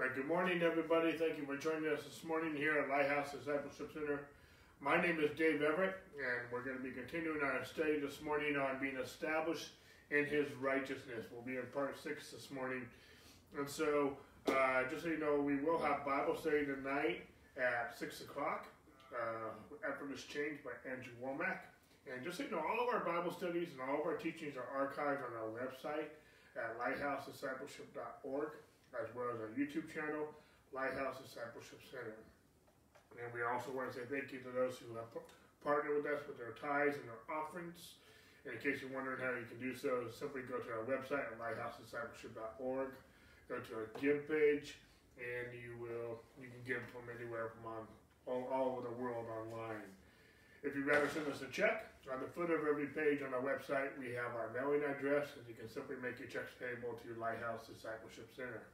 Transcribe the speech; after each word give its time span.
Good 0.00 0.26
morning, 0.26 0.62
everybody. 0.62 1.12
Thank 1.12 1.36
you 1.36 1.44
for 1.44 1.56
joining 1.56 1.88
us 1.92 2.02
this 2.02 2.24
morning 2.24 2.56
here 2.56 2.78
at 2.78 2.88
Lighthouse 2.88 3.32
Discipleship 3.32 3.92
Center. 3.92 4.20
My 4.80 5.00
name 5.00 5.20
is 5.20 5.30
Dave 5.38 5.62
Everett, 5.62 5.94
and 6.16 6.50
we're 6.50 6.64
going 6.64 6.78
to 6.78 6.82
be 6.82 6.90
continuing 6.90 7.42
our 7.42 7.64
study 7.64 8.00
this 8.00 8.20
morning 8.22 8.56
on 8.56 8.80
being 8.80 8.96
established 8.96 9.68
in 10.10 10.24
His 10.24 10.46
righteousness. 10.54 11.26
We'll 11.30 11.44
be 11.44 11.56
in 11.56 11.66
part 11.72 12.02
six 12.02 12.30
this 12.30 12.50
morning. 12.50 12.86
And 13.56 13.68
so, 13.68 14.16
uh, 14.48 14.84
just 14.90 15.04
so 15.04 15.10
you 15.10 15.18
know, 15.18 15.38
we 15.38 15.56
will 15.56 15.78
have 15.78 16.04
Bible 16.04 16.36
study 16.36 16.64
tonight 16.64 17.26
at 17.56 17.96
6 17.98 18.22
o'clock. 18.22 18.66
Uh, 19.12 19.52
Effortless 19.86 20.24
Change 20.24 20.58
by 20.64 20.72
Andrew 20.90 21.12
Wommack. 21.22 21.58
And 22.10 22.24
just 22.24 22.38
so 22.38 22.44
you 22.44 22.50
know, 22.50 22.58
all 22.58 22.88
of 22.88 22.92
our 22.92 23.04
Bible 23.04 23.32
studies 23.32 23.68
and 23.72 23.88
all 23.88 24.00
of 24.00 24.06
our 24.06 24.16
teachings 24.16 24.56
are 24.56 24.66
archived 24.74 25.20
on 25.22 25.36
our 25.36 25.50
website 25.54 26.08
at 26.56 26.78
lighthousediscipleship.org, 26.80 28.48
as 28.96 29.08
well 29.14 29.30
as 29.30 29.38
our 29.38 29.52
YouTube 29.54 29.86
channel, 29.90 30.26
Lighthouse 30.72 31.18
Discipleship 31.22 31.82
Center. 31.90 32.18
And 33.18 33.30
we 33.34 33.42
also 33.42 33.74
want 33.74 33.90
to 33.90 33.94
say 33.98 34.04
thank 34.06 34.30
you 34.30 34.38
to 34.46 34.52
those 34.54 34.78
who 34.78 34.94
have 34.94 35.10
partnered 35.62 35.98
with 35.98 36.06
us 36.06 36.22
with 36.26 36.38
their 36.38 36.54
tithes 36.56 36.96
and 36.98 37.06
their 37.10 37.22
offerings. 37.26 37.98
And 38.46 38.56
in 38.56 38.60
case 38.62 38.80
you're 38.80 38.94
wondering 38.94 39.20
how 39.20 39.36
you 39.36 39.44
can 39.44 39.60
do 39.60 39.76
so, 39.76 40.08
simply 40.08 40.46
go 40.48 40.56
to 40.56 40.70
our 40.72 40.86
website 40.88 41.28
at 41.28 41.36
lighthousediscipleship.org, 41.36 42.88
go 43.50 43.56
to 43.58 43.72
our 43.76 43.88
give 44.00 44.24
page, 44.30 44.80
and 45.20 45.52
you 45.52 45.76
will 45.76 46.24
you 46.40 46.48
can 46.48 46.62
give 46.64 46.80
from 46.88 47.04
anywhere 47.12 47.52
from 47.52 47.68
on 47.68 47.82
all, 48.24 48.48
all 48.48 48.66
over 48.72 48.88
the 48.88 48.96
world 48.96 49.28
online. 49.28 49.84
If 50.62 50.72
you'd 50.72 50.88
rather 50.88 51.08
send 51.12 51.28
us 51.28 51.42
a 51.42 51.50
check, 51.52 51.90
on 52.08 52.20
the 52.20 52.32
footer 52.32 52.56
of 52.56 52.66
every 52.66 52.88
page 52.90 53.20
on 53.22 53.30
our 53.36 53.44
website, 53.44 53.92
we 54.00 54.16
have 54.16 54.32
our 54.32 54.50
mailing 54.56 54.82
address, 54.82 55.36
and 55.36 55.44
you 55.46 55.54
can 55.54 55.68
simply 55.68 55.94
make 56.02 56.18
your 56.18 56.26
checks 56.26 56.50
payable 56.58 56.96
to 57.04 57.20
Lighthouse 57.20 57.68
Discipleship 57.68 58.32
Center. 58.34 58.64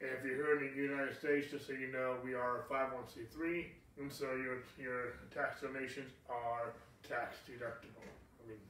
And 0.00 0.10
if 0.14 0.24
you're 0.24 0.36
here 0.36 0.54
in 0.54 0.76
the 0.76 0.82
United 0.82 1.18
States, 1.18 1.50
just 1.50 1.66
so 1.66 1.72
you 1.72 1.90
know, 1.90 2.16
we 2.24 2.34
are 2.34 2.62
a 2.62 2.72
501c3, 2.72 3.66
and 3.98 4.12
so 4.12 4.26
your 4.38 4.62
your 4.78 5.18
tax 5.34 5.60
donations 5.60 6.12
are 6.30 6.70
tax 7.02 7.36
deductible. 7.42 8.06
I 8.38 8.46
mean, 8.46 8.62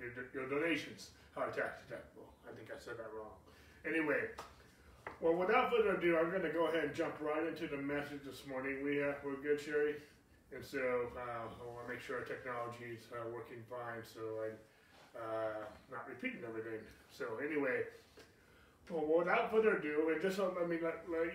your, 0.00 0.24
your 0.32 0.48
donations 0.48 1.10
are 1.36 1.48
tax 1.52 1.84
deductible. 1.84 2.24
I 2.48 2.56
think 2.56 2.70
I 2.72 2.80
said 2.80 2.96
that 2.96 3.12
wrong. 3.12 3.36
Anyway, 3.84 4.32
well, 5.20 5.34
without 5.34 5.70
further 5.70 5.96
ado, 5.96 6.16
I'm 6.16 6.30
going 6.30 6.42
to 6.42 6.52
go 6.52 6.68
ahead 6.68 6.84
and 6.84 6.94
jump 6.94 7.20
right 7.20 7.46
into 7.46 7.68
the 7.68 7.76
message 7.76 8.24
this 8.24 8.46
morning. 8.48 8.82
We 8.82 9.02
uh, 9.02 9.12
we're 9.24 9.36
good, 9.36 9.60
Sherry. 9.60 9.96
And 10.54 10.64
so 10.64 11.10
uh, 11.12 11.52
I 11.52 11.64
want 11.66 11.86
to 11.86 11.92
make 11.92 12.00
sure 12.00 12.22
our 12.22 12.24
technology 12.24 12.96
is 12.96 13.04
uh, 13.10 13.28
working 13.34 13.58
fine 13.68 14.00
so 14.06 14.22
I'm 14.46 14.56
uh, 15.18 15.66
not 15.90 16.06
repeating 16.08 16.40
everything. 16.46 16.80
So 17.10 17.26
anyway, 17.42 17.82
well, 18.90 19.18
without 19.18 19.50
further 19.50 19.76
ado, 19.76 20.10
and 20.12 20.22
just 20.22 20.38
let 20.38 20.68
me 20.68 20.78
let, 20.82 21.04
let, 21.10 21.34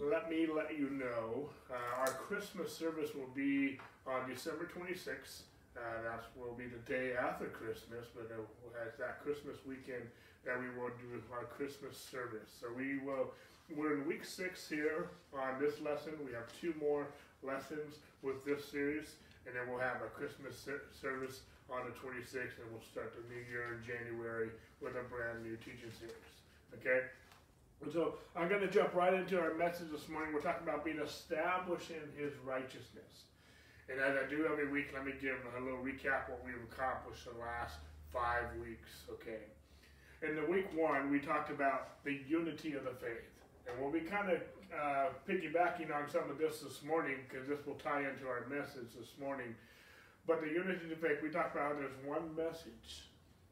let 0.00 0.30
me 0.30 0.46
let 0.46 0.78
you 0.78 0.90
know, 0.90 1.50
uh, 1.70 2.00
our 2.00 2.08
Christmas 2.08 2.76
service 2.76 3.10
will 3.14 3.30
be 3.34 3.78
on 4.06 4.28
December 4.28 4.68
26th. 4.70 5.42
Uh, 5.74 5.80
that 6.04 6.24
will 6.36 6.52
be 6.54 6.66
the 6.66 6.82
day 6.90 7.14
after 7.16 7.46
Christmas, 7.46 8.04
but 8.14 8.30
uh, 8.30 8.86
as 8.86 8.92
that 8.98 9.22
Christmas 9.24 9.56
weekend 9.66 10.04
that 10.44 10.58
we 10.60 10.68
will 10.78 10.90
do 11.00 11.22
our 11.32 11.44
Christmas 11.44 11.96
service. 11.96 12.50
So 12.60 12.66
we 12.76 12.98
will, 12.98 13.32
we're 13.74 13.94
in 13.94 14.06
week 14.06 14.24
six 14.24 14.68
here 14.68 15.08
on 15.32 15.60
this 15.60 15.80
lesson. 15.80 16.12
We 16.26 16.32
have 16.34 16.50
two 16.60 16.74
more 16.78 17.06
lessons 17.42 17.96
with 18.22 18.44
this 18.44 18.64
series, 18.68 19.16
and 19.46 19.56
then 19.56 19.62
we'll 19.70 19.80
have 19.80 20.02
a 20.02 20.10
Christmas 20.12 20.60
service 20.60 21.40
on 21.70 21.86
the 21.86 21.94
26th, 21.96 22.60
and 22.60 22.68
we'll 22.70 22.84
start 22.92 23.14
the 23.16 23.24
new 23.32 23.40
year 23.48 23.78
in 23.78 23.80
January 23.86 24.50
with 24.82 24.92
a 24.92 25.04
brand 25.08 25.42
new 25.42 25.56
teaching 25.56 25.90
series. 25.98 26.41
Okay? 26.78 27.00
And 27.82 27.92
so 27.92 28.14
I'm 28.36 28.48
going 28.48 28.60
to 28.60 28.70
jump 28.70 28.94
right 28.94 29.14
into 29.14 29.40
our 29.40 29.54
message 29.54 29.90
this 29.90 30.08
morning. 30.08 30.32
We're 30.32 30.40
talking 30.40 30.66
about 30.66 30.84
being 30.84 31.00
established 31.00 31.90
in 31.90 32.22
His 32.22 32.32
righteousness. 32.44 33.26
And 33.90 34.00
as 34.00 34.16
I 34.16 34.30
do 34.30 34.46
every 34.50 34.68
week, 34.68 34.86
let 34.94 35.04
me 35.04 35.12
give 35.20 35.36
a 35.58 35.60
little 35.60 35.80
recap 35.80 36.30
what 36.30 36.40
we've 36.44 36.54
accomplished 36.70 37.24
the 37.24 37.38
last 37.40 37.76
five 38.12 38.44
weeks. 38.60 39.02
Okay. 39.10 39.42
In 40.22 40.36
the 40.36 40.46
week 40.46 40.66
one, 40.76 41.10
we 41.10 41.18
talked 41.18 41.50
about 41.50 42.04
the 42.04 42.20
unity 42.28 42.74
of 42.74 42.84
the 42.84 42.92
faith. 42.92 43.26
And 43.66 43.80
we'll 43.80 43.92
be 43.92 44.06
kind 44.06 44.30
of 44.30 44.38
uh, 44.72 45.08
piggybacking 45.28 45.94
on 45.94 46.08
some 46.08 46.30
of 46.30 46.38
this 46.38 46.60
this 46.60 46.82
morning 46.82 47.16
because 47.28 47.48
this 47.48 47.64
will 47.66 47.74
tie 47.74 48.00
into 48.08 48.26
our 48.26 48.46
message 48.48 48.94
this 48.98 49.10
morning. 49.20 49.54
But 50.26 50.40
the 50.40 50.48
unity 50.48 50.84
of 50.84 50.90
the 50.90 50.96
faith, 50.96 51.18
we 51.22 51.30
talked 51.30 51.54
about 51.54 51.78
there's 51.78 51.92
one 52.06 52.34
message 52.36 53.10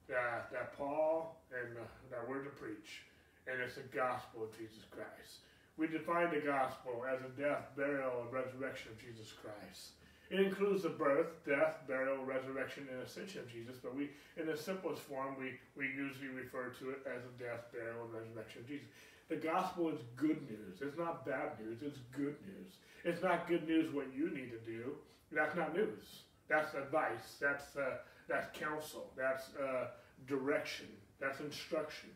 that, 0.09 0.51
that 0.53 0.77
Paul 0.79 1.41
and 1.51 1.77
uh, 1.77 1.83
that 2.11 2.29
we're 2.29 2.43
to 2.43 2.51
preach, 2.51 3.03
and 3.51 3.61
it's 3.61 3.75
the 3.75 3.89
gospel 3.95 4.45
of 4.45 4.57
Jesus 4.57 4.87
Christ. 4.91 5.43
We 5.77 5.89
define 5.89 6.31
the 6.31 6.41
gospel 6.41 7.05
as 7.09 7.21
a 7.25 7.33
death, 7.41 7.75
burial, 7.77 8.23
and 8.23 8.33
resurrection 8.33 8.93
of 8.93 8.99
Jesus 9.01 9.33
Christ. 9.33 9.97
It 10.31 10.39
includes 10.39 10.85
the 10.85 10.91
birth, 10.91 11.43
death, 11.45 11.83
burial, 11.89 12.25
resurrection, 12.25 12.87
and 12.93 13.03
ascension 13.03 13.41
of 13.41 13.51
Jesus, 13.51 13.77
but 13.83 13.97
we, 13.97 14.11
in 14.37 14.47
the 14.47 14.57
simplest 14.57 15.03
form, 15.03 15.35
we, 15.39 15.59
we 15.77 15.91
usually 15.91 16.29
refer 16.29 16.71
to 16.79 16.91
it 16.91 17.03
as 17.07 17.23
a 17.25 17.43
death, 17.43 17.67
burial, 17.73 18.05
and 18.05 18.15
resurrection 18.15 18.63
of 18.63 18.69
Jesus. 18.69 18.87
The 19.29 19.37
gospel 19.37 19.89
is 19.89 19.99
good 20.17 20.43
news. 20.49 20.79
It's 20.83 20.99
not 20.99 21.27
bad 21.27 21.59
news. 21.59 21.79
It's 21.83 21.99
good 22.13 22.37
news. 22.47 22.73
It's 23.05 23.23
not 23.23 23.49
good 23.49 23.67
news 23.67 23.93
what 23.95 24.07
you 24.15 24.31
need 24.31 24.51
to 24.51 24.59
do. 24.59 24.93
That's 25.33 25.57
not 25.57 25.75
news. 25.75 26.23
That's 26.49 26.75
advice. 26.75 27.37
That's 27.41 27.77
uh, 27.77 27.99
that's 28.29 28.47
counsel. 28.59 29.13
That's 29.17 29.45
uh, 29.55 29.87
direction. 30.27 30.87
That's 31.21 31.39
instruction. 31.41 32.11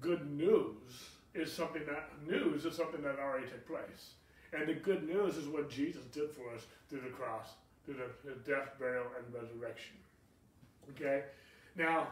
Good 0.00 0.30
news 0.30 1.08
is 1.34 1.52
something 1.52 1.82
that 1.86 2.10
news 2.26 2.64
is 2.64 2.76
something 2.76 3.02
that 3.02 3.18
already 3.18 3.46
took 3.46 3.66
place, 3.66 4.14
and 4.52 4.68
the 4.68 4.74
good 4.74 5.08
news 5.08 5.36
is 5.36 5.48
what 5.48 5.70
Jesus 5.70 6.04
did 6.12 6.30
for 6.30 6.54
us 6.54 6.66
through 6.88 7.00
the 7.00 7.10
cross, 7.10 7.48
through 7.84 7.96
the, 8.24 8.32
death, 8.50 8.78
burial, 8.78 9.06
and 9.16 9.34
resurrection. 9.34 9.96
Okay, 10.90 11.24
now 11.76 12.08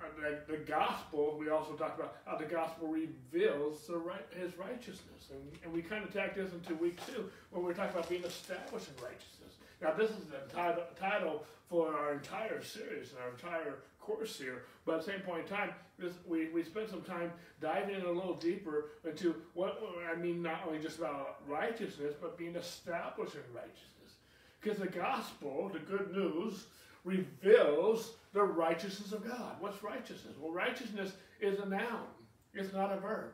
uh, 0.00 0.04
the, 0.20 0.52
the, 0.52 0.58
gospel, 0.58 1.36
we 1.38 1.48
also 1.48 1.72
talked 1.72 1.98
about 1.98 2.16
how 2.26 2.36
the 2.36 2.44
gospel 2.44 2.88
reveals 2.88 3.86
the 3.86 3.96
right, 3.96 4.26
his 4.38 4.56
righteousness. 4.58 5.30
And, 5.30 5.40
and 5.64 5.72
we 5.72 5.80
kind 5.80 6.04
of 6.04 6.12
tacked 6.12 6.36
this 6.36 6.52
into 6.52 6.74
week 6.74 6.98
two 7.06 7.30
when 7.50 7.64
we 7.64 7.72
talking 7.72 7.92
about 7.92 8.08
being 8.08 8.24
established 8.24 8.88
in 8.88 9.02
righteousness. 9.02 9.56
Now, 9.80 9.92
this 9.92 10.10
is 10.10 10.26
the 10.26 10.90
title 10.98 11.44
for 11.68 11.94
our 11.94 12.14
entire 12.14 12.62
series 12.62 13.10
and 13.10 13.20
our 13.22 13.30
entire 13.30 13.78
course 14.06 14.38
here. 14.38 14.62
But 14.84 14.96
at 14.96 15.04
the 15.04 15.12
same 15.12 15.20
point 15.20 15.42
in 15.42 15.48
time, 15.48 15.70
this, 15.98 16.14
we, 16.26 16.48
we 16.50 16.62
spent 16.62 16.88
some 16.88 17.02
time 17.02 17.32
diving 17.60 17.96
in 17.96 18.02
a 18.02 18.10
little 18.10 18.34
deeper 18.34 18.90
into 19.04 19.34
what, 19.54 19.82
I 20.10 20.16
mean, 20.16 20.42
not 20.42 20.62
only 20.66 20.78
just 20.78 20.98
about 20.98 21.40
righteousness, 21.48 22.14
but 22.20 22.38
being 22.38 22.54
established 22.54 23.34
in 23.34 23.54
righteousness. 23.54 24.14
Because 24.60 24.78
the 24.78 24.86
gospel, 24.86 25.70
the 25.72 25.80
good 25.80 26.12
news, 26.12 26.66
reveals 27.04 28.12
the 28.32 28.42
righteousness 28.42 29.12
of 29.12 29.26
God. 29.26 29.56
What's 29.60 29.82
righteousness? 29.82 30.34
Well, 30.40 30.52
righteousness 30.52 31.12
is 31.40 31.58
a 31.58 31.66
noun, 31.66 32.06
it's 32.54 32.72
not 32.72 32.92
a 32.92 33.00
verb. 33.00 33.32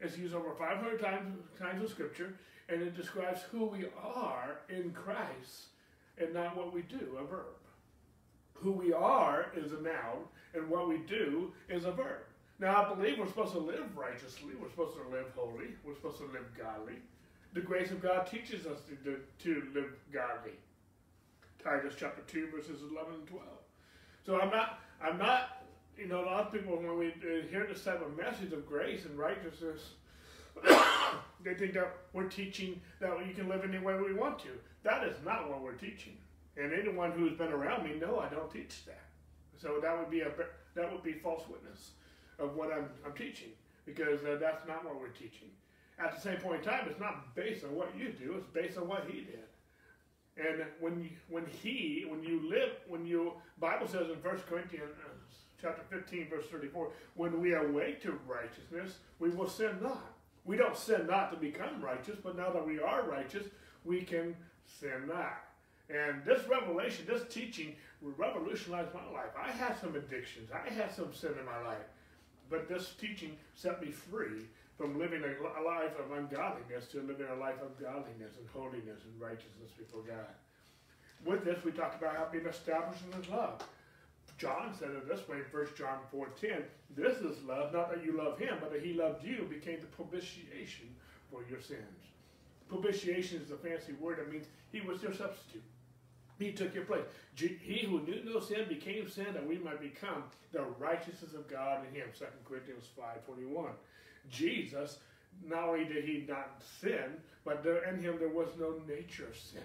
It's 0.00 0.18
used 0.18 0.34
over 0.34 0.54
500 0.54 1.00
times, 1.00 1.38
times 1.58 1.82
in 1.82 1.88
Scripture, 1.88 2.34
and 2.68 2.82
it 2.82 2.96
describes 2.96 3.42
who 3.42 3.66
we 3.66 3.86
are 4.02 4.58
in 4.68 4.90
Christ 4.92 5.68
and 6.18 6.34
not 6.34 6.56
what 6.56 6.72
we 6.72 6.82
do, 6.82 7.16
a 7.18 7.24
verb. 7.24 7.46
Who 8.64 8.72
we 8.72 8.94
are 8.94 9.48
is 9.54 9.72
a 9.72 9.82
noun, 9.82 10.24
and 10.54 10.70
what 10.70 10.88
we 10.88 10.96
do 11.06 11.52
is 11.68 11.84
a 11.84 11.92
verb. 11.92 12.22
Now, 12.58 12.82
I 12.82 12.94
believe 12.94 13.18
we're 13.18 13.26
supposed 13.26 13.52
to 13.52 13.58
live 13.58 13.94
righteously, 13.94 14.52
we're 14.58 14.70
supposed 14.70 14.96
to 14.96 15.02
live 15.14 15.26
holy, 15.36 15.74
we're 15.84 15.94
supposed 15.94 16.16
to 16.18 16.24
live 16.24 16.46
godly. 16.56 16.94
The 17.52 17.60
grace 17.60 17.90
of 17.90 18.00
God 18.00 18.26
teaches 18.26 18.64
us 18.64 18.78
to, 19.04 19.18
to, 19.42 19.62
live 19.74 19.92
godly. 20.10 20.52
Titus 21.62 21.92
chapter 21.98 22.22
2, 22.26 22.52
verses 22.56 22.80
11 22.90 23.12
and 23.12 23.26
12. 23.26 23.42
So 24.24 24.40
I'm 24.40 24.50
not, 24.50 24.80
I'm 25.02 25.18
not, 25.18 25.66
you 25.98 26.08
know, 26.08 26.24
a 26.24 26.26
lot 26.26 26.46
of 26.46 26.52
people, 26.52 26.74
when 26.78 26.96
we 26.96 27.08
uh, 27.08 27.46
hear 27.50 27.66
this 27.66 27.84
type 27.84 28.00
of 28.00 28.16
message 28.16 28.54
of 28.54 28.66
grace 28.66 29.04
and 29.04 29.18
righteousness, 29.18 29.90
they 31.44 31.52
think 31.52 31.74
that 31.74 31.94
we're 32.14 32.30
teaching 32.30 32.80
that 33.00 33.10
you 33.26 33.34
can 33.34 33.46
live 33.46 33.62
any 33.62 33.78
way 33.78 33.94
we 33.98 34.14
want 34.14 34.38
to. 34.38 34.48
That 34.84 35.04
is 35.04 35.16
not 35.22 35.50
what 35.50 35.60
we're 35.60 35.72
teaching. 35.72 36.16
And 36.56 36.72
anyone 36.72 37.12
who's 37.12 37.36
been 37.36 37.52
around 37.52 37.84
me, 37.84 37.96
no, 38.00 38.18
I 38.18 38.28
don't 38.28 38.50
teach 38.50 38.84
that. 38.86 39.02
So 39.60 39.78
that 39.82 39.98
would 39.98 40.10
be 40.10 40.20
a 40.20 40.30
that 40.74 40.90
would 40.90 41.02
be 41.02 41.12
false 41.12 41.42
witness 41.48 41.90
of 42.38 42.56
what 42.56 42.72
I'm, 42.72 42.88
I'm 43.06 43.12
teaching 43.12 43.50
because 43.86 44.20
uh, 44.24 44.36
that's 44.40 44.66
not 44.66 44.84
what 44.84 44.98
we're 45.00 45.08
teaching. 45.08 45.48
At 45.98 46.14
the 46.14 46.20
same 46.20 46.38
point 46.38 46.64
in 46.64 46.70
time, 46.70 46.86
it's 46.88 46.98
not 46.98 47.34
based 47.36 47.64
on 47.64 47.74
what 47.74 47.96
you 47.96 48.10
do; 48.10 48.34
it's 48.36 48.46
based 48.48 48.78
on 48.78 48.88
what 48.88 49.06
he 49.08 49.20
did. 49.20 49.44
And 50.36 50.64
when 50.80 51.00
you, 51.00 51.10
when 51.28 51.46
he, 51.46 52.04
when 52.08 52.22
you 52.22 52.48
live, 52.48 52.70
when 52.88 53.06
you, 53.06 53.34
Bible 53.60 53.86
says 53.86 54.10
in 54.10 54.16
First 54.16 54.46
Corinthians 54.46 54.90
uh, 55.04 55.10
chapter 55.62 55.82
15, 55.90 56.28
verse 56.28 56.46
34, 56.50 56.90
when 57.14 57.40
we 57.40 57.54
awake 57.54 58.02
to 58.02 58.18
righteousness, 58.26 58.98
we 59.20 59.30
will 59.30 59.48
sin 59.48 59.78
not. 59.80 60.12
We 60.44 60.56
don't 60.56 60.76
sin 60.76 61.06
not 61.06 61.30
to 61.30 61.36
become 61.36 61.80
righteous, 61.80 62.16
but 62.22 62.36
now 62.36 62.50
that 62.50 62.66
we 62.66 62.80
are 62.80 63.08
righteous, 63.08 63.46
we 63.84 64.02
can 64.02 64.34
sin 64.66 65.06
not. 65.06 65.44
And 65.90 66.24
this 66.24 66.46
revelation, 66.48 67.04
this 67.06 67.22
teaching 67.32 67.76
revolutionized 68.00 68.94
my 68.94 69.04
life. 69.12 69.30
I 69.38 69.50
had 69.50 69.78
some 69.78 69.96
addictions. 69.96 70.50
I 70.52 70.72
had 70.72 70.94
some 70.94 71.12
sin 71.12 71.34
in 71.38 71.44
my 71.44 71.60
life. 71.62 71.86
but 72.50 72.68
this 72.68 72.94
teaching 73.00 73.36
set 73.54 73.80
me 73.80 73.90
free 73.90 74.46
from 74.76 74.98
living 74.98 75.22
a 75.22 75.62
life 75.62 75.92
of 75.98 76.16
ungodliness 76.16 76.86
to 76.88 77.00
living 77.00 77.26
a 77.30 77.34
life 77.36 77.60
of 77.62 77.80
godliness 77.80 78.34
and 78.38 78.48
holiness 78.52 79.00
and 79.04 79.20
righteousness 79.20 79.70
before 79.78 80.02
God. 80.02 80.34
With 81.24 81.44
this, 81.44 81.64
we 81.64 81.72
talked 81.72 82.00
about 82.00 82.16
how 82.16 82.28
being 82.30 82.46
established 82.46 83.02
in 83.06 83.18
His 83.18 83.30
love. 83.30 83.62
John 84.36 84.74
said 84.78 84.90
it 84.90 85.08
this 85.08 85.26
way 85.28 85.38
in 85.38 85.44
1 85.44 85.66
John 85.76 85.98
4.10, 86.12 86.62
This 86.96 87.18
is 87.18 87.42
love, 87.44 87.72
not 87.72 87.90
that 87.90 88.04
you 88.04 88.12
love 88.12 88.38
him, 88.38 88.56
but 88.60 88.72
that 88.72 88.82
he 88.82 88.92
loved 88.92 89.24
you, 89.24 89.46
became 89.48 89.80
the 89.80 89.86
propitiation 89.86 90.88
for 91.30 91.42
your 91.48 91.60
sins. 91.60 91.80
Propitiation 92.68 93.42
is 93.42 93.50
a 93.52 93.56
fancy 93.56 93.92
word. 93.92 94.18
that 94.18 94.32
means 94.32 94.46
he 94.72 94.80
was 94.80 95.02
your 95.02 95.14
substitute. 95.14 95.62
He 96.38 96.52
took 96.52 96.74
your 96.74 96.84
place. 96.84 97.04
He 97.36 97.86
who 97.88 98.00
knew 98.00 98.22
no 98.24 98.40
sin 98.40 98.66
became 98.68 99.08
sin 99.08 99.26
that 99.32 99.46
we 99.46 99.58
might 99.58 99.80
become 99.80 100.24
the 100.52 100.62
righteousness 100.78 101.34
of 101.34 101.48
God 101.48 101.80
in 101.86 101.94
him. 101.94 102.08
2 102.16 102.24
Corinthians 102.44 102.88
5.21. 102.98 103.68
Jesus, 104.30 104.98
not 105.46 105.68
only 105.68 105.84
did 105.84 106.04
he 106.04 106.24
not 106.28 106.62
sin, 106.80 107.18
but 107.44 107.62
there, 107.62 107.84
in 107.84 108.00
him 108.00 108.18
there 108.18 108.28
was 108.28 108.48
no 108.58 108.74
nature 108.88 109.26
of 109.28 109.36
sin. 109.36 109.60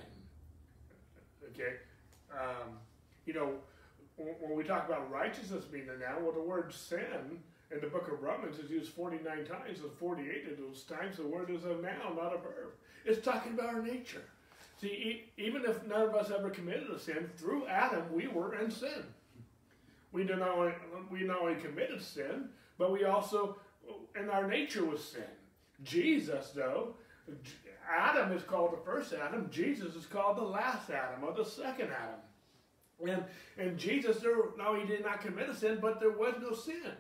Okay? 1.51 1.77
Um, 2.31 2.77
you 3.25 3.33
know, 3.33 3.54
when 4.18 4.56
we 4.56 4.63
talk 4.63 4.88
about 4.88 5.10
righteousness 5.10 5.65
being 5.65 5.88
the 5.88 5.94
noun, 5.94 6.24
well, 6.24 6.33
the 6.33 6.42
word 6.42 6.74
sin 6.74 7.39
in 7.72 7.80
the 7.80 7.88
book 7.88 8.12
of 8.12 8.22
Romans 8.22 8.60
is 8.60 8.69
used 8.69 8.92
49 8.94 9.45
times, 9.45 9.80
and 9.80 9.92
48 9.98 10.51
of 10.51 10.57
those 10.57 10.83
times 10.83 11.18
the 11.18 11.25
word 11.25 11.50
is 11.50 11.63
a 11.63 11.69
noun, 11.69 12.15
not 12.18 12.36
a 12.36 12.38
verb. 12.38 12.74
It's 13.06 13.24
talking 13.24 13.54
about 13.54 13.74
our 13.74 13.81
nature. 13.81 14.24
See, 14.80 15.26
even 15.38 15.66
if 15.66 15.86
none 15.86 16.04
of 16.04 16.16
us 16.16 16.31
ever 16.31 16.50
committed 16.50 16.90
a 16.90 17.00
sin, 17.00 17.30
through 17.38 17.68
Adam 17.68 18.14
we 18.14 18.28
were 18.28 18.56
in 18.56 18.72
sin. 18.72 19.04
We 20.12 20.24
did 20.24 20.40
not 20.40 20.58
only, 20.58 20.74
we 21.12 21.24
not 21.24 21.42
only 21.42 21.56
committed 21.56 22.02
sin, 22.02 22.50
but 22.78 22.92
we 22.92 23.04
also, 23.04 23.58
and 24.16 24.30
our 24.30 24.48
nature 24.48 24.86
was 24.86 25.04
sin. 25.04 25.22
Jesus, 25.84 26.52
though, 26.52 26.96
Adam 27.90 28.31
is 28.31 28.44
called 28.44 28.74
the 28.74 28.84
first 28.86 29.14
Adam. 29.14 29.50
Jesus 29.52 29.96
is 29.96 30.06
called 30.06 30.38
the 30.38 30.44
last 30.44 30.90
Adam, 30.90 31.24
or 31.24 31.34
the 31.34 31.46
second 31.46 31.90
Adam. 31.92 32.20
And, 33.08 33.24
and 33.58 33.78
Jesus, 33.78 34.20
there, 34.20 34.36
no, 34.58 34.80
he 34.80 34.86
did 34.86 35.04
not 35.04 35.22
commit 35.22 35.50
a 35.50 35.56
sin, 35.56 35.80
but 35.82 36.00
there 36.00 36.12
was 36.12 36.36
no 36.42 36.54
sin. 36.54 36.92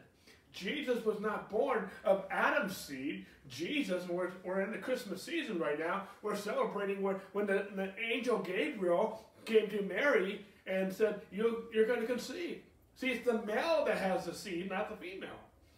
Jesus 0.53 1.03
was 1.05 1.19
not 1.19 1.49
born 1.49 1.89
of 2.03 2.25
Adam's 2.31 2.75
seed. 2.75 3.25
Jesus, 3.47 4.07
we're, 4.07 4.31
we're 4.43 4.61
in 4.61 4.71
the 4.71 4.77
Christmas 4.77 5.23
season 5.23 5.59
right 5.59 5.79
now, 5.79 6.03
we're 6.21 6.35
celebrating 6.35 7.01
when, 7.01 7.15
when 7.33 7.47
the, 7.47 7.67
the 7.75 7.91
angel 7.99 8.39
Gabriel 8.39 9.25
came 9.45 9.69
to 9.69 9.81
Mary 9.83 10.45
and 10.67 10.93
said, 10.93 11.21
you, 11.31 11.63
You're 11.73 11.87
going 11.87 12.01
to 12.01 12.07
conceive. 12.07 12.61
See, 12.95 13.09
it's 13.09 13.25
the 13.25 13.41
male 13.43 13.85
that 13.85 13.97
has 13.97 14.25
the 14.25 14.33
seed, 14.33 14.69
not 14.69 14.89
the 14.89 14.97
female. 14.97 15.29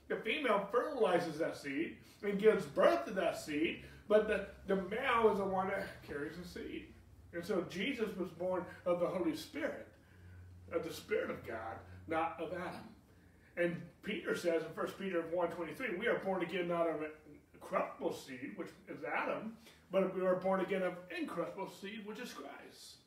The 0.07 0.15
female 0.18 0.68
fertilizes 0.71 1.38
that 1.39 1.56
seed 1.56 1.97
and 2.23 2.39
gives 2.39 2.65
birth 2.65 3.06
to 3.06 3.12
that 3.12 3.39
seed, 3.39 3.83
but 4.07 4.27
the, 4.27 4.47
the 4.68 4.75
male 4.75 5.31
is 5.31 5.38
the 5.38 5.45
one 5.45 5.69
that 5.69 5.88
carries 6.06 6.38
the 6.38 6.47
seed. 6.47 6.88
And 7.33 7.45
so 7.45 7.65
Jesus 7.69 8.09
was 8.18 8.29
born 8.29 8.65
of 8.85 9.00
the 9.00 9.07
Holy 9.07 9.35
Spirit 9.35 9.88
of 10.71 10.83
the 10.83 10.94
Spirit 10.94 11.29
of 11.29 11.45
God, 11.45 11.75
not 12.07 12.38
of 12.39 12.53
Adam. 12.53 12.88
And 13.61 13.79
Peter 14.01 14.35
says 14.35 14.63
in 14.63 14.69
1 14.69 14.87
Peter 14.99 15.23
1.23, 15.33 15.99
we 15.99 16.07
are 16.07 16.17
born 16.19 16.41
again 16.41 16.67
not 16.67 16.89
of 16.89 16.95
corruptible 17.61 18.13
seed, 18.13 18.53
which 18.55 18.69
is 18.89 19.03
Adam, 19.03 19.55
but 19.91 20.15
we 20.15 20.25
are 20.25 20.35
born 20.35 20.61
again 20.61 20.81
of 20.81 20.93
incorruptible 21.15 21.69
seed, 21.69 22.01
which 22.05 22.19
is 22.19 22.33
Christ. 22.33 22.97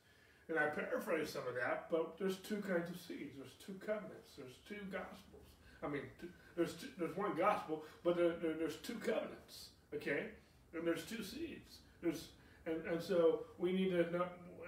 And 0.48 0.58
I 0.58 0.66
paraphrase 0.66 1.30
some 1.30 1.42
of 1.48 1.54
that, 1.54 1.86
but 1.90 2.18
there's 2.18 2.36
two 2.36 2.56
kinds 2.56 2.88
of 2.88 3.00
seeds. 3.00 3.32
There's 3.36 3.54
two 3.66 3.74
covenants. 3.84 4.36
There's 4.36 4.54
two 4.68 4.84
gospels. 4.92 5.42
I 5.82 5.88
mean, 5.88 6.02
two, 6.20 6.28
there's 6.56 6.74
two, 6.74 6.88
there's 6.98 7.16
one 7.16 7.36
gospel, 7.36 7.82
but 8.04 8.16
there, 8.16 8.34
there, 8.40 8.52
there's 8.52 8.76
two 8.76 8.94
covenants. 8.94 9.70
Okay, 9.94 10.26
and 10.74 10.86
there's 10.86 11.04
two 11.04 11.22
seeds. 11.24 11.78
There's 12.02 12.28
and, 12.66 12.84
and 12.86 13.02
so 13.02 13.40
we 13.58 13.72
need 13.72 13.90
to 13.90 14.10
know, 14.10 14.26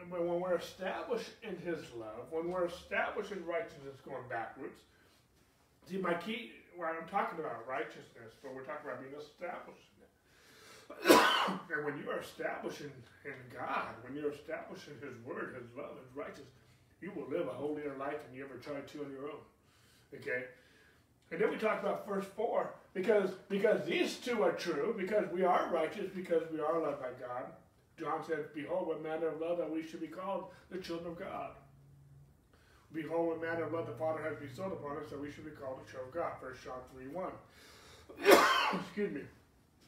when 0.08 0.40
we're 0.40 0.56
established 0.56 1.30
in 1.42 1.56
His 1.58 1.78
love, 1.96 2.26
when 2.30 2.50
we're 2.50 2.66
established 2.66 3.32
in 3.32 3.44
righteousness 3.44 3.96
going 4.04 4.28
backwards, 4.28 4.80
see, 5.86 5.98
my 5.98 6.14
key, 6.14 6.52
when 6.76 6.88
I'm 6.88 7.08
talking 7.08 7.38
about 7.38 7.66
righteousness, 7.66 8.34
but 8.42 8.54
we're 8.54 8.64
talking 8.64 8.90
about 8.90 9.00
being 9.00 9.14
established 9.14 9.82
and 11.02 11.84
when 11.84 11.98
you 11.98 12.08
are 12.10 12.20
established 12.20 12.80
in, 12.80 12.92
God, 13.52 13.90
when 14.02 14.14
you're 14.14 14.30
established 14.30 14.86
in 14.86 14.94
His 15.04 15.18
Word, 15.26 15.56
His 15.58 15.66
love, 15.76 15.98
His 15.98 16.14
righteousness, 16.14 16.46
you 17.00 17.10
will 17.10 17.26
live 17.28 17.48
a 17.48 17.50
holier 17.50 17.96
life 17.98 18.22
than 18.24 18.36
you 18.36 18.44
ever 18.44 18.54
tried 18.54 18.86
to 18.88 19.04
on 19.04 19.10
your 19.10 19.24
own. 19.24 19.42
Okay? 20.14 20.44
And 21.32 21.40
then 21.40 21.50
we 21.50 21.56
talk 21.56 21.82
about 21.82 22.06
verse 22.06 22.24
4, 22.36 22.72
because, 22.94 23.30
because 23.48 23.84
these 23.84 24.18
two 24.18 24.44
are 24.44 24.52
true, 24.52 24.94
because 24.96 25.24
we 25.32 25.42
are 25.42 25.68
righteous, 25.72 26.08
because 26.14 26.44
we 26.52 26.60
are 26.60 26.78
loved 26.78 27.00
by 27.00 27.10
God 27.18 27.46
John 27.98 28.22
said, 28.26 28.52
Behold, 28.54 28.88
what 28.88 29.02
manner 29.02 29.28
of 29.28 29.40
love 29.40 29.58
that 29.58 29.70
we 29.70 29.86
should 29.86 30.00
be 30.00 30.06
called 30.06 30.46
the 30.70 30.78
children 30.78 31.12
of 31.12 31.18
God. 31.18 31.50
Behold, 32.92 33.28
what 33.28 33.42
manner 33.42 33.64
of 33.64 33.72
love 33.72 33.86
the 33.86 33.92
Father 33.92 34.22
has 34.22 34.36
bestowed 34.36 34.72
upon 34.72 34.96
us 34.98 35.10
that 35.10 35.20
we 35.20 35.30
should 35.30 35.44
be 35.44 35.50
called 35.50 35.80
the 35.84 35.90
children 35.90 36.08
of 36.08 36.14
God. 36.14 36.32
1 36.40 36.52
John 36.64 36.80
3 36.94 37.08
1. 37.08 38.80
Excuse 38.80 39.12
me. 39.12 39.22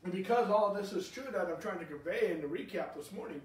And 0.04 0.12
because 0.12 0.50
all 0.50 0.74
this 0.74 0.92
is 0.92 1.08
true 1.08 1.26
that 1.32 1.48
I'm 1.48 1.60
trying 1.60 1.78
to 1.78 1.84
convey 1.84 2.30
in 2.32 2.40
the 2.40 2.46
recap 2.46 2.94
this 2.96 3.12
morning, 3.12 3.40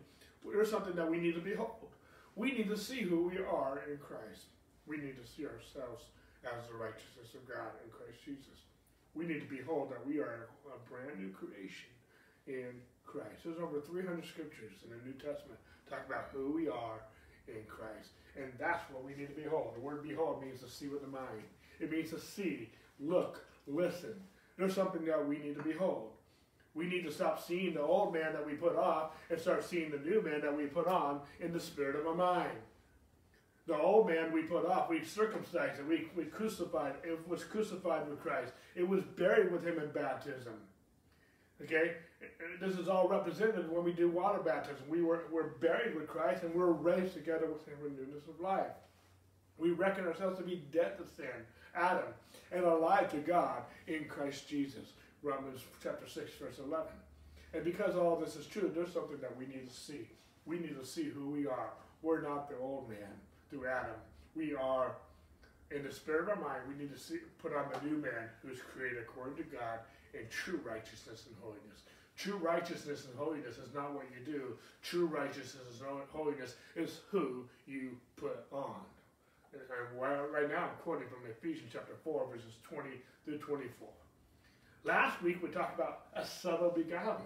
there's 0.46 0.70
something 0.70 0.96
that 0.96 1.10
we 1.10 1.18
need 1.18 1.36
to 1.36 1.42
behold. 1.42 1.90
We 2.36 2.52
need 2.52 2.70
to 2.70 2.78
see 2.78 3.02
who 3.02 3.30
we 3.30 3.38
are 3.38 3.82
in 3.90 3.98
Christ. 3.98 4.50
We 4.86 4.98
need 4.98 5.16
to 5.22 5.26
see 5.26 5.46
ourselves 5.46 6.06
as 6.44 6.68
the 6.68 6.76
righteousness 6.76 7.34
of 7.34 7.48
God 7.48 7.72
in 7.86 7.90
Christ 7.90 8.20
Jesus. 8.26 8.68
We 9.14 9.26
need 9.26 9.40
to 9.40 9.50
behold 9.50 9.92
that 9.92 10.06
we 10.06 10.20
are 10.20 10.50
a 10.68 10.80
brand 10.90 11.22
new 11.22 11.30
creation 11.30 11.94
in 12.48 12.74
Christ. 13.06 13.46
There's 13.46 13.62
over 13.62 13.80
300 13.80 14.26
scriptures 14.26 14.74
in 14.84 14.90
the 14.90 15.00
New 15.06 15.14
Testament 15.14 15.62
talk 15.90 16.04
about 16.08 16.34
who 16.34 16.52
we 16.52 16.68
are 16.68 17.06
in 17.48 17.64
Christ. 17.68 18.18
And 18.36 18.52
that's 18.60 18.82
what 18.92 19.04
we 19.04 19.14
need 19.14 19.28
to 19.28 19.42
behold. 19.42 19.74
The 19.76 19.82
word 19.82 20.04
behold 20.04 20.42
means 20.42 20.62
to 20.62 20.70
see 20.70 20.88
with 20.88 21.02
the 21.02 21.08
mind. 21.08 21.44
It 21.80 21.92
means 21.92 22.10
to 22.12 22.20
see, 22.20 22.70
look, 23.00 23.46
listen. 23.68 24.16
There's 24.58 24.74
something 24.74 25.06
that 25.06 25.28
we 25.28 25.38
need 25.38 25.56
to 25.56 25.64
behold. 25.64 26.10
We 26.76 26.88
need 26.88 27.04
to 27.04 27.12
stop 27.12 27.44
seeing 27.46 27.76
the 27.76 27.82
old 27.82 28.14
man 28.14 28.34
that 28.34 28.46
we 28.46 28.54
put 28.54 28.76
off 28.76 29.12
and 29.30 29.40
start 29.40 29.64
seeing 29.64 29.92
the 29.92 30.00
new 30.00 30.22
man 30.22 30.42
that 30.42 30.56
we 30.56 30.66
put 30.66 30.88
on 30.88 31.22
in 31.40 31.54
the 31.54 31.60
spirit 31.60 31.96
of 31.96 32.08
our 32.08 32.16
mind. 32.16 32.58
The 33.68 33.78
old 33.78 34.08
man 34.10 34.34
we 34.34 34.42
put 34.42 34.66
off, 34.66 34.90
we 34.90 35.04
circumcised 35.04 35.80
it, 35.80 35.88
we, 35.88 36.08
we 36.18 36.26
crucified 36.26 36.96
it, 37.04 37.28
was 37.28 37.44
crucified 37.44 38.10
with 38.10 38.22
Christ. 38.22 38.52
It 38.76 38.88
was 38.88 39.04
buried 39.04 39.52
with 39.52 39.64
him 39.64 39.80
in 39.80 39.90
baptism. 39.92 40.54
Okay? 41.62 41.94
This 42.60 42.78
is 42.78 42.88
all 42.88 43.08
represented 43.08 43.72
when 43.72 43.84
we 43.84 43.92
do 43.92 44.10
water 44.10 44.40
baptism. 44.40 44.84
We 44.88 45.02
were, 45.02 45.24
we're 45.32 45.50
buried 45.60 45.96
with 45.96 46.08
Christ 46.08 46.44
and 46.44 46.54
we're 46.54 46.72
raised 46.72 47.14
together 47.14 47.48
with 47.48 47.68
him 47.68 47.78
in 47.86 47.96
newness 47.96 48.28
of 48.28 48.40
life. 48.40 48.72
We 49.58 49.72
reckon 49.72 50.06
ourselves 50.06 50.38
to 50.38 50.44
be 50.44 50.64
dead 50.72 50.98
to 50.98 51.06
sin, 51.16 51.26
Adam, 51.76 52.06
and 52.52 52.64
alive 52.64 53.12
to 53.12 53.18
God 53.18 53.64
in 53.88 54.06
Christ 54.06 54.48
Jesus. 54.48 54.94
Romans 55.22 55.62
chapter 55.82 56.08
6, 56.08 56.32
verse 56.34 56.60
11. 56.60 56.88
And 57.54 57.64
because 57.64 57.96
all 57.96 58.16
this 58.16 58.36
is 58.36 58.46
true, 58.46 58.72
there's 58.74 58.92
something 58.92 59.20
that 59.22 59.38
we 59.38 59.46
need 59.46 59.70
to 59.70 59.74
see. 59.74 60.08
We 60.46 60.60
need 60.60 60.78
to 60.80 60.86
see 60.86 61.04
who 61.04 61.30
we 61.30 61.48
are. 61.48 61.70
We're 62.02 62.22
not 62.22 62.50
the 62.50 62.58
old 62.58 62.90
man 62.90 63.14
through 63.50 63.68
Adam. 63.68 63.96
We 64.36 64.56
are, 64.56 64.96
in 65.72 65.84
the 65.84 65.92
spirit 65.92 66.24
of 66.24 66.30
our 66.30 66.36
mind, 66.36 66.62
we 66.68 66.76
need 66.76 66.94
to 66.94 67.00
see, 67.00 67.20
put 67.42 67.54
on 67.54 67.66
the 67.72 67.88
new 67.88 67.98
man 67.98 68.30
who 68.42 68.52
is 68.52 68.60
created 68.60 69.00
according 69.00 69.38
to 69.38 69.44
God 69.44 69.80
in 70.14 70.22
true 70.30 70.60
righteousness 70.66 71.26
and 71.28 71.36
holiness. 71.42 71.84
True 72.18 72.38
righteousness 72.38 73.06
and 73.06 73.18
holiness 73.18 73.58
is 73.58 73.74
not 73.74 73.94
what 73.94 74.06
you 74.14 74.24
do. 74.24 74.56
True 74.82 75.06
righteousness 75.06 75.64
and 75.80 76.02
holiness 76.12 76.56
is 76.76 77.00
who 77.10 77.46
you 77.66 77.98
put 78.16 78.46
on. 78.52 78.76
And 79.54 79.62
uh, 79.70 80.28
right 80.32 80.50
now 80.50 80.64
I'm 80.64 80.78
quoting 80.84 81.08
from 81.08 81.30
Ephesians 81.30 81.70
chapter 81.74 81.94
4, 82.04 82.28
verses 82.32 82.54
20 82.64 82.90
through 83.26 83.38
24. 83.40 83.88
Last 84.84 85.22
week 85.22 85.42
we 85.42 85.50
talked 85.50 85.76
about 85.76 86.06
a 86.16 86.26
subtle 86.26 86.70
beguilement. 86.70 87.24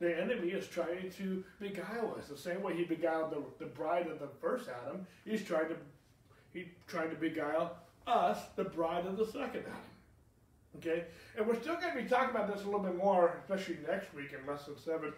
The 0.00 0.20
enemy 0.20 0.48
is 0.48 0.66
trying 0.66 1.10
to 1.18 1.44
beguile 1.60 2.16
us. 2.18 2.28
The 2.28 2.36
same 2.36 2.62
way 2.62 2.76
he 2.76 2.84
beguiled 2.84 3.30
the, 3.30 3.64
the 3.64 3.70
bride 3.70 4.08
of 4.08 4.18
the 4.18 4.28
first 4.40 4.68
Adam, 4.68 5.06
he's 5.24 5.44
trying 5.44 5.68
to 5.68 5.76
he's 6.52 6.66
trying 6.86 7.10
to 7.10 7.16
beguile 7.16 7.76
us, 8.06 8.38
the 8.56 8.64
bride 8.64 9.06
of 9.06 9.16
the 9.16 9.26
second 9.26 9.62
Adam. 9.66 9.91
Okay? 10.78 11.04
And 11.36 11.46
we're 11.46 11.60
still 11.60 11.76
going 11.76 11.96
to 11.96 12.02
be 12.02 12.08
talking 12.08 12.30
about 12.30 12.52
this 12.52 12.62
a 12.62 12.64
little 12.64 12.80
bit 12.80 12.96
more, 12.96 13.36
especially 13.40 13.78
next 13.88 14.14
week 14.14 14.32
in 14.32 14.46
lesson 14.50 14.74
seven. 14.78 15.12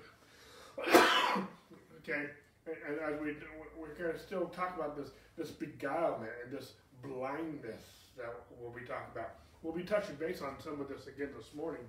okay? 0.89 2.31
And, 2.67 2.77
and, 2.89 2.99
as 3.15 3.21
we 3.21 3.37
we're 3.79 3.95
going 3.95 4.13
to 4.13 4.19
still 4.19 4.47
talk 4.47 4.77
about 4.77 4.97
this 4.97 5.11
this 5.37 5.51
beguilement 5.51 6.31
and 6.45 6.53
this 6.53 6.73
blindness 7.03 7.83
that 8.17 8.33
we'll 8.61 8.71
be 8.71 8.87
talking 8.87 9.11
about. 9.13 9.35
We'll 9.63 9.75
be 9.75 9.83
touching 9.83 10.15
base 10.17 10.43
on 10.43 10.61
some 10.63 10.81
of 10.81 10.89
this 10.89 11.07
again 11.07 11.31
this 11.37 11.55
morning, 11.55 11.83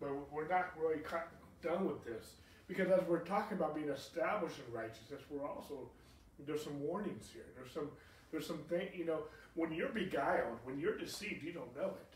but 0.00 0.10
we're 0.32 0.48
not 0.48 0.72
really 0.80 1.00
done 1.62 1.86
with 1.86 2.04
this 2.04 2.34
because 2.66 2.90
as 2.90 3.06
we're 3.08 3.20
talking 3.20 3.56
about 3.56 3.74
being 3.74 3.88
established 3.88 4.56
in 4.66 4.74
righteousness, 4.74 5.22
we're 5.30 5.46
also 5.46 5.88
there's 6.46 6.62
some 6.62 6.80
warnings 6.80 7.28
here. 7.32 7.44
There's 7.56 7.72
some 7.72 7.88
there's 8.30 8.46
some 8.46 8.58
thing 8.68 8.88
you 8.94 9.04
know 9.04 9.22
when 9.54 9.72
you're 9.72 9.88
beguiled, 9.88 10.58
when 10.64 10.78
you're 10.78 10.96
deceived, 10.96 11.42
you 11.42 11.52
don't 11.52 11.74
know 11.76 11.88
it. 11.88 12.07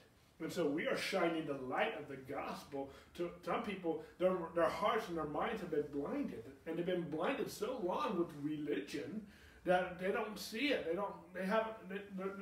And 0.43 0.53
so 0.53 0.67
we 0.67 0.87
are 0.87 0.97
shining 0.97 1.47
the 1.47 1.59
light 1.69 1.95
of 1.99 2.09
the 2.09 2.17
gospel 2.17 2.91
to 3.15 3.31
some 3.45 3.63
people. 3.63 4.03
Their, 4.19 4.37
their 4.55 4.69
hearts 4.69 5.09
and 5.09 5.17
their 5.17 5.25
minds 5.25 5.61
have 5.61 5.71
been 5.71 5.85
blinded, 5.93 6.45
and 6.67 6.77
they've 6.77 6.85
been 6.85 7.09
blinded 7.09 7.51
so 7.51 7.81
long 7.83 8.19
with 8.19 8.29
religion 8.43 9.23
that 9.65 10.01
they 10.01 10.11
don't 10.11 10.39
see 10.39 10.69
it. 10.69 10.87
They 10.89 10.97
don't. 10.97 11.15
They 11.33 11.47
have. 11.47 11.67
They, 11.89 11.99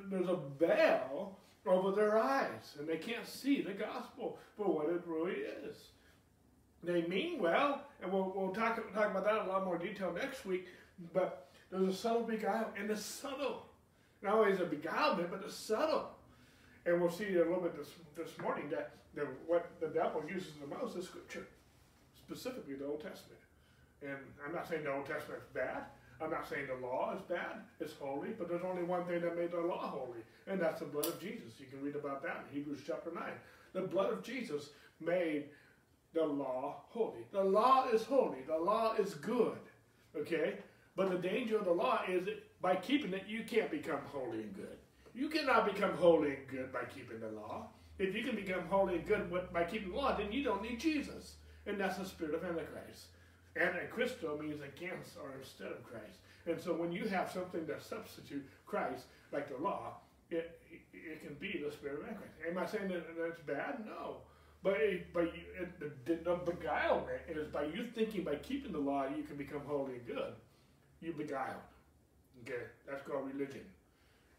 there's 0.09 0.29
a 0.29 0.39
veil 0.59 1.37
over 1.67 1.95
their 1.95 2.19
eyes, 2.19 2.75
and 2.79 2.89
they 2.89 2.97
can't 2.97 3.27
see 3.27 3.61
the 3.61 3.75
gospel 3.75 4.39
for 4.57 4.65
what 4.65 4.89
it 4.89 5.03
really 5.07 5.41
is. 5.67 5.77
They 6.83 7.03
mean 7.03 7.39
well, 7.39 7.83
and 8.03 8.11
we'll, 8.11 8.33
we'll 8.35 8.55
talk, 8.55 8.77
talk 8.95 9.11
about 9.11 9.25
that 9.25 9.43
in 9.43 9.47
a 9.47 9.49
lot 9.49 9.67
more 9.67 9.77
detail 9.77 10.11
next 10.19 10.47
week. 10.47 10.67
But 11.13 11.51
there's 11.71 11.95
a 11.95 11.97
subtle 11.97 12.23
beguile, 12.23 12.73
and 12.79 12.91
it's 12.91 13.05
subtle. 13.05 13.67
Not 14.23 14.35
only 14.35 14.53
a 14.53 14.65
beguilement, 14.65 15.31
but 15.31 15.43
it's 15.45 15.55
subtle. 15.55 16.11
And 16.87 17.01
we'll 17.01 17.11
see 17.11 17.35
a 17.35 17.45
little 17.45 17.61
bit 17.61 17.77
this, 17.77 17.91
this 18.17 18.39
morning 18.39 18.69
that 18.71 18.93
the, 19.15 19.27
what 19.47 19.71
the 19.81 19.89
devil 19.89 20.23
uses 20.29 20.53
the 20.61 20.67
most 20.67 20.97
is 20.97 21.05
Scripture, 21.05 21.47
specifically 22.17 22.75
the 22.75 22.87
Old 22.87 23.03
Testament. 23.03 23.41
And 24.03 24.17
I'm 24.47 24.55
not 24.55 24.69
saying 24.69 24.85
the 24.85 24.93
Old 24.93 25.07
Testament 25.07 25.43
is 25.43 25.55
bad. 25.55 25.85
I'm 26.23 26.31
not 26.31 26.49
saying 26.49 26.67
the 26.67 26.87
law 26.87 27.15
is 27.15 27.23
bad. 27.23 27.63
It's 27.81 27.95
holy, 27.95 28.31
but 28.31 28.49
there's 28.49 28.65
only 28.65 28.83
one 28.83 29.05
thing 29.05 29.21
that 29.23 29.37
made 29.37 29.53
the 29.53 29.61
law 29.61 29.89
holy, 29.89 30.21
and 30.47 30.61
that's 30.61 30.81
the 30.81 30.87
blood 30.87 31.07
of 31.07 31.21
Jesus. 31.21 31.59
You 31.59 31.67
can 31.67 31.83
read 31.83 31.97
about 31.97 32.23
that 32.23 32.45
in 32.49 32.57
Hebrews 32.57 32.81
chapter 32.87 33.11
9. 33.13 33.23
The 33.73 33.83
blood 33.83 34.13
of 34.13 34.23
Jesus 34.23 34.71
made 35.01 35.45
the 36.13 36.25
law 36.25 36.83
holy. 36.89 37.25
The 37.33 37.43
law 37.43 37.89
is 37.89 38.05
holy. 38.05 38.43
The 38.47 38.59
law 38.59 38.95
is 38.95 39.15
good. 39.15 39.59
Okay? 40.17 40.57
But 40.97 41.11
the 41.11 41.17
danger 41.17 41.59
of 41.59 41.65
the 41.65 41.73
law 41.73 42.03
is 42.09 42.25
that 42.27 42.43
by 42.61 42.77
keeping 42.77 43.15
it, 43.15 43.25
you 43.27 43.43
can't 43.45 43.71
become 43.71 44.01
holy 44.13 44.43
and 44.43 44.55
good. 44.55 44.77
You 45.15 45.29
cannot 45.29 45.73
become 45.73 45.95
holy 45.95 46.37
and 46.37 46.49
good 46.49 46.73
by 46.73 46.85
keeping 46.85 47.21
the 47.21 47.29
law. 47.29 47.69
If 47.99 48.15
you 48.15 48.23
can 48.23 48.37
become 48.37 48.67
holy 48.69 48.97
and 48.97 49.07
good 49.07 49.31
by 49.53 49.65
keeping 49.65 49.91
the 49.91 49.97
law, 49.97 50.17
then 50.17 50.33
you 50.33 50.43
don't 50.43 50.63
need 50.63 50.81
Jesus. 50.81 51.35
And 51.67 51.79
that's 51.79 51.99
the 51.99 52.05
spirit 52.05 52.35
of 52.35 52.45
Antichrist. 52.45 53.07
Antichristo 53.57 54.41
means 54.41 54.61
against 54.63 55.17
or 55.17 55.35
instead 55.39 55.69
of 55.69 55.83
Christ. 55.85 56.19
And 56.47 56.61
so 56.61 56.73
when 56.73 56.93
you 56.93 57.07
have 57.09 57.31
something 57.31 57.67
to 57.67 57.81
substitute 57.81 58.49
Christ, 58.67 59.05
like 59.33 59.49
the 59.49 59.63
law, 59.63 59.97
it, 60.31 60.59
it, 60.93 61.23
can 61.23 61.35
be 61.35 61.63
the 61.65 61.73
spirit 61.73 62.01
of 62.01 62.09
Antichrist. 62.09 62.35
Am 62.49 62.59
I 62.59 62.67
saying 62.67 62.89
that 62.89 63.05
that's 63.19 63.41
bad? 63.41 63.85
No. 63.85 64.19
But, 64.63 64.77
but 65.13 65.25
you, 65.25 65.43
it, 65.61 65.81
the, 65.81 66.15
the 66.15 66.37
beguilement 66.37 67.19
is 67.29 67.49
by 67.49 67.65
you 67.65 67.87
thinking 67.95 68.25
by 68.25 68.37
keeping 68.37 68.73
the 68.73 68.79
law 68.79 69.07
you 69.15 69.25
can 69.25 69.37
become 69.37 69.63
holy 69.67 69.95
and 69.95 70.07
good. 70.07 70.35
You 71.01 71.13
beguiled. 71.13 71.57
Okay, 72.43 72.63
that's 72.87 73.03
called 73.07 73.27
religion. 73.27 73.65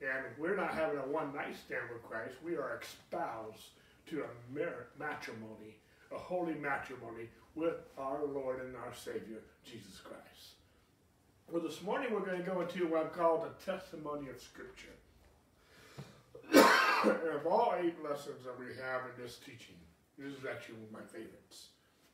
And 0.02 0.26
we're 0.40 0.56
not 0.56 0.74
having 0.74 0.98
a 0.98 1.08
one 1.08 1.34
night 1.34 1.56
stand 1.66 1.84
with 1.94 2.04
Christ. 2.04 2.36
We 2.44 2.56
are 2.56 2.82
espoused 2.82 3.70
to 4.08 4.24
a 4.24 5.00
matrimony, 5.00 5.78
a 6.12 6.18
holy 6.18 6.56
matrimony 6.56 7.30
with 7.54 7.76
our 7.98 8.26
Lord 8.26 8.62
and 8.62 8.76
our 8.76 8.94
Savior, 8.94 9.44
Jesus 9.64 10.00
Christ. 10.04 10.56
Well, 11.52 11.62
this 11.62 11.82
morning 11.84 12.14
we're 12.14 12.26
going 12.26 12.40
to 12.40 12.50
go 12.50 12.62
into 12.62 12.88
what 12.88 13.06
I've 13.06 13.14
called 13.14 13.44
the 13.44 13.72
testimony 13.72 14.30
of 14.30 14.42
Scripture. 14.42 14.96
of 16.54 17.46
all 17.46 17.76
eight 17.80 17.96
lessons 18.04 18.44
that 18.46 18.58
we 18.60 18.66
have 18.68 19.02
in 19.06 19.24
this 19.24 19.38
teaching, 19.38 19.76
this 20.18 20.34
is 20.34 20.46
actually 20.50 20.76
one 20.76 20.86
of 20.86 20.92
my 20.94 21.06
favorites. 21.12 21.68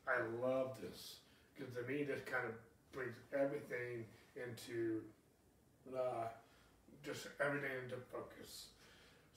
I 0.08 0.22
love 0.46 0.77
this 0.82 1.17
because 1.56 1.74
to 1.75 1.82
me 1.91 2.03
this 2.03 2.22
kind 2.25 2.46
of 2.46 2.53
brings 2.91 3.15
everything 3.34 4.06
into 4.36 5.01
uh, 5.96 6.27
just 7.07 7.31
everything 7.39 7.71
into 7.87 7.95
focus. 8.11 8.75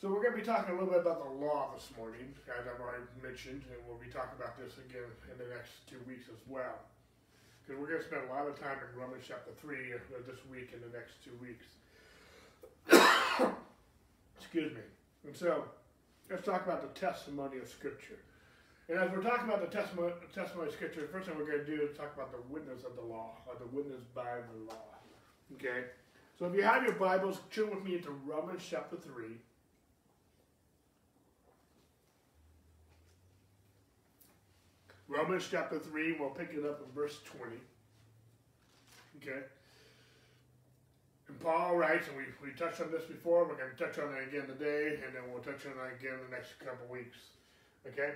So 0.03 0.11
we're 0.11 0.27
going 0.27 0.35
to 0.35 0.43
be 0.43 0.49
talking 0.49 0.75
a 0.75 0.77
little 0.77 0.91
bit 0.91 1.07
about 1.07 1.23
the 1.23 1.31
law 1.39 1.71
this 1.71 1.87
morning, 1.95 2.35
as 2.51 2.67
I've 2.67 2.83
already 2.83 3.07
mentioned, 3.23 3.63
and 3.71 3.79
we'll 3.87 4.03
be 4.03 4.11
talking 4.11 4.35
about 4.35 4.59
this 4.59 4.75
again 4.83 5.07
in 5.31 5.39
the 5.39 5.47
next 5.55 5.87
two 5.87 6.03
weeks 6.03 6.27
as 6.27 6.43
well. 6.51 6.83
Because 7.63 7.79
we're 7.79 7.87
going 7.87 8.03
to 8.03 8.09
spend 8.11 8.27
a 8.27 8.33
lot 8.33 8.51
of 8.51 8.59
time 8.59 8.83
in 8.83 8.91
Romans 8.99 9.23
chapter 9.23 9.55
3 9.55 9.95
uh, 9.95 10.27
this 10.27 10.43
week 10.51 10.75
and 10.75 10.83
the 10.83 10.91
next 10.91 11.23
two 11.23 11.37
weeks. 11.39 11.69
Excuse 14.41 14.75
me. 14.75 14.83
And 15.23 15.37
so, 15.37 15.71
let's 16.27 16.43
talk 16.43 16.67
about 16.67 16.83
the 16.83 16.91
testimony 16.99 17.63
of 17.63 17.69
Scripture. 17.69 18.19
And 18.89 18.99
as 18.99 19.13
we're 19.13 19.23
talking 19.23 19.47
about 19.47 19.63
the 19.63 19.71
testimony, 19.71 20.17
testimony 20.35 20.67
of 20.67 20.75
Scripture, 20.75 21.07
the 21.07 21.13
first 21.13 21.29
thing 21.29 21.39
we're 21.39 21.47
going 21.47 21.63
to 21.63 21.71
do 21.71 21.87
is 21.87 21.95
talk 21.95 22.11
about 22.17 22.35
the 22.35 22.43
witness 22.51 22.83
of 22.83 22.97
the 22.97 23.05
law, 23.07 23.39
or 23.47 23.55
the 23.61 23.71
witness 23.71 24.03
by 24.11 24.43
the 24.43 24.59
law. 24.67 24.91
Okay? 25.55 25.87
So 26.41 26.47
if 26.47 26.55
you 26.55 26.63
have 26.63 26.83
your 26.85 26.95
Bibles, 26.95 27.39
turn 27.53 27.69
with 27.69 27.85
me 27.85 27.97
into 27.97 28.13
Romans 28.25 28.63
chapter 28.67 28.97
3. 28.97 29.27
Romans 35.07 35.47
chapter 35.51 35.79
3, 35.79 36.17
we'll 36.19 36.31
pick 36.31 36.55
it 36.55 36.65
up 36.65 36.81
in 36.83 36.91
verse 36.95 37.19
20. 37.27 37.57
Okay? 39.19 39.45
And 41.29 41.41
Paul 41.41 41.77
writes, 41.77 42.09
and 42.09 42.17
we, 42.17 42.25
we 42.43 42.57
touched 42.57 42.81
on 42.81 42.91
this 42.91 43.03
before, 43.03 43.45
we're 43.45 43.57
going 43.57 43.77
to 43.77 43.85
touch 43.85 43.99
on 43.99 44.15
it 44.15 44.27
again 44.27 44.47
today, 44.47 44.99
and 45.05 45.15
then 45.15 45.25
we'll 45.31 45.43
touch 45.43 45.67
on 45.67 45.73
it 45.73 46.01
again 46.01 46.15
in 46.15 46.31
the 46.31 46.35
next 46.35 46.59
couple 46.59 46.87
weeks. 46.91 47.19
Okay? 47.87 48.13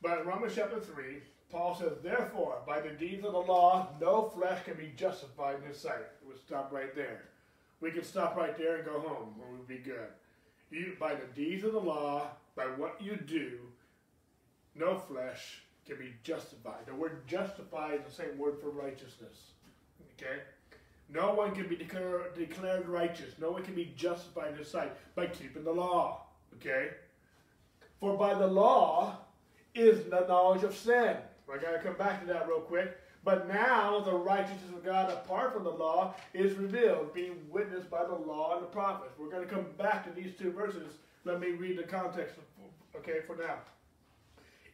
But 0.00 0.24
Romans 0.24 0.54
chapter 0.56 0.80
3, 0.80 1.18
Paul 1.50 1.74
says, 1.74 1.92
Therefore, 2.02 2.58
by 2.66 2.80
the 2.80 2.90
deeds 2.90 3.24
of 3.24 3.32
the 3.32 3.38
law, 3.38 3.88
no 4.00 4.28
flesh 4.28 4.64
can 4.64 4.74
be 4.74 4.92
justified 4.96 5.56
in 5.62 5.68
his 5.68 5.78
sight. 5.78 6.06
We'll 6.26 6.36
stop 6.36 6.70
right 6.72 6.94
there. 6.94 7.24
We 7.80 7.90
can 7.90 8.04
stop 8.04 8.36
right 8.36 8.56
there 8.58 8.76
and 8.76 8.84
go 8.84 9.00
home, 9.00 9.34
and 9.40 9.56
we'll 9.56 9.66
be 9.66 9.78
good. 9.78 10.08
You, 10.70 10.96
by 11.00 11.14
the 11.14 11.26
deeds 11.34 11.64
of 11.64 11.72
the 11.72 11.80
law, 11.80 12.28
by 12.54 12.64
what 12.64 13.00
you 13.00 13.16
do, 13.16 13.60
no 14.74 14.98
flesh 14.98 15.62
can 15.86 15.96
be 15.96 16.12
justified. 16.22 16.86
The 16.86 16.94
word 16.94 17.26
justified 17.26 18.00
is 18.00 18.16
the 18.16 18.22
same 18.22 18.36
word 18.36 18.60
for 18.60 18.68
righteousness. 18.68 19.52
Okay? 20.12 20.40
No 21.08 21.32
one 21.32 21.54
can 21.54 21.68
be 21.68 21.76
declare, 21.76 22.30
declared 22.36 22.86
righteous. 22.86 23.32
No 23.40 23.50
one 23.50 23.62
can 23.62 23.74
be 23.74 23.94
justified 23.96 24.52
in 24.52 24.58
his 24.58 24.70
sight 24.70 24.92
by 25.14 25.26
keeping 25.26 25.64
the 25.64 25.72
law. 25.72 26.26
Okay? 26.56 26.90
For 28.00 28.18
by 28.18 28.34
the 28.34 28.46
law 28.46 29.18
is 29.74 30.04
the 30.04 30.26
knowledge 30.28 30.64
of 30.64 30.76
sin. 30.76 31.16
I 31.54 31.58
got 31.58 31.72
to 31.72 31.78
come 31.78 31.96
back 31.96 32.20
to 32.20 32.26
that 32.28 32.48
real 32.48 32.60
quick. 32.60 32.96
But 33.24 33.48
now 33.48 34.00
the 34.00 34.14
righteousness 34.14 34.70
of 34.74 34.84
God 34.84 35.10
apart 35.10 35.52
from 35.52 35.64
the 35.64 35.70
law 35.70 36.14
is 36.32 36.54
revealed, 36.54 37.12
being 37.12 37.36
witnessed 37.50 37.90
by 37.90 38.04
the 38.04 38.14
law 38.14 38.54
and 38.54 38.62
the 38.62 38.68
prophets. 38.68 39.12
We're 39.18 39.30
going 39.30 39.46
to 39.46 39.52
come 39.52 39.66
back 39.76 40.04
to 40.04 40.20
these 40.20 40.32
two 40.38 40.52
verses. 40.52 40.94
Let 41.24 41.40
me 41.40 41.50
read 41.50 41.78
the 41.78 41.82
context, 41.82 42.36
okay, 42.96 43.20
for 43.26 43.36
now 43.36 43.56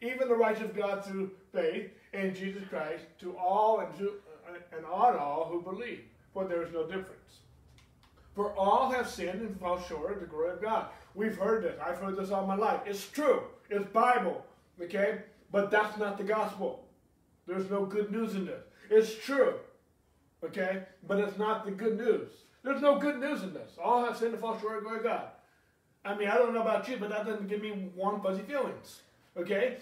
even 0.01 0.27
the 0.27 0.35
righteous 0.35 0.71
God 0.75 1.05
through 1.05 1.31
faith 1.53 1.91
in 2.13 2.33
Jesus 2.35 2.63
Christ 2.69 3.03
to 3.19 3.37
all 3.37 3.79
and, 3.79 3.97
to, 3.97 4.13
uh, 4.47 4.75
and 4.75 4.85
on 4.85 5.17
all 5.17 5.47
who 5.51 5.61
believe, 5.61 6.01
for 6.33 6.45
there 6.45 6.63
is 6.63 6.73
no 6.73 6.85
difference. 6.85 7.39
For 8.35 8.53
all 8.57 8.91
have 8.91 9.09
sinned 9.09 9.41
and 9.41 9.59
fall 9.59 9.81
short 9.81 10.13
of 10.13 10.19
the 10.19 10.25
glory 10.25 10.51
of 10.51 10.61
God. 10.61 10.87
We've 11.13 11.37
heard 11.37 11.63
this. 11.63 11.79
I've 11.83 11.97
heard 11.97 12.17
this 12.17 12.31
all 12.31 12.45
my 12.45 12.55
life. 12.55 12.81
It's 12.85 13.07
true. 13.07 13.43
It's 13.69 13.85
Bible. 13.85 14.45
Okay? 14.81 15.19
But 15.51 15.71
that's 15.71 15.97
not 15.97 16.17
the 16.17 16.23
gospel. 16.23 16.85
There's 17.47 17.69
no 17.69 17.85
good 17.85 18.11
news 18.11 18.35
in 18.35 18.45
this. 18.45 18.63
It's 18.89 19.15
true. 19.23 19.55
Okay? 20.43 20.83
But 21.07 21.19
it's 21.19 21.37
not 21.37 21.65
the 21.65 21.71
good 21.71 21.97
news. 21.97 22.29
There's 22.63 22.81
no 22.81 22.97
good 22.97 23.19
news 23.19 23.43
in 23.43 23.53
this. 23.53 23.71
All 23.81 24.03
have 24.05 24.17
sinned 24.17 24.33
and 24.33 24.41
fall 24.41 24.59
short 24.59 24.77
of 24.77 24.83
glory 24.83 24.97
of 24.97 25.03
God. 25.03 25.27
I 26.03 26.15
mean, 26.15 26.27
I 26.27 26.35
don't 26.37 26.53
know 26.53 26.61
about 26.61 26.87
you, 26.87 26.97
but 26.97 27.09
that 27.09 27.25
doesn't 27.25 27.47
give 27.47 27.61
me 27.61 27.89
warm, 27.95 28.21
fuzzy 28.21 28.43
feelings. 28.43 29.01
Okay? 29.37 29.77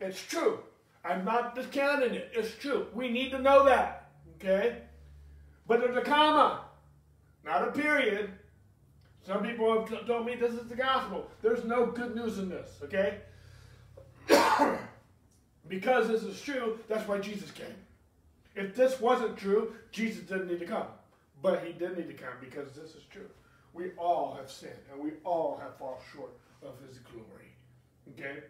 It's 0.00 0.20
true. 0.20 0.60
I'm 1.04 1.24
not 1.24 1.54
discounting 1.54 2.14
it. 2.14 2.30
It's 2.34 2.54
true. 2.56 2.86
We 2.94 3.10
need 3.10 3.30
to 3.30 3.38
know 3.38 3.64
that. 3.64 4.10
Okay? 4.36 4.78
But 5.66 5.80
there's 5.80 5.96
a 5.96 6.02
comma, 6.02 6.62
not 7.44 7.68
a 7.68 7.72
period. 7.72 8.30
Some 9.26 9.42
people 9.42 9.86
have 9.86 10.06
told 10.06 10.26
me 10.26 10.36
this 10.36 10.52
is 10.52 10.68
the 10.68 10.76
gospel. 10.76 11.26
There's 11.42 11.64
no 11.64 11.86
good 11.86 12.14
news 12.14 12.38
in 12.38 12.48
this. 12.48 12.70
Okay? 12.82 13.18
Because 15.68 16.08
this 16.08 16.22
is 16.22 16.40
true, 16.40 16.78
that's 16.88 17.06
why 17.08 17.18
Jesus 17.18 17.50
came. 17.50 17.66
If 18.54 18.74
this 18.74 19.00
wasn't 19.00 19.36
true, 19.36 19.74
Jesus 19.92 20.22
didn't 20.22 20.48
need 20.48 20.60
to 20.60 20.66
come. 20.66 20.86
But 21.42 21.64
he 21.64 21.72
did 21.72 21.96
need 21.96 22.08
to 22.08 22.14
come 22.14 22.34
because 22.40 22.72
this 22.72 22.94
is 22.94 23.02
true. 23.10 23.28
We 23.74 23.90
all 23.98 24.34
have 24.40 24.50
sinned 24.50 24.72
and 24.90 25.02
we 25.02 25.10
all 25.24 25.58
have 25.62 25.76
fallen 25.76 25.98
short 26.12 26.32
of 26.62 26.74
his 26.88 26.98
glory. 26.98 27.52
Okay? 28.10 28.42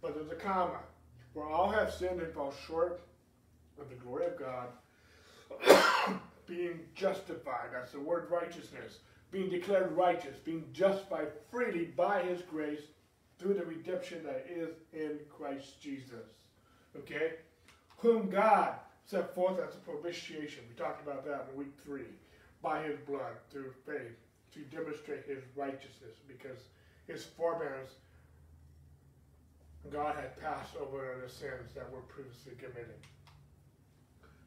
but 0.00 0.14
there's 0.14 0.30
a 0.30 0.34
comma. 0.34 0.78
For 1.34 1.48
all 1.48 1.70
have 1.70 1.92
sinned 1.92 2.20
and 2.20 2.32
fall 2.32 2.54
short 2.66 3.00
of 3.80 3.88
the 3.88 3.94
glory 3.96 4.26
of 4.26 4.38
God, 4.38 4.68
being 6.46 6.80
justified. 6.94 7.68
That's 7.72 7.92
the 7.92 8.00
word 8.00 8.30
righteousness. 8.30 8.98
Being 9.30 9.50
declared 9.50 9.92
righteous, 9.92 10.36
being 10.42 10.64
justified 10.72 11.28
freely 11.50 11.84
by 11.84 12.22
his 12.22 12.40
grace 12.42 12.80
through 13.38 13.54
the 13.54 13.64
redemption 13.64 14.22
that 14.24 14.46
is 14.50 14.70
in 14.92 15.18
Christ 15.28 15.80
Jesus. 15.80 16.26
Okay? 16.96 17.34
Whom 17.98 18.28
God 18.28 18.74
set 19.04 19.34
forth 19.34 19.58
as 19.58 19.74
a 19.74 19.78
propitiation. 19.78 20.64
We 20.68 20.74
talked 20.76 21.02
about 21.06 21.24
that 21.24 21.48
in 21.50 21.58
week 21.58 21.72
three. 21.84 22.10
By 22.60 22.82
his 22.82 22.98
blood, 22.98 23.38
through 23.50 23.72
faith, 23.86 24.18
to 24.52 24.60
demonstrate 24.76 25.24
his 25.24 25.44
righteousness, 25.54 26.16
because 26.26 26.58
his 27.06 27.24
forbearance 27.24 27.92
God 29.90 30.16
had 30.16 30.38
passed 30.40 30.76
over 30.76 31.16
the 31.22 31.30
sins 31.30 31.72
that 31.74 31.90
were 31.90 32.00
previously 32.00 32.52
committed 32.58 32.98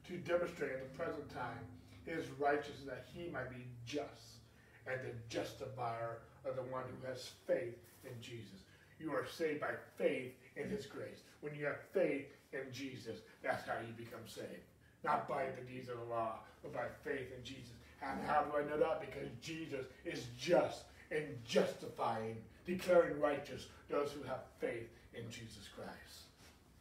to 0.08 0.18
demonstrate 0.18 0.74
at 0.74 0.92
the 0.92 0.98
present 0.98 1.28
time 1.34 1.66
his 2.06 2.26
righteousness 2.38 2.84
that 2.86 3.06
he 3.14 3.30
might 3.30 3.50
be 3.50 3.66
just 3.86 4.42
and 4.86 5.00
the 5.02 5.14
justifier 5.30 6.20
of 6.46 6.56
the 6.56 6.64
one 6.64 6.84
who 6.84 7.08
has 7.08 7.32
faith 7.48 7.78
in 8.04 8.12
Jesus. 8.22 8.66
You 9.02 9.12
are 9.12 9.26
saved 9.28 9.62
by 9.62 9.72
faith 9.98 10.34
in 10.56 10.70
his 10.70 10.86
grace. 10.86 11.22
When 11.42 11.56
you 11.56 11.66
have 11.66 11.80
faith 11.94 12.28
in 12.54 12.72
Jesus, 12.72 13.18
that's 13.44 13.68
how 13.68 13.76
you 13.80 13.94
become 13.98 14.28
saved. 14.28 14.68
Not 15.04 15.28
by 15.28 15.46
the 15.46 15.66
deeds 15.72 15.90
of 15.90 15.98
the 15.98 16.14
law, 16.14 16.40
but 16.62 16.74
by 16.74 16.86
faith 17.04 17.32
in 17.36 17.44
Jesus. 17.44 17.74
And 18.02 18.20
how 18.26 18.44
do 18.44 18.58
I 18.58 18.70
know 18.70 18.78
that? 18.78 19.02
Because 19.02 19.30
Jesus 19.42 19.86
is 20.06 20.26
just 20.38 20.84
and 21.12 21.26
justifying, 21.46 22.38
declaring 22.66 23.20
righteous 23.20 23.68
those 23.90 24.12
who 24.12 24.24
have 24.28 24.44
faith 24.60 24.90
in 25.14 25.30
Jesus 25.30 25.68
Christ. 25.76 26.30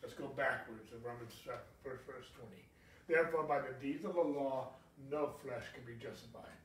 Let's 0.02 0.14
go 0.14 0.28
backwards 0.36 0.92
in 0.92 1.02
Romans 1.02 1.32
verse, 1.84 2.00
verse 2.06 2.26
20. 2.38 2.50
Therefore, 3.08 3.42
by 3.42 3.60
the 3.60 3.74
deeds 3.80 4.04
of 4.04 4.14
the 4.14 4.20
law, 4.20 4.68
no 5.10 5.30
flesh 5.42 5.64
can 5.74 5.84
be 5.84 6.00
justified. 6.00 6.56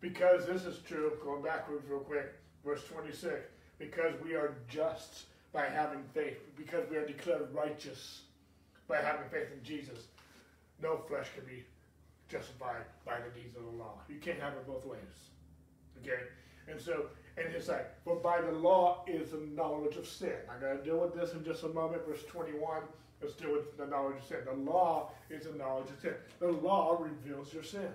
Because 0.00 0.46
this 0.46 0.64
is 0.64 0.80
true, 0.86 1.12
going 1.24 1.42
backwards 1.42 1.84
real 1.88 2.00
quick, 2.00 2.34
verse 2.64 2.84
26, 2.92 3.50
because 3.84 4.14
we 4.24 4.34
are 4.34 4.54
just 4.68 5.24
by 5.52 5.66
having 5.66 6.02
faith, 6.14 6.38
because 6.56 6.88
we 6.90 6.96
are 6.96 7.06
declared 7.06 7.48
righteous 7.52 8.22
by 8.88 8.96
having 8.96 9.28
faith 9.30 9.48
in 9.52 9.62
Jesus, 9.62 10.06
no 10.82 10.98
flesh 11.08 11.28
can 11.34 11.44
be 11.44 11.64
justified 12.28 12.84
by 13.04 13.16
the 13.18 13.40
deeds 13.40 13.56
of 13.56 13.62
the 13.64 13.78
law. 13.78 13.98
You 14.08 14.16
can't 14.16 14.40
have 14.40 14.54
it 14.54 14.66
both 14.66 14.84
ways. 14.86 14.98
Okay? 16.02 16.22
And 16.68 16.80
so, 16.80 17.06
and 17.36 17.54
it's 17.54 17.68
like, 17.68 18.02
for 18.04 18.16
by 18.16 18.40
the 18.40 18.52
law 18.52 19.04
is 19.06 19.30
the 19.30 19.46
knowledge 19.54 19.96
of 19.96 20.08
sin. 20.08 20.34
I'm 20.50 20.60
going 20.60 20.78
to 20.78 20.84
deal 20.84 20.98
with 20.98 21.14
this 21.14 21.34
in 21.34 21.44
just 21.44 21.62
a 21.62 21.68
moment, 21.68 22.06
verse 22.06 22.24
21. 22.28 22.82
Let's 23.20 23.34
deal 23.34 23.52
with 23.52 23.76
the 23.76 23.86
knowledge 23.86 24.18
of 24.18 24.24
sin. 24.24 24.38
The 24.46 24.70
law 24.70 25.10
is 25.30 25.44
the 25.44 25.52
knowledge 25.52 25.90
of 25.90 26.00
sin. 26.00 26.14
The 26.40 26.48
law 26.48 26.98
reveals 27.00 27.52
your 27.52 27.62
sin. 27.62 27.88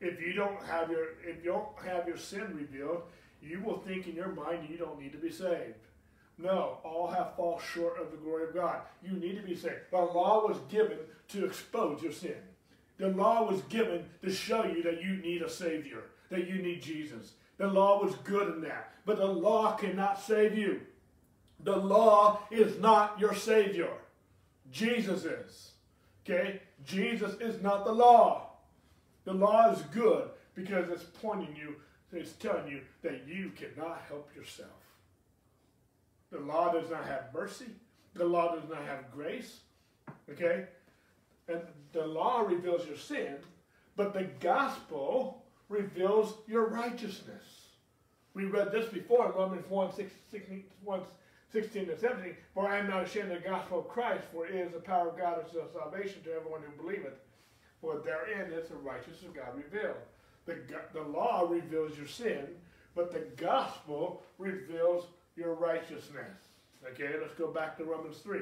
If 0.00 0.20
you 0.20 0.32
don't 0.32 0.62
have 0.64 0.90
your 0.90 1.08
if 1.22 1.44
you 1.44 1.50
don't 1.50 1.68
have 1.86 2.08
your 2.08 2.16
sin 2.16 2.56
revealed, 2.56 3.02
you 3.42 3.60
will 3.60 3.78
think 3.78 4.06
in 4.06 4.14
your 4.14 4.32
mind 4.32 4.68
you 4.68 4.76
don't 4.76 5.00
need 5.00 5.12
to 5.12 5.18
be 5.18 5.30
saved. 5.30 5.74
No, 6.38 6.78
all 6.84 7.08
have 7.08 7.36
fallen 7.36 7.60
short 7.62 8.00
of 8.00 8.10
the 8.10 8.16
glory 8.16 8.44
of 8.44 8.54
God. 8.54 8.80
You 9.02 9.12
need 9.12 9.36
to 9.36 9.46
be 9.46 9.54
saved. 9.54 9.90
The 9.90 9.98
law 9.98 10.46
was 10.46 10.56
given 10.70 10.98
to 11.28 11.44
expose 11.44 12.02
your 12.02 12.12
sin. 12.12 12.36
The 12.98 13.08
law 13.08 13.50
was 13.50 13.62
given 13.62 14.04
to 14.22 14.32
show 14.32 14.64
you 14.64 14.82
that 14.82 15.02
you 15.02 15.16
need 15.16 15.42
a 15.42 15.50
Savior, 15.50 16.04
that 16.30 16.48
you 16.48 16.56
need 16.56 16.82
Jesus. 16.82 17.32
The 17.58 17.66
law 17.66 18.02
was 18.02 18.14
good 18.24 18.54
in 18.54 18.60
that. 18.62 18.92
But 19.04 19.18
the 19.18 19.26
law 19.26 19.76
cannot 19.76 20.22
save 20.22 20.56
you. 20.56 20.80
The 21.62 21.76
law 21.76 22.40
is 22.50 22.78
not 22.78 23.20
your 23.20 23.34
Savior. 23.34 23.90
Jesus 24.70 25.24
is. 25.24 25.72
Okay? 26.24 26.60
Jesus 26.86 27.34
is 27.40 27.62
not 27.62 27.84
the 27.84 27.92
law. 27.92 28.50
The 29.24 29.34
law 29.34 29.70
is 29.72 29.82
good 29.92 30.30
because 30.54 30.88
it's 30.90 31.04
pointing 31.20 31.54
you, 31.56 31.76
it's 32.12 32.32
telling 32.32 32.68
you 32.68 32.80
that 33.02 33.26
you 33.26 33.52
cannot 33.56 34.02
help 34.08 34.30
yourself. 34.34 34.68
The 36.32 36.40
law 36.40 36.72
does 36.72 36.90
not 36.90 37.06
have 37.06 37.32
mercy. 37.34 37.66
The 38.14 38.24
law 38.24 38.54
does 38.54 38.68
not 38.68 38.84
have 38.84 39.10
grace. 39.12 39.60
Okay? 40.30 40.66
And 41.48 41.60
the 41.92 42.06
law 42.06 42.40
reveals 42.40 42.86
your 42.86 42.96
sin, 42.96 43.36
but 43.96 44.12
the 44.12 44.28
gospel 44.40 45.44
reveals 45.68 46.34
your 46.46 46.66
righteousness. 46.68 47.44
We 48.34 48.44
read 48.44 48.70
this 48.70 48.88
before 48.88 49.26
in 49.26 49.32
Romans 49.32 49.68
1 49.68 49.92
16, 49.94 50.64
1, 50.84 51.00
16 51.52 51.86
to 51.86 51.98
17. 51.98 52.36
For 52.54 52.68
I 52.68 52.78
am 52.78 52.88
not 52.88 53.04
ashamed 53.04 53.32
of 53.32 53.42
the 53.42 53.48
gospel 53.48 53.80
of 53.80 53.88
Christ, 53.88 54.24
for 54.32 54.46
it 54.46 54.54
is 54.54 54.72
the 54.72 54.78
power 54.78 55.08
of 55.08 55.18
God 55.18 55.44
unto 55.44 55.60
salvation 55.72 56.22
to 56.24 56.32
everyone 56.32 56.60
who 56.62 56.82
believeth. 56.82 57.14
For 57.80 58.00
therein 58.04 58.52
is 58.52 58.68
the 58.68 58.76
righteousness 58.76 59.22
of 59.22 59.34
God 59.34 59.56
revealed. 59.56 59.96
The, 60.50 60.98
the 61.00 61.06
law 61.06 61.46
reveals 61.48 61.96
your 61.96 62.06
sin, 62.06 62.46
but 62.94 63.12
the 63.12 63.24
gospel 63.42 64.22
reveals 64.38 65.04
your 65.36 65.54
righteousness. 65.54 66.48
Okay, 66.92 67.10
let's 67.20 67.34
go 67.34 67.48
back 67.48 67.76
to 67.78 67.84
Romans 67.84 68.18
3. 68.18 68.40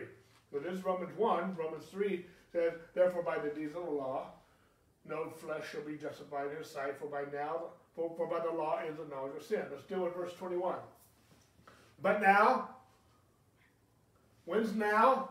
So 0.52 0.58
this 0.58 0.74
is 0.74 0.84
Romans 0.84 1.16
1. 1.16 1.56
Romans 1.56 1.84
3 1.90 2.24
says, 2.52 2.72
Therefore, 2.94 3.22
by 3.22 3.38
the 3.38 3.50
deeds 3.50 3.76
of 3.76 3.84
the 3.84 3.90
law, 3.90 4.28
no 5.04 5.28
flesh 5.28 5.64
shall 5.70 5.82
be 5.82 5.96
justified 5.96 6.50
in 6.50 6.58
his 6.58 6.70
sight, 6.70 6.98
for 6.98 7.06
by 7.06 7.22
now, 7.32 7.64
for, 7.94 8.12
for 8.16 8.26
by 8.26 8.40
the 8.40 8.52
law 8.52 8.80
is 8.88 8.96
the 8.96 9.14
knowledge 9.14 9.36
of 9.36 9.42
sin. 9.42 9.62
Let's 9.70 9.84
deal 9.84 10.00
with 10.00 10.14
verse 10.14 10.32
21. 10.38 10.76
But 12.00 12.22
now, 12.22 12.70
when's 14.44 14.74
now? 14.74 15.30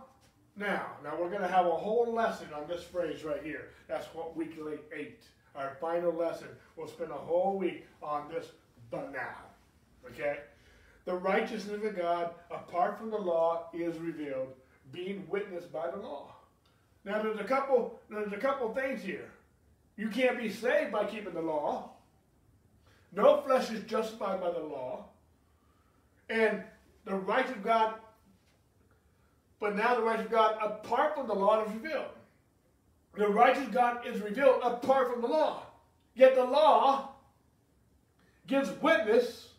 Now. 0.56 0.88
Now 1.04 1.14
we're 1.20 1.30
going 1.30 1.42
to 1.42 1.48
have 1.48 1.66
a 1.66 1.72
whole 1.72 2.12
lesson 2.14 2.48
on 2.54 2.68
this 2.68 2.84
phrase 2.84 3.24
right 3.24 3.42
here. 3.44 3.70
That's 3.88 4.08
what 4.08 4.36
weekly 4.36 4.74
eight, 4.94 5.22
our 5.58 5.76
final 5.82 6.14
lesson. 6.14 6.48
We'll 6.76 6.88
spend 6.88 7.12
a 7.12 7.16
whole 7.16 7.58
week 7.58 7.86
on 8.02 8.30
this, 8.30 8.52
but 8.92 9.12
now. 9.12 9.36
Okay? 10.06 10.38
The 11.06 11.16
righteousness 11.16 11.84
of 11.84 11.98
God, 11.98 12.32
apart 12.52 12.98
from 12.98 13.10
the 13.10 13.18
law, 13.18 13.70
is 13.74 13.98
revealed, 13.98 14.54
being 14.92 15.26
witnessed 15.30 15.72
by 15.72 15.90
the 15.90 15.98
law. 15.98 16.36
Now 17.04 17.22
there's 17.22 17.40
a 17.40 17.46
couple 17.46 18.00
there's 18.10 18.34
a 18.34 18.38
couple 18.38 18.74
things 18.74 19.02
here. 19.02 19.32
You 19.96 20.10
can't 20.10 20.38
be 20.38 20.52
saved 20.52 20.92
by 20.92 21.06
keeping 21.06 21.34
the 21.34 21.42
law. 21.42 21.92
No 23.16 23.42
flesh 23.42 23.72
is 23.72 23.84
justified 23.84 24.42
by 24.42 24.52
the 24.52 24.60
law. 24.60 25.06
And 26.30 26.62
the 27.06 27.16
right 27.16 27.50
of 27.50 27.64
God, 27.64 27.96
but 29.62 29.76
now 29.76 29.96
the 29.96 30.04
right 30.04 30.20
of 30.20 30.30
God 30.30 30.58
apart 30.62 31.16
from 31.16 31.28
the 31.28 31.34
law 31.34 31.64
is 31.64 31.72
revealed. 31.72 32.17
The 33.18 33.28
righteous 33.28 33.68
God 33.70 34.06
is 34.06 34.22
revealed 34.22 34.62
apart 34.64 35.12
from 35.12 35.22
the 35.22 35.28
law. 35.28 35.64
Yet 36.16 36.36
the 36.36 36.44
law 36.44 37.10
gives 38.46 38.70
witness 38.82 39.50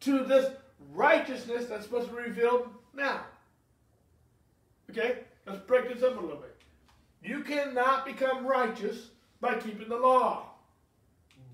to 0.00 0.24
this 0.24 0.50
righteousness 0.92 1.66
that's 1.66 1.84
supposed 1.84 2.08
to 2.08 2.16
be 2.16 2.22
revealed 2.22 2.68
now. 2.94 3.24
Okay? 4.90 5.18
Let's 5.46 5.60
break 5.60 5.92
this 5.92 6.02
up 6.02 6.16
a 6.16 6.20
little 6.20 6.36
bit. 6.36 6.56
You 7.22 7.40
cannot 7.40 8.06
become 8.06 8.46
righteous 8.46 9.08
by 9.40 9.56
keeping 9.56 9.88
the 9.88 9.96
law. 9.96 10.46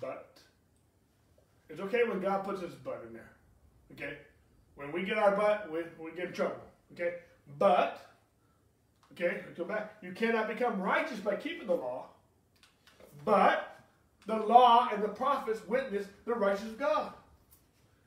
But 0.01 0.39
it's 1.69 1.81
okay 1.81 2.05
when 2.05 2.21
God 2.21 2.45
puts 2.45 2.61
his 2.61 2.75
butt 2.75 3.05
in 3.07 3.13
there. 3.13 3.31
Okay? 3.93 4.19
When 4.77 4.93
we 4.93 5.03
get 5.03 5.19
our 5.19 5.35
butt, 5.35 5.71
we, 5.71 5.81
we 6.03 6.13
get 6.13 6.27
in 6.29 6.33
trouble. 6.33 6.61
Okay? 6.93 7.15
But, 7.59 8.07
okay, 9.13 9.43
let's 9.45 9.59
go 9.59 9.65
back. 9.65 9.95
You 10.03 10.13
cannot 10.13 10.49
become 10.49 10.81
righteous 10.81 11.19
by 11.19 11.37
keeping 11.37 11.67
the 11.67 11.75
law. 11.75 12.07
But 13.25 13.81
the 14.27 14.37
law 14.37 14.89
and 14.93 15.03
the 15.03 15.09
prophets 15.09 15.61
witness 15.67 16.07
the 16.25 16.35
righteousness 16.35 16.73
of 16.73 16.79
God. 16.79 17.13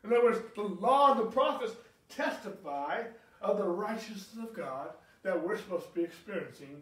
In 0.04 0.12
other 0.12 0.24
words, 0.24 0.40
the 0.56 0.62
law 0.62 1.12
and 1.12 1.22
the 1.22 1.32
prophets 1.32 1.74
testify 2.10 3.04
of 3.42 3.58
the 3.58 3.64
righteousness 3.64 4.36
of 4.42 4.56
God 4.56 4.90
that 5.24 5.46
we're 5.46 5.58
supposed 5.58 5.88
to 5.88 5.94
be 5.94 6.04
experiencing 6.04 6.82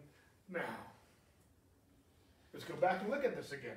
now. 0.52 0.60
Let's 2.52 2.64
go 2.64 2.74
back 2.74 3.00
and 3.02 3.10
look 3.10 3.24
at 3.24 3.36
this 3.36 3.52
again. 3.52 3.76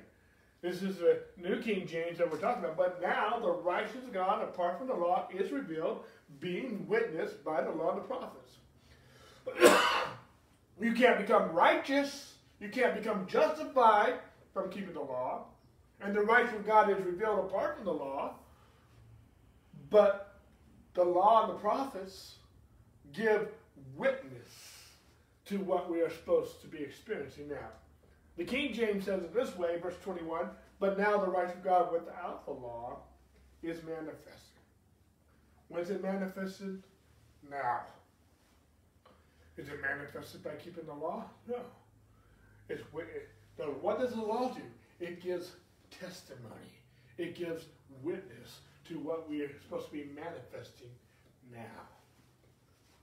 This 0.62 0.82
is 0.82 0.96
the 0.96 1.20
New 1.36 1.60
King 1.60 1.86
James 1.86 2.18
that 2.18 2.30
we're 2.30 2.38
talking 2.38 2.64
about. 2.64 2.76
But 2.76 3.02
now 3.02 3.38
the 3.38 3.50
righteousness 3.50 4.06
of 4.06 4.12
God, 4.12 4.42
apart 4.42 4.78
from 4.78 4.86
the 4.86 4.94
law, 4.94 5.28
is 5.32 5.52
revealed, 5.52 6.04
being 6.40 6.86
witnessed 6.88 7.44
by 7.44 7.62
the 7.62 7.70
law 7.70 7.90
and 7.90 7.98
the 7.98 8.02
prophets. 8.02 8.56
you 10.80 10.92
can't 10.92 11.18
become 11.18 11.52
righteous. 11.52 12.34
You 12.60 12.68
can't 12.68 12.94
become 12.94 13.26
justified 13.26 14.14
from 14.52 14.70
keeping 14.70 14.94
the 14.94 15.00
law. 15.00 15.46
And 16.00 16.14
the 16.14 16.20
righteousness 16.20 16.60
of 16.60 16.66
God 16.66 16.90
is 16.90 17.04
revealed 17.04 17.38
apart 17.40 17.76
from 17.76 17.84
the 17.84 17.92
law. 17.92 18.34
But 19.90 20.40
the 20.94 21.04
law 21.04 21.44
and 21.44 21.54
the 21.54 21.58
prophets 21.58 22.36
give 23.12 23.48
witness 23.96 24.48
to 25.46 25.58
what 25.58 25.90
we 25.90 26.00
are 26.00 26.10
supposed 26.10 26.60
to 26.62 26.68
be 26.68 26.78
experiencing 26.78 27.48
now. 27.48 27.68
The 28.36 28.44
King 28.44 28.72
James 28.72 29.04
says 29.04 29.22
it 29.22 29.34
this 29.34 29.56
way, 29.56 29.78
verse 29.78 29.94
21 30.02 30.48
But 30.80 30.98
now 30.98 31.18
the 31.18 31.30
righteous 31.30 31.56
of 31.56 31.64
God 31.64 31.92
without 31.92 32.44
the 32.46 32.52
law 32.52 32.98
is 33.62 33.82
manifested. 33.84 34.30
When's 35.68 35.90
it 35.90 36.02
manifested? 36.02 36.82
Now. 37.48 37.82
Is 39.56 39.68
it 39.68 39.80
manifested 39.80 40.42
by 40.42 40.50
keeping 40.62 40.86
the 40.86 40.94
law? 40.94 41.24
No. 41.48 41.60
It's, 42.68 42.82
it, 42.96 43.28
what 43.80 44.00
does 44.00 44.12
the 44.12 44.22
law 44.22 44.52
do? 44.52 44.62
It 45.04 45.22
gives 45.22 45.52
testimony. 45.90 46.72
It 47.18 47.36
gives 47.36 47.64
witness 48.02 48.60
to 48.88 48.98
what 48.98 49.30
we 49.30 49.42
are 49.42 49.50
supposed 49.62 49.86
to 49.86 49.92
be 49.92 50.06
manifesting 50.14 50.90
now. 51.52 51.88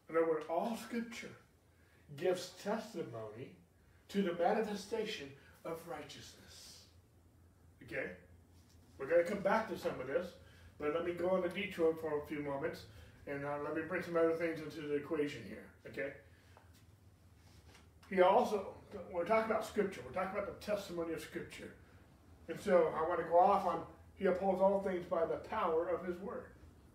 In 0.09 0.17
other 0.17 0.27
words, 0.27 0.45
all 0.49 0.77
Scripture 0.77 1.31
gives 2.17 2.49
testimony 2.61 3.55
to 4.09 4.21
the 4.21 4.33
manifestation 4.33 5.29
of 5.63 5.77
righteousness. 5.87 6.79
Okay? 7.83 8.11
We're 8.97 9.09
going 9.09 9.23
to 9.23 9.31
come 9.31 9.41
back 9.41 9.69
to 9.69 9.77
some 9.77 9.99
of 10.01 10.07
this, 10.07 10.27
but 10.79 10.93
let 10.93 11.05
me 11.05 11.13
go 11.13 11.29
on 11.29 11.43
a 11.45 11.49
detour 11.49 11.95
for 12.01 12.21
a 12.21 12.27
few 12.27 12.41
moments 12.41 12.81
And 13.27 13.45
uh, 13.45 13.57
let 13.63 13.75
me 13.75 13.83
bring 13.87 14.01
some 14.03 14.17
other 14.17 14.35
things 14.35 14.59
into 14.59 14.87
the 14.87 14.95
equation 14.95 15.41
here, 15.47 15.65
okay? 15.87 16.13
He 18.12 18.21
also, 18.21 18.67
we're 19.13 19.24
talking 19.24 19.50
about 19.50 19.65
Scripture. 19.65 20.02
We're 20.06 20.12
talking 20.12 20.38
about 20.38 20.60
the 20.60 20.65
testimony 20.65 21.13
of 21.13 21.21
Scripture. 21.21 21.71
And 22.50 22.60
so 22.60 22.93
I 22.95 23.08
want 23.08 23.21
to 23.21 23.26
go 23.26 23.39
off 23.39 23.65
on, 23.65 23.84
he 24.15 24.26
upholds 24.26 24.62
all 24.62 24.82
things 24.82 25.06
by 25.10 25.26
the 25.26 25.38
power 25.38 25.88
of 25.88 26.06
his 26.06 26.19
word. 26.19 26.47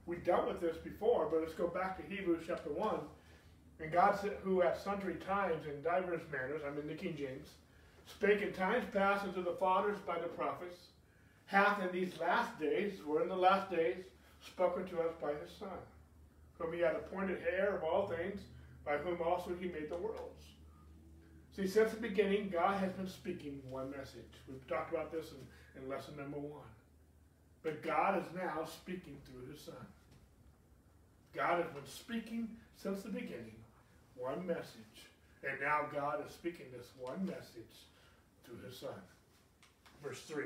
We 0.05 0.17
dealt 0.17 0.47
with 0.47 0.61
this 0.61 0.77
before, 0.77 1.27
but 1.31 1.41
let's 1.41 1.55
go 1.55 1.69
back 1.69 1.97
to 1.97 2.15
Hebrews 2.15 2.45
chapter 2.47 2.71
1. 2.71 3.01
And 3.81 3.91
God, 3.91 4.19
said, 4.21 4.37
who 4.45 4.63
at 4.63 4.79
sundry 4.79 5.15
times 5.15 5.65
in 5.67 5.83
divers 5.83 6.21
manners, 6.31 6.61
I'm 6.67 6.79
in 6.79 6.87
the 6.87 6.95
King 6.95 7.17
James, 7.17 7.49
spake 8.05 8.43
in 8.43 8.53
times 8.53 8.85
past 8.93 9.25
unto 9.25 9.43
the 9.43 9.57
fathers 9.59 9.99
by 10.07 10.19
the 10.19 10.29
prophets, 10.29 10.77
hath 11.47 11.81
in 11.81 11.91
these 11.93 12.21
last 12.21 12.59
days, 12.61 13.01
we're 13.07 13.23
in 13.23 13.29
the 13.29 13.37
last 13.37 13.71
days, 13.71 14.05
spoken 14.47 14.87
to 14.89 15.01
us 15.01 15.15
by 15.21 15.33
his 15.33 15.51
Son, 15.59 15.69
whom 16.59 16.75
he 16.75 16.81
had 16.81 16.95
appointed 16.95 17.39
heir 17.51 17.77
of 17.77 17.85
all 17.85 18.07
things, 18.07 18.43
by 18.85 18.99
whom 18.99 19.21
also 19.23 19.51
he 19.59 19.69
made 19.69 19.89
the 19.89 19.97
worlds. 19.97 20.45
See, 21.57 21.67
since 21.67 21.93
the 21.93 22.01
beginning, 22.01 22.51
God 22.53 22.79
has 22.81 22.93
been 22.93 23.09
speaking 23.09 23.63
one 23.71 23.91
message. 23.91 24.21
We've 24.47 24.67
talked 24.69 24.93
about 24.93 25.11
this 25.11 25.31
in, 25.31 25.83
in 25.83 25.89
lesson 25.89 26.15
number 26.19 26.39
one. 26.39 26.69
But 27.63 27.83
God 27.83 28.19
is 28.19 28.27
now 28.35 28.67
speaking 28.67 29.17
through 29.25 29.51
his 29.51 29.63
Son. 29.63 29.75
God 31.35 31.63
has 31.63 31.73
been 31.73 31.87
speaking 31.87 32.49
since 32.77 33.03
the 33.03 33.09
beginning 33.09 33.57
one 34.17 34.47
message. 34.47 35.09
And 35.49 35.59
now 35.63 35.87
God 35.91 36.23
is 36.27 36.33
speaking 36.33 36.67
this 36.77 36.89
one 37.01 37.25
message 37.25 37.87
through 38.45 38.59
his 38.67 38.79
Son. 38.79 39.01
Verse 40.03 40.21
3 40.29 40.45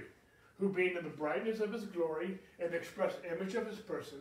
Who 0.61 0.69
being 0.69 0.97
in 0.97 1.03
the 1.03 1.11
brightness 1.11 1.59
of 1.59 1.73
his 1.73 1.87
glory 1.87 2.39
and 2.61 2.73
express 2.73 3.15
image 3.29 3.57
of 3.57 3.67
his 3.67 3.81
person, 3.81 4.19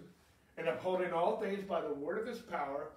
and 0.58 0.67
upholding 0.67 1.13
all 1.13 1.39
things 1.39 1.63
by 1.63 1.82
the 1.82 1.93
word 1.93 2.17
of 2.17 2.25
his 2.25 2.39
power, 2.39 2.88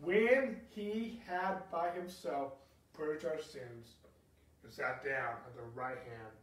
when 0.00 0.60
he 0.70 1.20
had 1.26 1.56
by 1.72 1.90
himself 1.90 2.52
purged 2.94 3.24
our 3.24 3.40
sins, 3.40 3.96
and 4.62 4.72
sat 4.72 5.04
down 5.04 5.34
at 5.46 5.56
the 5.56 5.62
right 5.74 5.98
hand 5.98 6.34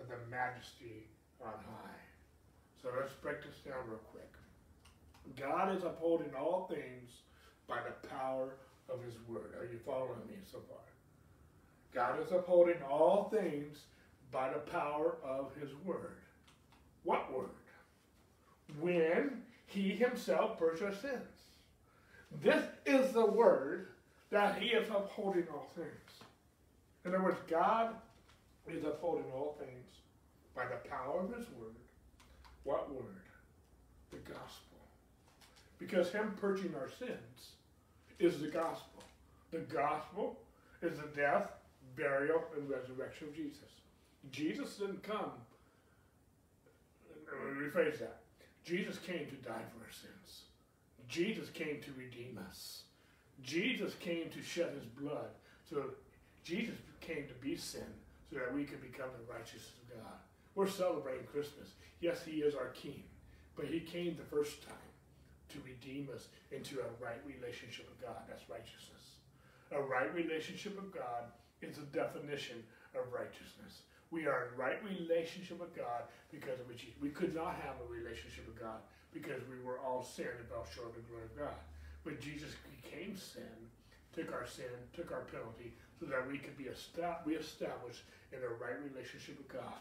of 0.00 0.08
the 0.08 0.16
majesty 0.30 1.06
on 1.40 1.52
high. 1.52 2.00
So 2.82 2.88
let's 2.96 3.12
break 3.14 3.42
this 3.42 3.60
down 3.66 3.88
real 3.88 3.98
quick. 4.10 4.32
God 5.36 5.76
is 5.76 5.84
upholding 5.84 6.34
all 6.34 6.70
things 6.72 7.10
by 7.66 7.78
the 7.82 8.08
power 8.08 8.54
of 8.88 9.02
his 9.04 9.14
word. 9.28 9.54
Are 9.58 9.64
you 9.64 9.78
following 9.84 10.26
me 10.26 10.36
so 10.50 10.58
far? 10.68 10.78
God 11.92 12.20
is 12.24 12.32
upholding 12.32 12.80
all 12.88 13.28
things 13.30 13.84
by 14.30 14.50
the 14.50 14.58
power 14.58 15.16
of 15.22 15.52
his 15.60 15.70
word. 15.84 16.16
What 17.04 17.32
word? 17.32 17.48
When 18.80 19.42
he 19.66 19.90
himself 19.90 20.58
purged 20.58 20.82
our 20.82 20.94
sins. 20.94 21.22
This 22.42 22.62
is 22.86 23.12
the 23.12 23.24
word 23.24 23.88
that 24.30 24.58
he 24.58 24.68
is 24.68 24.88
upholding 24.88 25.46
all 25.52 25.68
things. 25.74 25.88
In 27.04 27.14
other 27.14 27.24
words, 27.24 27.38
God 27.48 27.94
is 28.66 28.84
upholding 28.84 29.30
all 29.32 29.56
things 29.58 29.86
by 30.54 30.64
the 30.66 30.88
power 30.88 31.20
of 31.20 31.34
his 31.34 31.46
word. 31.58 31.74
What 32.64 32.92
word? 32.92 33.04
The 34.10 34.18
gospel. 34.18 34.78
Because 35.78 36.10
him 36.10 36.34
purging 36.40 36.74
our 36.74 36.90
sins 36.98 37.52
is 38.18 38.40
the 38.40 38.48
gospel. 38.48 39.02
The 39.50 39.60
gospel 39.60 40.38
is 40.82 40.98
the 40.98 41.06
death, 41.16 41.50
burial, 41.96 42.42
and 42.56 42.68
resurrection 42.68 43.28
of 43.28 43.36
Jesus. 43.36 43.70
Jesus 44.30 44.76
didn't 44.76 45.02
come. 45.02 45.32
Rephrase 47.56 48.00
that. 48.00 48.20
Jesus 48.64 48.98
came 48.98 49.26
to 49.26 49.36
die 49.36 49.64
for 49.72 49.84
our 49.84 49.92
sins. 49.92 50.42
Jesus 51.08 51.48
came 51.48 51.80
to 51.80 51.90
redeem 51.96 52.38
us. 52.50 52.82
Jesus 53.42 53.94
came 54.00 54.30
to 54.30 54.42
shed 54.42 54.72
his 54.74 54.84
blood. 54.84 55.30
So 55.68 55.84
Jesus 56.44 56.76
came 57.00 57.26
to 57.28 57.34
be 57.34 57.56
sin 57.56 57.86
so 58.30 58.38
that 58.38 58.54
we 58.54 58.64
could 58.64 58.80
become 58.80 59.08
the 59.16 59.32
righteousness 59.32 59.72
of 59.82 59.96
God. 60.02 60.14
We're 60.54 60.68
celebrating 60.68 61.26
Christmas. 61.26 61.68
Yes, 62.00 62.22
he 62.24 62.42
is 62.42 62.54
our 62.54 62.68
king, 62.68 63.02
but 63.56 63.66
he 63.66 63.80
came 63.80 64.16
the 64.16 64.36
first 64.36 64.62
time 64.66 64.90
to 65.50 65.58
redeem 65.64 66.08
us 66.14 66.28
into 66.52 66.80
a 66.80 67.04
right 67.04 67.20
relationship 67.24 67.88
with 67.88 68.00
God. 68.02 68.20
That's 68.28 68.48
righteousness. 68.50 69.22
A 69.72 69.80
right 69.80 70.12
relationship 70.14 70.76
with 70.76 70.92
God 70.92 71.30
is 71.62 71.76
the 71.76 71.88
definition 71.92 72.62
of 72.94 73.12
righteousness. 73.12 73.84
We 74.10 74.26
are 74.26 74.48
in 74.48 74.58
right 74.58 74.80
relationship 74.84 75.60
with 75.60 75.76
God 75.76 76.08
because 76.32 76.60
of 76.60 76.68
which 76.68 76.86
we 77.00 77.10
could 77.10 77.34
not 77.34 77.56
have 77.60 77.76
a 77.80 77.92
relationship 77.92 78.46
with 78.46 78.58
God 78.58 78.80
because 79.12 79.40
we 79.48 79.60
were 79.64 79.78
all 79.80 80.02
sin 80.02 80.28
and 80.38 80.48
fell 80.48 80.64
short 80.64 80.88
of 80.88 80.94
the 80.96 81.04
glory 81.08 81.24
of 81.24 81.36
God. 81.36 81.58
But 82.08 82.22
Jesus 82.22 82.52
became 82.82 83.14
sin, 83.18 83.42
took 84.16 84.32
our 84.32 84.46
sin, 84.46 84.64
took 84.96 85.12
our 85.12 85.26
penalty, 85.30 85.74
so 86.00 86.06
that 86.06 86.26
we 86.26 86.38
could 86.38 86.56
be 86.56 86.68
reestablished 87.26 88.02
in 88.32 88.38
a 88.38 88.48
right 88.48 88.82
relationship 88.90 89.36
with 89.36 89.52
God. 89.52 89.76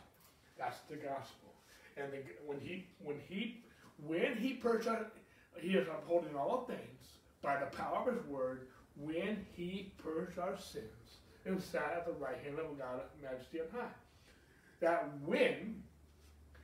That's 0.59 0.79
the 0.89 0.97
gospel. 0.97 1.53
And 1.95 2.11
the, 2.11 2.17
when 2.45 2.59
he 2.59 2.85
when 3.01 3.15
he 3.29 3.63
when 4.05 4.35
he 4.35 4.53
purchased 4.55 5.09
he 5.55 5.69
is 5.69 5.87
upholding 5.87 6.35
all 6.35 6.65
things 6.67 7.17
by 7.41 7.61
the 7.61 7.67
power 7.77 8.09
of 8.09 8.13
his 8.13 8.25
word 8.25 8.67
when 8.99 9.45
he 9.55 9.93
purged 9.97 10.37
our 10.37 10.57
sins 10.57 11.19
and 11.45 11.61
sat 11.61 11.93
at 11.95 12.05
the 12.05 12.11
right 12.13 12.37
hand 12.43 12.59
of 12.59 12.77
God, 12.77 13.03
majesty 13.23 13.61
on 13.61 13.67
high. 13.71 13.87
That 14.81 15.09
when 15.25 15.81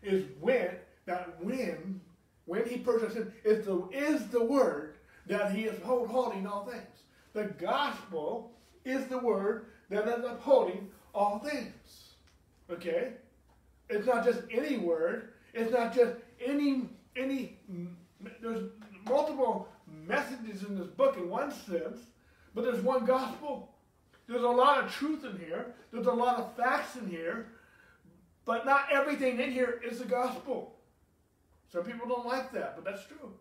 is 0.04 0.26
when, 0.42 0.72
that 1.06 1.42
when, 1.42 2.02
when 2.46 2.68
he 2.68 2.78
our 3.06 3.12
sins 3.12 3.32
is 3.46 3.66
the, 3.66 3.88
is 3.94 4.28
the 4.28 4.44
word 4.44 4.93
that 5.28 5.52
he 5.52 5.64
is 5.64 5.78
upholding 5.78 6.46
all 6.48 6.66
things. 6.66 6.84
The 7.34 7.46
gospel 7.46 8.52
is 8.86 9.06
the 9.08 9.18
word 9.18 9.68
that 9.90 10.08
is 10.08 10.26
upholding 10.26 10.90
all 11.14 11.40
things. 11.40 12.16
Okay? 12.70 13.14
It's 13.90 14.08
not 14.08 14.26
just 14.26 14.42
any 14.52 14.78
word. 14.78 15.34
It's 15.54 15.72
not 15.72 15.94
just 15.94 16.14
any 16.44 16.90
any 17.16 17.58
there's 18.42 18.70
multiple 19.06 19.68
messages 20.08 20.64
in 20.64 20.78
this 20.78 20.88
book 20.88 21.18
in 21.18 21.30
one 21.30 21.52
sense, 21.52 22.00
but 22.56 22.64
there's 22.64 22.82
one 22.82 23.06
gospel. 23.06 23.70
There's 24.28 24.44
a 24.44 24.48
lot 24.48 24.84
of 24.84 24.92
truth 24.92 25.26
in 25.26 25.38
here. 25.38 25.74
There's 25.92 26.08
a 26.08 26.12
lot 26.12 26.38
of 26.38 26.56
facts 26.56 26.96
in 26.96 27.10
here, 27.10 27.48
but 28.46 28.66
not 28.66 28.86
everything 28.92 29.40
in 29.40 29.52
here 29.52 29.82
is 29.86 30.00
the 30.00 30.06
gospel. 30.06 30.76
Some 31.72 31.84
people 31.84 32.08
don't 32.08 32.26
like 32.26 32.52
that, 32.54 32.76
but 32.76 32.86
that's 32.86 33.06
true. 33.08 33.34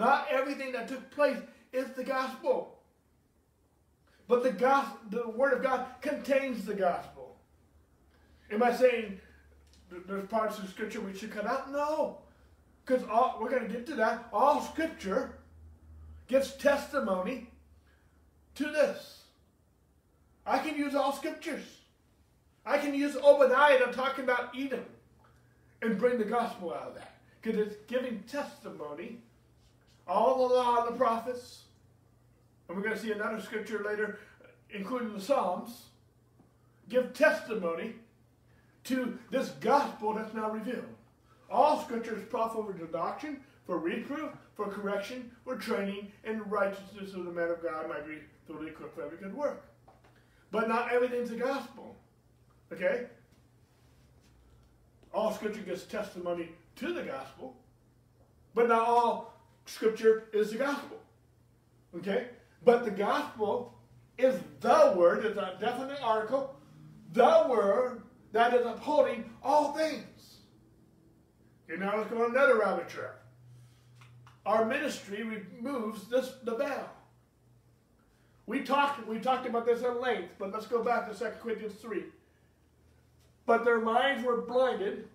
Not 0.00 0.28
everything 0.30 0.72
that 0.72 0.88
took 0.88 1.10
place 1.10 1.36
is 1.74 1.90
the 1.90 2.02
gospel. 2.02 2.78
But 4.28 4.42
the 4.42 4.50
gospel, 4.50 4.98
the 5.10 5.28
word 5.28 5.52
of 5.52 5.62
God 5.62 5.84
contains 6.00 6.64
the 6.64 6.72
gospel. 6.72 7.36
Am 8.50 8.62
I 8.62 8.72
saying 8.72 9.20
there's 10.08 10.26
parts 10.28 10.58
of 10.58 10.70
scripture 10.70 11.02
we 11.02 11.14
should 11.14 11.30
cut 11.30 11.46
out? 11.46 11.70
No. 11.70 12.20
Because 12.86 13.02
we're 13.38 13.50
going 13.50 13.66
to 13.66 13.68
get 13.68 13.84
to 13.88 13.94
that. 13.96 14.26
All 14.32 14.62
scripture 14.62 15.34
gives 16.28 16.54
testimony 16.56 17.50
to 18.54 18.64
this. 18.64 19.24
I 20.46 20.60
can 20.60 20.78
use 20.78 20.94
all 20.94 21.12
scriptures. 21.12 21.64
I 22.64 22.78
can 22.78 22.94
use 22.94 23.16
Obadiah 23.16 23.84
to 23.84 23.92
talking 23.92 24.24
about 24.24 24.56
Edom 24.56 24.86
and 25.82 25.98
bring 25.98 26.16
the 26.16 26.24
gospel 26.24 26.72
out 26.72 26.88
of 26.88 26.94
that. 26.94 27.16
Because 27.42 27.60
it's 27.60 27.76
giving 27.86 28.22
testimony. 28.22 29.18
All 30.06 30.48
the 30.48 30.54
law 30.54 30.84
and 30.84 30.94
the 30.94 30.98
prophets. 30.98 31.64
And 32.68 32.76
we're 32.76 32.84
going 32.84 32.96
to 32.96 33.02
see 33.02 33.12
another 33.12 33.40
scripture 33.40 33.82
later, 33.84 34.18
including 34.70 35.12
the 35.12 35.20
Psalms, 35.20 35.86
give 36.88 37.12
testimony 37.14 37.94
to 38.84 39.18
this 39.30 39.50
gospel 39.60 40.14
that's 40.14 40.34
now 40.34 40.50
revealed. 40.50 40.84
All 41.50 41.82
scripture 41.82 42.16
is 42.16 42.24
profitable 42.24 42.72
for 42.72 42.86
doctrine, 42.86 43.40
for 43.66 43.78
reproof, 43.78 44.30
for 44.54 44.66
correction, 44.66 45.30
for 45.44 45.56
training, 45.56 46.12
and 46.24 46.50
righteousness 46.50 47.14
of 47.14 47.24
the 47.24 47.32
man 47.32 47.50
of 47.50 47.62
God 47.62 47.88
might 47.88 48.06
be 48.06 48.18
thoroughly 48.46 48.68
equipped 48.68 48.94
for 48.94 49.02
every 49.02 49.18
good 49.18 49.34
work. 49.34 49.64
But 50.50 50.68
not 50.68 50.92
everything's 50.92 51.30
the 51.30 51.36
gospel. 51.36 51.96
Okay? 52.72 53.06
All 55.12 55.32
scripture 55.32 55.62
gives 55.62 55.84
testimony 55.84 56.50
to 56.76 56.92
the 56.92 57.02
gospel, 57.02 57.56
but 58.54 58.68
not 58.68 58.86
all 58.86 59.39
scripture 59.66 60.28
is 60.32 60.50
the 60.50 60.58
gospel. 60.58 60.98
Okay? 61.96 62.28
But 62.64 62.84
the 62.84 62.90
gospel 62.90 63.74
is 64.18 64.38
the 64.60 64.94
word, 64.96 65.24
it's 65.24 65.38
a 65.38 65.56
definite 65.60 66.02
article, 66.02 66.54
the 67.12 67.46
word 67.48 68.02
that 68.32 68.54
is 68.54 68.66
upholding 68.66 69.24
all 69.42 69.72
things. 69.72 70.04
Okay, 71.68 71.80
now 71.80 71.96
let's 71.96 72.10
go 72.10 72.24
on 72.24 72.30
another 72.30 72.58
rabbit 72.58 72.88
trail. 72.88 73.10
Our 74.46 74.64
ministry 74.64 75.22
removes 75.22 76.08
this 76.08 76.34
the 76.44 76.56
veil. 76.56 76.88
We 78.46 78.62
talked 78.62 79.06
we 79.06 79.18
talked 79.18 79.46
about 79.46 79.66
this 79.66 79.82
at 79.82 80.00
length, 80.00 80.30
but 80.38 80.52
let's 80.52 80.66
go 80.66 80.82
back 80.82 81.10
to 81.10 81.16
2 81.16 81.24
Corinthians 81.42 81.74
3. 81.74 82.04
But 83.46 83.64
their 83.64 83.80
minds 83.80 84.24
were 84.24 84.42
blinded, 84.42 85.08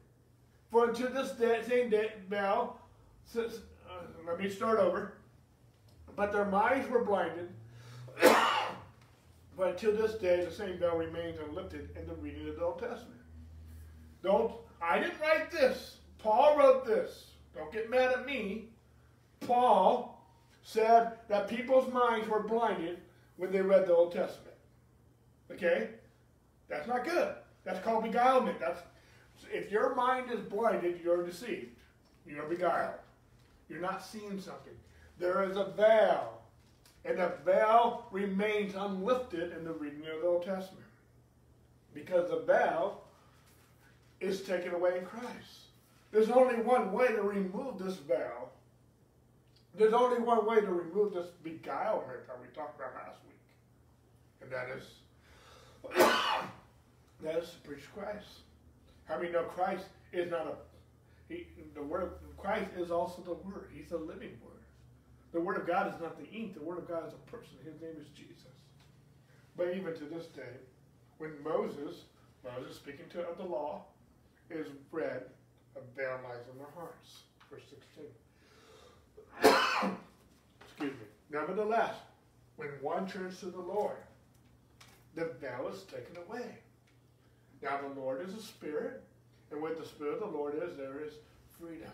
for 0.72 0.90
unto 0.90 1.10
this 1.10 1.32
day, 1.32 1.62
same 1.68 1.90
day, 1.90 2.12
uh, 2.36 2.68
let 4.28 4.40
me 4.40 4.50
start 4.50 4.80
over. 4.80 5.14
But 6.16 6.32
their 6.32 6.46
minds 6.46 6.90
were 6.90 7.04
blinded. 7.04 7.50
but 8.22 9.70
until 9.70 9.96
this 9.96 10.16
day, 10.16 10.46
the 10.46 10.52
same 10.52 10.78
veil 10.78 10.96
remains 10.96 11.38
unlifted 11.48 11.90
in 12.00 12.08
the 12.08 12.16
reading 12.16 12.48
of 12.48 12.56
the 12.56 12.64
Old 12.64 12.80
Testament. 12.80 13.20
Don't, 14.24 14.52
I 14.82 15.00
didn't 15.00 15.20
write 15.20 15.52
this. 15.52 15.98
Paul 16.20 16.58
wrote 16.58 16.86
this. 16.86 17.32
Don't 17.54 17.72
get 17.72 17.90
mad 17.90 18.12
at 18.12 18.26
me. 18.26 18.70
Paul 19.42 20.26
said 20.64 21.14
that 21.28 21.48
people's 21.48 21.92
minds 21.94 22.28
were 22.28 22.42
blinded 22.42 23.00
when 23.38 23.52
they 23.52 23.62
read 23.62 23.88
the 23.88 23.96
Old 23.96 24.14
Testament. 24.14 24.56
Okay? 25.52 25.90
That's 26.68 26.88
not 26.88 27.04
good. 27.04 27.36
That's 27.64 27.84
called 27.84 28.04
beguilement. 28.04 28.60
That's 28.60 28.82
if 29.52 29.72
your 29.72 29.96
mind 29.96 30.32
is 30.32 30.40
blinded, 30.40 31.02
you're 31.04 31.26
deceived. 31.26 31.68
You're 32.26 32.48
beguiled. 32.48 32.96
You're 33.70 33.82
not 33.82 34.04
seeing 34.04 34.40
something. 34.40 34.74
There 35.20 35.50
is 35.50 35.58
a 35.58 35.66
veil. 35.76 36.42
And 37.04 37.20
the 37.20 37.34
veil 37.46 38.08
remains 38.12 38.74
unlifted 38.76 39.56
in 39.56 39.64
the 39.64 39.74
reading 39.74 40.02
of 40.02 40.22
the 40.22 40.28
Old 40.28 40.46
Testament. 40.46 40.86
Because 41.94 42.30
the 42.30 42.40
veil 42.42 43.04
is 44.20 44.42
taken 44.42 44.74
away 44.74 44.98
in 44.98 45.06
Christ. 45.06 45.66
There's 46.12 46.30
only 46.30 46.56
one 46.56 46.92
way 46.92 47.08
to 47.08 47.22
remove 47.22 47.78
this 47.78 47.96
veil. 47.96 48.50
There's 49.78 49.94
only 49.94 50.20
one 50.20 50.46
way 50.46 50.62
to 50.62 50.68
remove 50.68 51.14
this 51.14 51.28
beguilement 51.44 52.28
that 52.28 52.40
we 52.42 52.48
talked 52.56 52.80
about 52.80 52.94
last 52.96 53.20
week. 53.28 53.36
And 54.42 54.52
that 54.52 54.70
is 54.70 54.84
that 57.22 57.36
is 57.36 57.50
to 57.52 57.58
preach 57.68 57.84
Christ. 57.94 58.40
How 59.06 59.18
many 59.18 59.32
know 59.32 59.44
Christ 59.44 59.86
is 60.14 60.32
not 60.32 60.48
a 60.48 60.56
he, 61.30 61.48
the 61.74 61.82
word 61.82 62.12
Christ 62.38 62.72
is 62.78 62.92
also 62.92 63.22
the 63.22 63.34
word. 63.34 63.70
He's 63.74 63.92
a 63.92 63.98
living 63.98 64.38
word. 64.44 64.64
The 65.34 65.42
word 65.42 65.58
of 65.58 65.68
God 65.68 65.94
is 65.94 66.00
not 66.00 66.18
the 66.18 66.30
ink. 66.30 66.54
The 66.54 66.64
word 66.64 66.78
of 66.78 66.88
God 66.88 67.08
is 67.08 67.14
a 67.14 67.32
person. 67.32 67.58
His 67.64 67.82
name 67.82 67.96
is 68.00 68.08
Jesus. 68.10 68.36
But 69.58 69.76
even 69.76 69.94
to 69.96 70.06
this 70.06 70.28
day, 70.28 70.44
when 71.18 71.32
Moses, 71.44 72.04
Moses 72.44 72.76
speaking 72.76 73.06
to 73.12 73.22
of 73.22 73.38
the 73.38 73.44
law, 73.44 73.86
is 74.50 74.68
read, 74.92 75.24
a 75.76 75.80
veil 75.96 76.20
lies 76.24 76.46
in 76.52 76.58
their 76.58 76.68
hearts. 76.76 77.24
Verse 77.50 77.64
16. 79.42 79.92
Excuse 80.62 80.92
me. 80.92 81.08
Nevertheless, 81.32 81.96
when 82.58 82.70
one 82.82 83.08
turns 83.08 83.40
to 83.40 83.48
the 83.48 83.60
Lord, 83.60 83.98
the 85.16 85.32
veil 85.42 85.70
is 85.74 85.84
taken 85.84 86.18
away. 86.28 86.60
Now 87.62 87.80
the 87.82 88.00
Lord 88.00 88.28
is 88.28 88.36
a 88.36 88.42
spirit, 88.42 89.02
and 89.56 89.64
with 89.64 89.80
the 89.80 89.86
spirit 89.86 90.22
of 90.22 90.32
the 90.32 90.38
Lord 90.38 90.54
is, 90.56 90.78
there 90.78 91.02
is 91.04 91.14
freedom. 91.60 91.92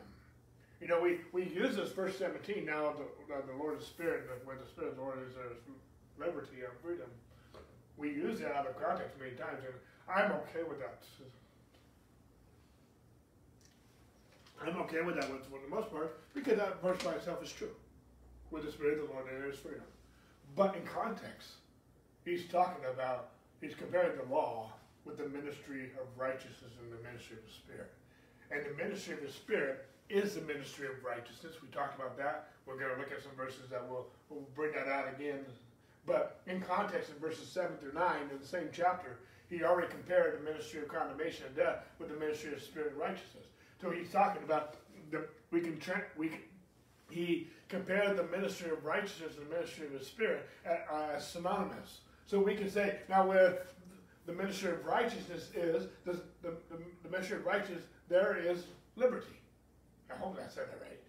You 0.81 0.87
know, 0.87 0.99
we, 0.99 1.19
we 1.31 1.43
use 1.43 1.75
this 1.75 1.91
verse 1.91 2.17
17, 2.17 2.65
now 2.65 2.93
the, 2.97 3.35
the 3.45 3.57
Lord 3.57 3.79
is 3.79 3.85
spirit, 3.85 4.27
with 4.45 4.59
the 4.59 4.67
spirit 4.67 4.91
of 4.91 4.95
the 4.97 5.01
Lord 5.01 5.19
is, 5.27 5.35
there 5.35 5.45
is 5.45 5.61
liberty 6.19 6.65
and 6.65 6.73
freedom. 6.83 7.07
We 7.97 8.09
use 8.09 8.39
that 8.39 8.55
out 8.55 8.65
of 8.65 8.81
context 8.81 9.15
many 9.19 9.35
times, 9.35 9.61
and 9.63 9.75
I'm 10.09 10.31
okay 10.31 10.63
with 10.67 10.79
that. 10.79 11.03
I'm 14.63 14.77
okay 14.81 15.01
with 15.01 15.15
that 15.15 15.25
for 15.25 15.59
the 15.63 15.69
most 15.69 15.91
part, 15.91 16.19
because 16.33 16.57
that 16.57 16.81
verse 16.81 17.01
by 17.03 17.13
itself 17.13 17.43
is 17.43 17.51
true. 17.51 17.75
With 18.49 18.65
the 18.65 18.71
Spirit 18.71 18.99
of 18.99 19.07
the 19.07 19.13
Lord, 19.13 19.25
there 19.27 19.49
is 19.49 19.57
freedom. 19.57 19.83
But 20.55 20.75
in 20.75 20.81
context, 20.83 21.49
he's 22.25 22.45
talking 22.45 22.83
about, 22.91 23.29
he's 23.61 23.75
comparing 23.75 24.17
the 24.17 24.33
law 24.33 24.71
with 25.05 25.17
the 25.17 25.27
ministry 25.29 25.91
of 25.99 26.07
righteousness 26.17 26.71
and 26.81 26.91
the 26.91 27.01
ministry 27.03 27.37
of 27.37 27.43
the 27.45 27.53
Spirit. 27.53 27.91
And 28.51 28.65
the 28.65 28.75
ministry 28.83 29.13
of 29.13 29.21
the 29.21 29.31
Spirit 29.31 29.85
is 30.09 30.35
the 30.35 30.41
ministry 30.41 30.87
of 30.87 31.03
righteousness. 31.03 31.55
We 31.61 31.69
talked 31.69 31.95
about 31.95 32.17
that. 32.17 32.49
We're 32.65 32.77
going 32.77 32.93
to 32.93 32.99
look 32.99 33.11
at 33.11 33.23
some 33.23 33.31
verses 33.35 33.69
that 33.71 33.87
will 33.87 34.07
will 34.29 34.47
bring 34.55 34.73
that 34.73 34.87
out 34.87 35.07
again. 35.07 35.45
But 36.05 36.41
in 36.47 36.61
context, 36.61 37.09
in 37.09 37.15
verses 37.19 37.47
7 37.47 37.77
through 37.77 37.93
9 37.93 38.29
in 38.31 38.39
the 38.39 38.45
same 38.45 38.69
chapter, 38.73 39.19
he 39.49 39.63
already 39.63 39.87
compared 39.87 40.39
the 40.39 40.43
ministry 40.43 40.81
of 40.81 40.87
condemnation 40.87 41.45
and 41.45 41.55
death 41.55 41.83
with 41.99 42.09
the 42.09 42.15
ministry 42.15 42.53
of 42.53 42.61
spirit 42.61 42.91
and 42.91 42.97
righteousness. 42.99 43.45
So 43.81 43.91
he's 43.91 44.11
talking 44.11 44.43
about 44.43 44.75
the 45.11 45.27
we 45.51 45.61
can 45.61 45.79
we 46.17 46.29
can, 46.29 46.39
he 47.09 47.47
compared 47.67 48.17
the 48.17 48.23
ministry 48.23 48.71
of 48.71 48.83
righteousness 48.85 49.33
and 49.37 49.47
the 49.47 49.55
ministry 49.55 49.87
of 49.87 49.93
the 49.93 50.03
spirit 50.03 50.47
as, 50.65 50.79
as 51.15 51.27
synonymous. 51.27 51.99
So 52.25 52.39
we 52.39 52.55
can 52.55 52.69
say 52.69 52.99
now 53.09 53.27
where 53.27 53.63
the 54.25 54.33
ministry 54.33 54.71
of 54.71 54.85
righteousness 54.85 55.49
is, 55.55 55.87
the, 56.05 56.13
the, 56.41 56.53
the 56.71 57.09
ministry 57.09 57.37
of 57.37 57.45
righteousness, 57.45 57.83
there 58.09 58.37
is 58.37 58.65
liberty. 58.95 59.39
I 60.11 60.17
hope 60.17 60.37
I 60.37 60.47
said 60.49 60.67
that 60.67 60.79
right. 60.81 60.99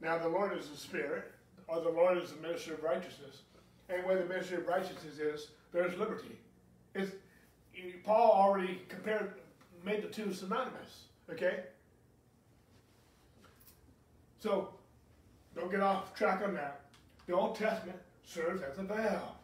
Now, 0.00 0.18
the 0.18 0.28
Lord 0.28 0.56
is 0.56 0.68
the 0.68 0.76
Spirit, 0.76 1.30
or 1.66 1.80
the 1.80 1.90
Lord 1.90 2.18
is 2.18 2.32
the 2.32 2.40
ministry 2.40 2.74
of 2.74 2.82
righteousness. 2.82 3.42
And 3.88 4.04
where 4.04 4.18
the 4.18 4.26
ministry 4.26 4.58
of 4.58 4.66
righteousness 4.66 5.18
is, 5.18 5.48
there's 5.72 5.96
liberty. 5.98 6.38
It's, 6.94 7.12
Paul 8.04 8.30
already 8.32 8.82
compared, 8.88 9.34
made 9.84 10.02
the 10.02 10.08
two 10.08 10.32
synonymous. 10.32 11.04
Okay? 11.30 11.60
So, 14.38 14.70
don't 15.54 15.70
get 15.70 15.80
off 15.80 16.14
track 16.14 16.42
on 16.44 16.54
that. 16.54 16.82
The 17.26 17.34
Old 17.34 17.56
Testament 17.56 17.98
serves 18.24 18.62
as 18.62 18.78
a 18.78 18.82
veil. 18.82 19.36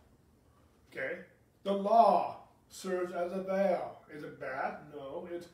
Okay? 0.90 1.18
The 1.64 1.72
law 1.72 2.45
serves 2.77 3.12
as 3.12 3.33
a 3.33 3.43
veil. 3.43 3.97
Is 4.15 4.23
it 4.23 4.39
bad? 4.39 4.77
No. 4.95 5.27
It's 5.33 5.47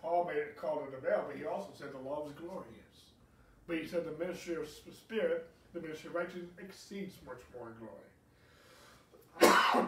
Paul 0.00 0.24
made 0.26 0.38
it 0.38 0.56
called 0.56 0.88
it 0.88 0.94
a 0.96 1.00
veil, 1.00 1.24
but 1.26 1.36
he 1.36 1.44
also 1.44 1.68
said 1.74 1.92
the 1.92 1.98
law 1.98 2.24
was 2.24 2.32
glorious. 2.34 2.64
But 3.66 3.78
he 3.78 3.86
said 3.86 4.04
the 4.04 4.12
ministry 4.24 4.54
of 4.54 4.68
spirit, 4.68 5.48
the 5.74 5.80
ministry 5.80 6.08
of 6.08 6.14
righteousness 6.14 6.50
exceeds 6.58 7.16
much 7.26 7.40
more 7.56 7.68
in 7.68 7.74
glory. 7.80 7.96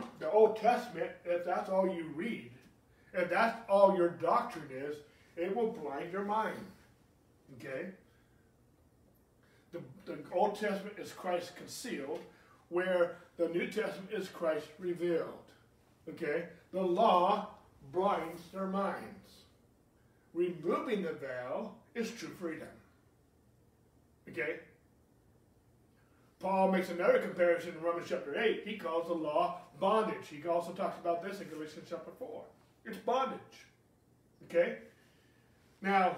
the 0.18 0.30
Old 0.30 0.56
Testament, 0.56 1.10
if 1.24 1.44
that's 1.44 1.70
all 1.70 1.88
you 1.88 2.10
read, 2.14 2.50
if 3.14 3.30
that's 3.30 3.56
all 3.68 3.96
your 3.96 4.10
doctrine 4.10 4.68
is, 4.70 4.96
it 5.36 5.54
will 5.54 5.70
blind 5.70 6.12
your 6.12 6.24
mind. 6.24 6.58
Okay? 7.58 7.86
The, 9.72 9.80
the 10.04 10.18
Old 10.32 10.58
Testament 10.58 10.98
is 10.98 11.12
Christ 11.12 11.54
concealed, 11.56 12.20
where 12.68 13.16
the 13.36 13.48
New 13.48 13.68
Testament 13.68 14.10
is 14.12 14.28
Christ 14.28 14.66
revealed. 14.78 15.47
Okay? 16.08 16.44
The 16.72 16.80
law 16.80 17.48
blinds 17.92 18.42
their 18.52 18.66
minds. 18.66 19.04
Removing 20.34 21.02
the 21.02 21.12
veil 21.12 21.74
is 21.94 22.10
true 22.10 22.28
freedom. 22.28 22.68
Okay? 24.28 24.60
Paul 26.40 26.70
makes 26.70 26.90
another 26.90 27.18
comparison 27.18 27.74
in 27.76 27.82
Romans 27.82 28.06
chapter 28.08 28.38
8. 28.38 28.62
He 28.64 28.76
calls 28.76 29.08
the 29.08 29.14
law 29.14 29.60
bondage. 29.80 30.28
He 30.30 30.46
also 30.46 30.72
talks 30.72 30.98
about 31.00 31.22
this 31.22 31.40
in 31.40 31.48
Galatians 31.48 31.86
chapter 31.90 32.12
4. 32.18 32.42
It's 32.86 32.98
bondage. 32.98 33.38
Okay? 34.44 34.78
Now, 35.82 36.16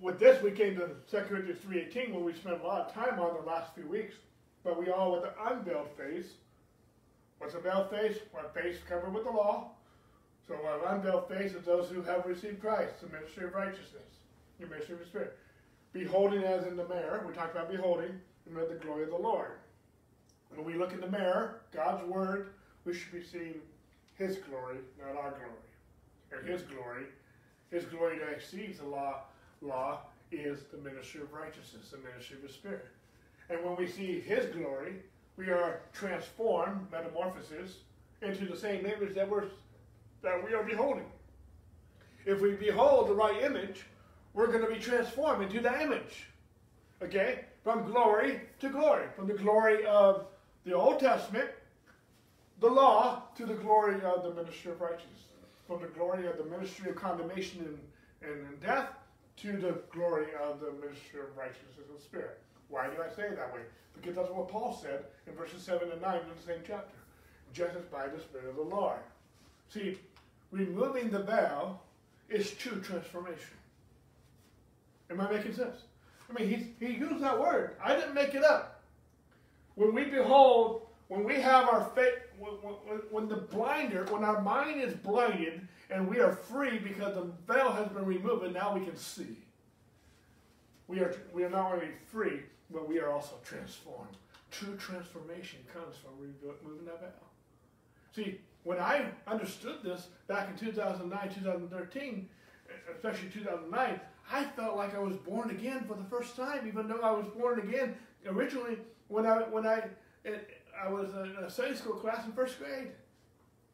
with 0.00 0.18
this, 0.18 0.42
we 0.42 0.50
came 0.50 0.76
to 0.76 0.90
2 1.10 1.16
Corinthians 1.26 1.58
3.18, 1.66 2.12
where 2.12 2.22
we 2.22 2.34
spent 2.34 2.60
a 2.60 2.66
lot 2.66 2.86
of 2.86 2.94
time 2.94 3.18
on 3.18 3.34
the 3.34 3.46
last 3.46 3.74
few 3.74 3.86
weeks. 3.86 4.14
But 4.62 4.78
we 4.78 4.90
all, 4.90 5.12
with 5.12 5.24
an 5.24 5.30
unveiled 5.50 5.88
face, 5.96 6.32
What's 7.38 7.54
a 7.54 7.60
veiled 7.60 7.90
face? 7.90 8.18
One 8.32 8.44
face 8.54 8.78
covered 8.88 9.14
with 9.14 9.24
the 9.24 9.30
law. 9.30 9.70
So 10.46 10.54
an 10.54 10.96
unveiled 10.96 11.28
face 11.28 11.52
is 11.52 11.64
those 11.64 11.90
who 11.90 12.02
have 12.02 12.26
received 12.26 12.60
Christ, 12.60 13.00
the 13.00 13.08
ministry 13.08 13.44
of 13.44 13.54
righteousness, 13.54 14.18
the 14.58 14.66
ministry 14.66 14.94
of 14.94 15.00
the 15.00 15.06
Spirit. 15.06 15.36
Beholding 15.92 16.42
as 16.42 16.66
in 16.66 16.76
the 16.76 16.88
mirror, 16.88 17.24
we 17.26 17.34
talked 17.34 17.54
about 17.54 17.70
beholding, 17.70 18.20
and 18.46 18.56
the 18.56 18.78
glory 18.82 19.04
of 19.04 19.10
the 19.10 19.16
Lord. 19.16 19.52
When 20.54 20.64
we 20.64 20.74
look 20.74 20.92
in 20.92 21.00
the 21.00 21.10
mirror, 21.10 21.60
God's 21.72 22.04
word, 22.08 22.54
we 22.84 22.94
should 22.94 23.12
be 23.12 23.22
seeing 23.22 23.56
his 24.16 24.38
glory, 24.38 24.78
not 24.98 25.16
our 25.16 25.30
glory. 25.30 26.32
And 26.32 26.48
his 26.48 26.62
glory, 26.62 27.04
his 27.70 27.84
glory 27.84 28.18
that 28.18 28.30
exceeds 28.30 28.78
the 28.78 28.86
law, 28.86 29.22
law 29.60 30.00
is 30.32 30.60
the 30.72 30.78
ministry 30.78 31.20
of 31.20 31.32
righteousness, 31.32 31.90
the 31.90 31.98
ministry 31.98 32.36
of 32.36 32.42
the 32.42 32.52
Spirit. 32.52 32.86
And 33.50 33.62
when 33.64 33.76
we 33.76 33.86
see 33.86 34.20
his 34.20 34.46
glory, 34.46 34.94
we 35.38 35.46
are 35.50 35.80
transformed, 35.92 36.90
metamorphosis, 36.90 37.76
into 38.20 38.44
the 38.44 38.56
same 38.56 38.84
image 38.84 39.14
that 39.14 39.30
we're 39.30 39.44
that 40.22 40.44
we 40.44 40.52
are 40.52 40.64
beholding. 40.64 41.06
If 42.26 42.40
we 42.40 42.54
behold 42.54 43.08
the 43.08 43.14
right 43.14 43.40
image, 43.44 43.86
we're 44.34 44.48
going 44.48 44.64
to 44.66 44.68
be 44.68 44.80
transformed 44.80 45.44
into 45.44 45.60
that 45.60 45.80
image. 45.80 46.26
Okay? 47.00 47.44
From 47.62 47.84
glory 47.84 48.40
to 48.58 48.68
glory. 48.68 49.06
From 49.14 49.28
the 49.28 49.34
glory 49.34 49.86
of 49.86 50.26
the 50.64 50.72
Old 50.72 50.98
Testament, 50.98 51.48
the 52.58 52.66
law, 52.66 53.22
to 53.36 53.46
the 53.46 53.54
glory 53.54 54.00
of 54.02 54.24
the 54.24 54.34
ministry 54.34 54.72
of 54.72 54.80
righteousness. 54.80 55.22
From 55.68 55.80
the 55.80 55.86
glory 55.86 56.26
of 56.26 56.36
the 56.36 56.44
ministry 56.44 56.90
of 56.90 56.96
condemnation 56.96 57.78
and, 58.22 58.30
and 58.30 58.60
death 58.60 58.88
to 59.36 59.52
the 59.52 59.78
glory 59.92 60.26
of 60.42 60.58
the 60.58 60.72
ministry 60.72 61.20
of 61.20 61.36
righteousness 61.36 61.86
and 61.88 62.00
spirit. 62.00 62.40
Why 62.68 62.86
do 62.86 63.02
I 63.02 63.14
say 63.14 63.28
it 63.28 63.36
that 63.36 63.52
way? 63.52 63.60
Because 63.94 64.16
that's 64.16 64.30
what 64.30 64.48
Paul 64.48 64.78
said 64.80 65.04
in 65.26 65.34
verses 65.34 65.62
7 65.62 65.90
and 65.90 66.00
9 66.00 66.16
in 66.16 66.22
the 66.36 66.42
same 66.46 66.62
chapter. 66.66 66.94
Just 67.52 67.76
as 67.76 67.84
by 67.84 68.08
the 68.08 68.20
Spirit 68.20 68.50
of 68.50 68.56
the 68.56 68.62
Lord. 68.62 68.98
See, 69.72 69.98
removing 70.50 71.10
the 71.10 71.20
veil 71.20 71.80
is 72.28 72.52
true 72.52 72.80
transformation. 72.80 73.56
Am 75.10 75.20
I 75.20 75.30
making 75.30 75.54
sense? 75.54 75.76
I 76.28 76.38
mean, 76.38 76.48
he, 76.48 76.86
he 76.86 76.92
used 76.94 77.22
that 77.22 77.40
word. 77.40 77.76
I 77.82 77.94
didn't 77.96 78.14
make 78.14 78.34
it 78.34 78.44
up. 78.44 78.82
When 79.74 79.94
we 79.94 80.04
behold, 80.04 80.82
when 81.08 81.24
we 81.24 81.36
have 81.36 81.68
our 81.68 81.90
faith, 81.94 82.18
when, 82.38 82.52
when, 82.52 82.98
when 83.10 83.28
the 83.28 83.36
blinder, 83.36 84.04
when 84.10 84.24
our 84.24 84.42
mind 84.42 84.82
is 84.82 84.92
blinded 84.94 85.66
and 85.90 86.06
we 86.06 86.20
are 86.20 86.32
free 86.32 86.78
because 86.78 87.14
the 87.14 87.30
veil 87.50 87.72
has 87.72 87.88
been 87.88 88.04
removed 88.04 88.44
and 88.44 88.52
now 88.52 88.74
we 88.74 88.84
can 88.84 88.96
see. 88.96 89.36
We 90.86 91.00
are, 91.00 91.16
we 91.32 91.44
are 91.44 91.50
not 91.50 91.72
only 91.72 91.88
free, 92.10 92.40
but 92.72 92.88
we 92.88 92.98
are 92.98 93.10
also 93.10 93.36
transformed. 93.44 94.16
True 94.50 94.76
transformation 94.76 95.60
comes 95.72 95.96
from 95.96 96.12
removing 96.20 96.86
that 96.86 97.00
veil. 97.00 97.10
See, 98.14 98.40
when 98.64 98.78
I 98.78 99.06
understood 99.26 99.82
this 99.82 100.08
back 100.26 100.48
in 100.50 100.56
2009, 100.56 101.34
2013, 101.34 102.28
especially 102.94 103.28
2009, 103.28 104.00
I 104.30 104.44
felt 104.44 104.76
like 104.76 104.94
I 104.94 104.98
was 104.98 105.16
born 105.16 105.50
again 105.50 105.84
for 105.86 105.94
the 105.94 106.04
first 106.04 106.36
time, 106.36 106.66
even 106.66 106.88
though 106.88 107.00
I 107.00 107.12
was 107.12 107.26
born 107.28 107.60
again 107.60 107.96
originally 108.26 108.78
when 109.08 109.26
I 109.26 109.40
when 109.42 109.66
I 109.66 109.84
I 110.80 110.88
was 110.88 111.08
in 111.14 111.44
a 111.44 111.50
Sunday 111.50 111.74
school 111.74 111.94
class 111.94 112.24
in 112.26 112.32
first 112.32 112.58
grade 112.58 112.88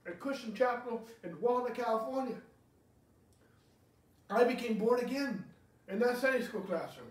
at 0.06 0.20
Christian 0.20 0.54
Chapel 0.54 1.02
in 1.22 1.40
Walnut, 1.40 1.74
California. 1.74 2.36
I 4.30 4.44
became 4.44 4.78
born 4.78 5.00
again 5.00 5.44
in 5.88 5.98
that 6.00 6.18
Sunday 6.18 6.42
school 6.42 6.62
classroom. 6.62 7.08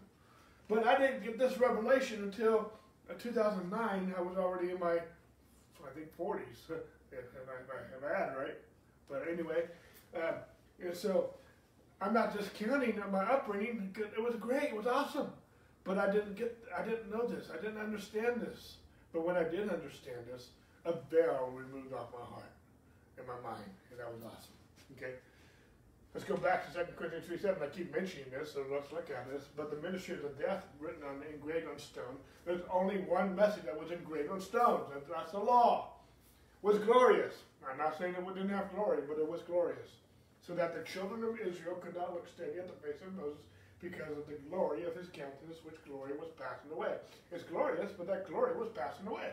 But 0.67 0.87
I 0.87 0.97
didn't 0.97 1.23
get 1.23 1.37
this 1.37 1.57
revelation 1.57 2.23
until 2.23 2.71
uh, 3.09 3.13
2009. 3.19 4.13
I 4.17 4.21
was 4.21 4.37
already 4.37 4.71
in 4.71 4.79
my, 4.79 4.93
I 4.93 5.91
think, 5.93 6.15
40s, 6.17 6.39
if 7.11 7.19
I 7.49 8.07
have 8.07 8.17
had, 8.17 8.37
right? 8.37 8.55
But 9.09 9.25
anyway, 9.31 9.65
uh, 10.15 10.33
and 10.81 10.95
so 10.95 11.31
I'm 12.01 12.13
not 12.13 12.35
just 12.37 12.53
counting 12.55 13.01
on 13.01 13.11
my 13.11 13.23
upbringing. 13.23 13.95
It 13.97 14.21
was 14.21 14.35
great. 14.35 14.63
It 14.63 14.75
was 14.75 14.87
awesome. 14.87 15.31
But 15.83 15.97
I 15.97 16.09
didn't 16.11 16.35
get, 16.35 16.57
I 16.77 16.81
didn't 16.83 17.11
know 17.11 17.27
this. 17.27 17.49
I 17.51 17.61
didn't 17.61 17.79
understand 17.79 18.41
this. 18.41 18.77
But 19.11 19.25
when 19.25 19.35
I 19.35 19.43
did 19.43 19.69
understand 19.69 20.25
this, 20.31 20.49
a 20.85 20.93
veil 21.11 21.51
removed 21.53 21.93
off 21.93 22.07
my 22.11 22.25
heart 22.25 22.51
and 23.17 23.27
my 23.27 23.39
mind, 23.47 23.69
and 23.91 23.99
that 23.99 24.11
was 24.11 24.23
awesome. 24.23 24.55
Okay? 24.97 25.13
Let's 26.13 26.27
go 26.27 26.37
back 26.37 26.71
to 26.71 26.79
2 26.79 26.91
Corinthians 26.95 27.25
3 27.25 27.37
7. 27.39 27.63
I 27.63 27.67
keep 27.67 27.95
mentioning 27.95 28.25
this, 28.29 28.53
so 28.53 28.63
let's 28.71 28.91
look 28.91 29.09
at 29.09 29.29
this. 29.31 29.45
But 29.57 29.71
the 29.71 29.81
ministry 29.81 30.13
of 30.13 30.21
the 30.21 30.43
death 30.43 30.63
written 30.79 31.01
on 31.03 31.23
engraved 31.33 31.67
on 31.67 31.79
stone, 31.79 32.21
there's 32.45 32.61
only 32.71 32.97
one 32.99 33.35
message 33.35 33.63
that 33.63 33.79
was 33.79 33.89
engraved 33.89 34.29
on 34.29 34.39
stones, 34.39 34.85
and 34.93 35.01
that's 35.09 35.31
the 35.31 35.39
law. 35.39 35.93
Was 36.61 36.77
glorious. 36.77 37.33
I'm 37.69 37.77
not 37.77 37.97
saying 37.97 38.13
it 38.13 38.35
didn't 38.35 38.49
have 38.49 38.73
glory, 38.73 38.99
but 39.07 39.17
it 39.17 39.27
was 39.27 39.41
glorious. 39.41 39.89
So 40.45 40.53
that 40.53 40.75
the 40.75 40.83
children 40.83 41.23
of 41.23 41.39
Israel 41.39 41.75
could 41.81 41.95
not 41.95 42.13
look 42.13 42.27
steady 42.27 42.59
at 42.59 42.67
the 42.67 42.87
face 42.87 43.01
of 43.01 43.13
Moses 43.15 43.41
because 43.81 44.11
of 44.11 44.27
the 44.27 44.37
glory 44.49 44.83
of 44.83 44.95
his 44.95 45.07
countenance, 45.07 45.59
which 45.63 45.75
glory 45.85 46.13
was 46.13 46.29
passing 46.37 46.71
away. 46.71 46.95
It's 47.31 47.43
glorious, 47.43 47.91
but 47.97 48.07
that 48.07 48.29
glory 48.29 48.55
was 48.55 48.69
passing 48.69 49.07
away. 49.07 49.31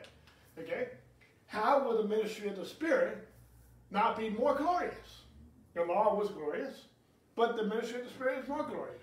Okay? 0.58 0.88
How 1.46 1.84
will 1.84 2.02
the 2.02 2.08
ministry 2.08 2.48
of 2.48 2.56
the 2.56 2.64
Spirit 2.64 3.28
not 3.90 4.16
be 4.16 4.30
more 4.30 4.54
glorious? 4.54 5.19
The 5.74 5.84
law 5.84 6.14
was 6.14 6.30
glorious, 6.30 6.86
but 7.36 7.56
the 7.56 7.64
ministry 7.64 8.00
of 8.00 8.06
the 8.06 8.12
Spirit 8.12 8.42
is 8.42 8.48
more 8.48 8.64
glorious. 8.64 8.96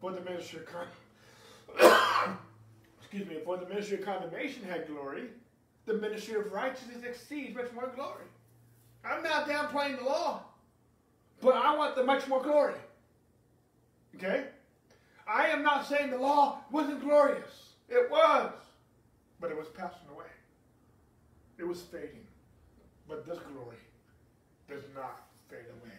For 0.00 0.12
the 0.12 0.20
ministry 0.20 0.60
of 0.60 0.66
con- 0.66 0.88
excuse 3.00 3.28
me, 3.28 3.38
for 3.44 3.56
the 3.56 3.66
ministry 3.66 3.98
of 3.98 4.04
condemnation 4.04 4.64
had 4.64 4.88
glory, 4.88 5.28
the 5.86 5.94
ministry 5.94 6.34
of 6.34 6.52
righteousness 6.52 7.04
exceeds 7.04 7.54
much 7.54 7.72
more 7.72 7.92
glory. 7.94 8.24
I'm 9.04 9.22
not 9.22 9.48
downplaying 9.48 9.98
the 9.98 10.04
law, 10.04 10.42
but 11.40 11.54
I 11.54 11.76
want 11.76 11.96
the 11.96 12.04
much 12.04 12.26
more 12.28 12.42
glory. 12.42 12.74
Okay? 14.16 14.46
I 15.26 15.46
am 15.48 15.62
not 15.62 15.86
saying 15.86 16.10
the 16.10 16.18
law 16.18 16.60
wasn't 16.70 17.00
glorious. 17.00 17.74
It 17.88 18.10
was. 18.10 18.52
But 19.40 19.50
it 19.50 19.56
was 19.56 19.68
passing 19.68 20.08
away. 20.14 20.26
It 21.58 21.66
was 21.66 21.80
fading. 21.82 22.26
But 23.08 23.26
this 23.26 23.38
glory 23.38 23.76
does 24.68 24.82
not 24.94 25.20
away. 25.60 25.98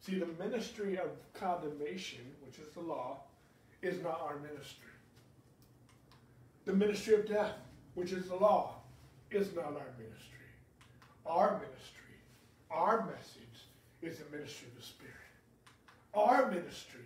See, 0.00 0.18
the 0.18 0.26
ministry 0.42 0.98
of 0.98 1.08
condemnation, 1.32 2.20
which 2.44 2.58
is 2.58 2.72
the 2.74 2.80
law, 2.80 3.18
is 3.82 4.02
not 4.02 4.20
our 4.20 4.36
ministry. 4.38 4.90
The 6.64 6.72
ministry 6.72 7.14
of 7.14 7.28
death, 7.28 7.56
which 7.94 8.12
is 8.12 8.28
the 8.28 8.36
law, 8.36 8.76
is 9.30 9.54
not 9.54 9.66
our 9.66 9.92
ministry. 9.98 10.48
Our 11.26 11.52
ministry, 11.52 12.16
our 12.70 13.06
message, 13.06 13.66
is 14.02 14.18
the 14.18 14.36
ministry 14.36 14.68
of 14.68 14.76
the 14.76 14.86
Spirit. 14.86 15.14
Our 16.14 16.50
ministry, 16.50 17.00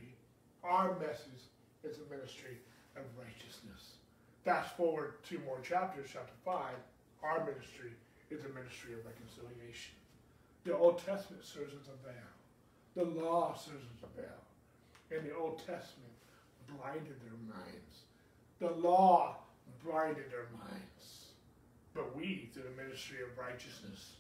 our 0.64 0.98
message, 0.98 1.48
is 1.85 1.96
the 1.98 2.14
ministry 2.14 2.59
of 2.96 3.03
righteousness. 3.16 3.94
Fast 4.44 4.77
forward 4.77 5.14
two 5.29 5.38
more 5.46 5.61
chapters, 5.61 6.09
chapter 6.12 6.35
5, 6.44 6.74
our 7.22 7.44
ministry 7.44 7.92
is 8.31 8.42
the 8.42 8.48
ministry 8.51 8.94
of 8.94 9.01
reconciliation. 9.07 9.94
The 10.68 10.76
Old 10.76 10.98
Testament 10.98 11.46
serves 11.46 11.72
as 11.72 11.88
a 11.88 11.96
veil. 12.04 12.28
The 12.94 13.22
law 13.22 13.54
serves 13.54 13.87
as 13.96 14.02
a 14.02 14.20
veil. 14.20 14.37
And 15.11 15.26
the 15.26 15.35
Old 15.35 15.57
Testament 15.61 16.12
blinded 16.66 17.16
their 17.22 17.38
minds. 17.48 18.02
The 18.59 18.72
law 18.87 19.37
blinded 19.83 20.31
their 20.31 20.48
minds. 20.52 21.28
But 21.94 22.14
we, 22.14 22.50
through 22.52 22.64
the 22.64 22.83
ministry 22.83 23.16
of 23.22 23.38
righteousness, 23.38 24.12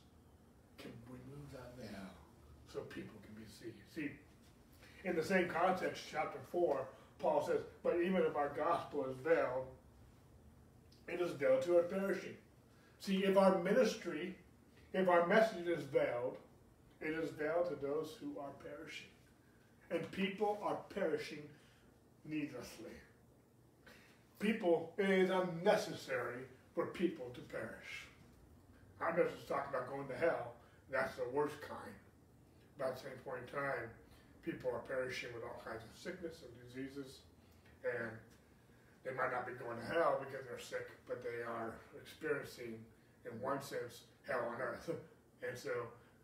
can 0.78 0.90
remove 1.06 1.52
that 1.52 1.76
veil 1.76 2.08
so 2.72 2.80
people 2.80 3.18
can 3.26 3.34
be 3.34 3.46
seen. 3.60 3.74
See, 3.94 4.12
in 5.04 5.16
the 5.16 5.22
same 5.22 5.48
context, 5.50 6.04
chapter 6.10 6.38
4, 6.50 6.80
Paul 7.18 7.46
says, 7.46 7.60
but 7.82 7.96
even 7.96 8.22
if 8.22 8.36
our 8.36 8.52
gospel 8.56 9.04
is 9.04 9.16
veiled, 9.22 9.66
it 11.08 11.20
is 11.20 11.32
veiled 11.32 11.60
to 11.64 11.76
our 11.76 11.82
perishing. 11.82 12.36
See, 13.00 13.18
if 13.26 13.36
our 13.36 13.58
ministry 13.58 14.34
if 14.94 15.08
our 15.08 15.26
message 15.26 15.66
is 15.66 15.84
veiled, 15.84 16.36
it 17.00 17.10
is 17.10 17.30
veiled 17.30 17.68
to 17.68 17.76
those 17.86 18.14
who 18.20 18.38
are 18.40 18.50
perishing. 18.62 19.06
And 19.90 20.10
people 20.12 20.58
are 20.62 20.78
perishing 20.94 21.42
needlessly. 22.24 22.96
People, 24.38 24.92
it 24.98 25.10
is 25.10 25.30
unnecessary 25.30 26.44
for 26.74 26.86
people 26.86 27.26
to 27.34 27.40
perish. 27.40 28.06
I'm 29.00 29.16
not 29.16 29.30
just 29.34 29.48
talking 29.48 29.70
about 29.70 29.88
going 29.88 30.08
to 30.08 30.16
hell. 30.16 30.54
That's 30.90 31.14
the 31.16 31.28
worst 31.32 31.54
kind. 31.60 31.94
At 32.80 32.96
the 32.96 33.02
same 33.02 33.18
point 33.24 33.42
in 33.46 33.54
time, 33.54 33.90
people 34.44 34.70
are 34.70 34.82
perishing 34.86 35.30
with 35.34 35.42
all 35.42 35.60
kinds 35.64 35.82
of 35.82 35.90
sickness 35.98 36.42
and 36.42 36.52
diseases. 36.62 37.18
And 37.84 38.10
they 39.04 39.12
might 39.14 39.32
not 39.32 39.46
be 39.46 39.52
going 39.54 39.78
to 39.78 39.86
hell 39.86 40.20
because 40.20 40.46
they're 40.46 40.62
sick, 40.62 40.86
but 41.06 41.22
they 41.22 41.42
are 41.42 41.74
experiencing, 42.00 42.78
in 43.26 43.40
one 43.40 43.62
sense, 43.62 44.06
hell 44.28 44.44
on 44.54 44.60
earth. 44.60 44.90
And 45.38 45.56
so 45.56 45.70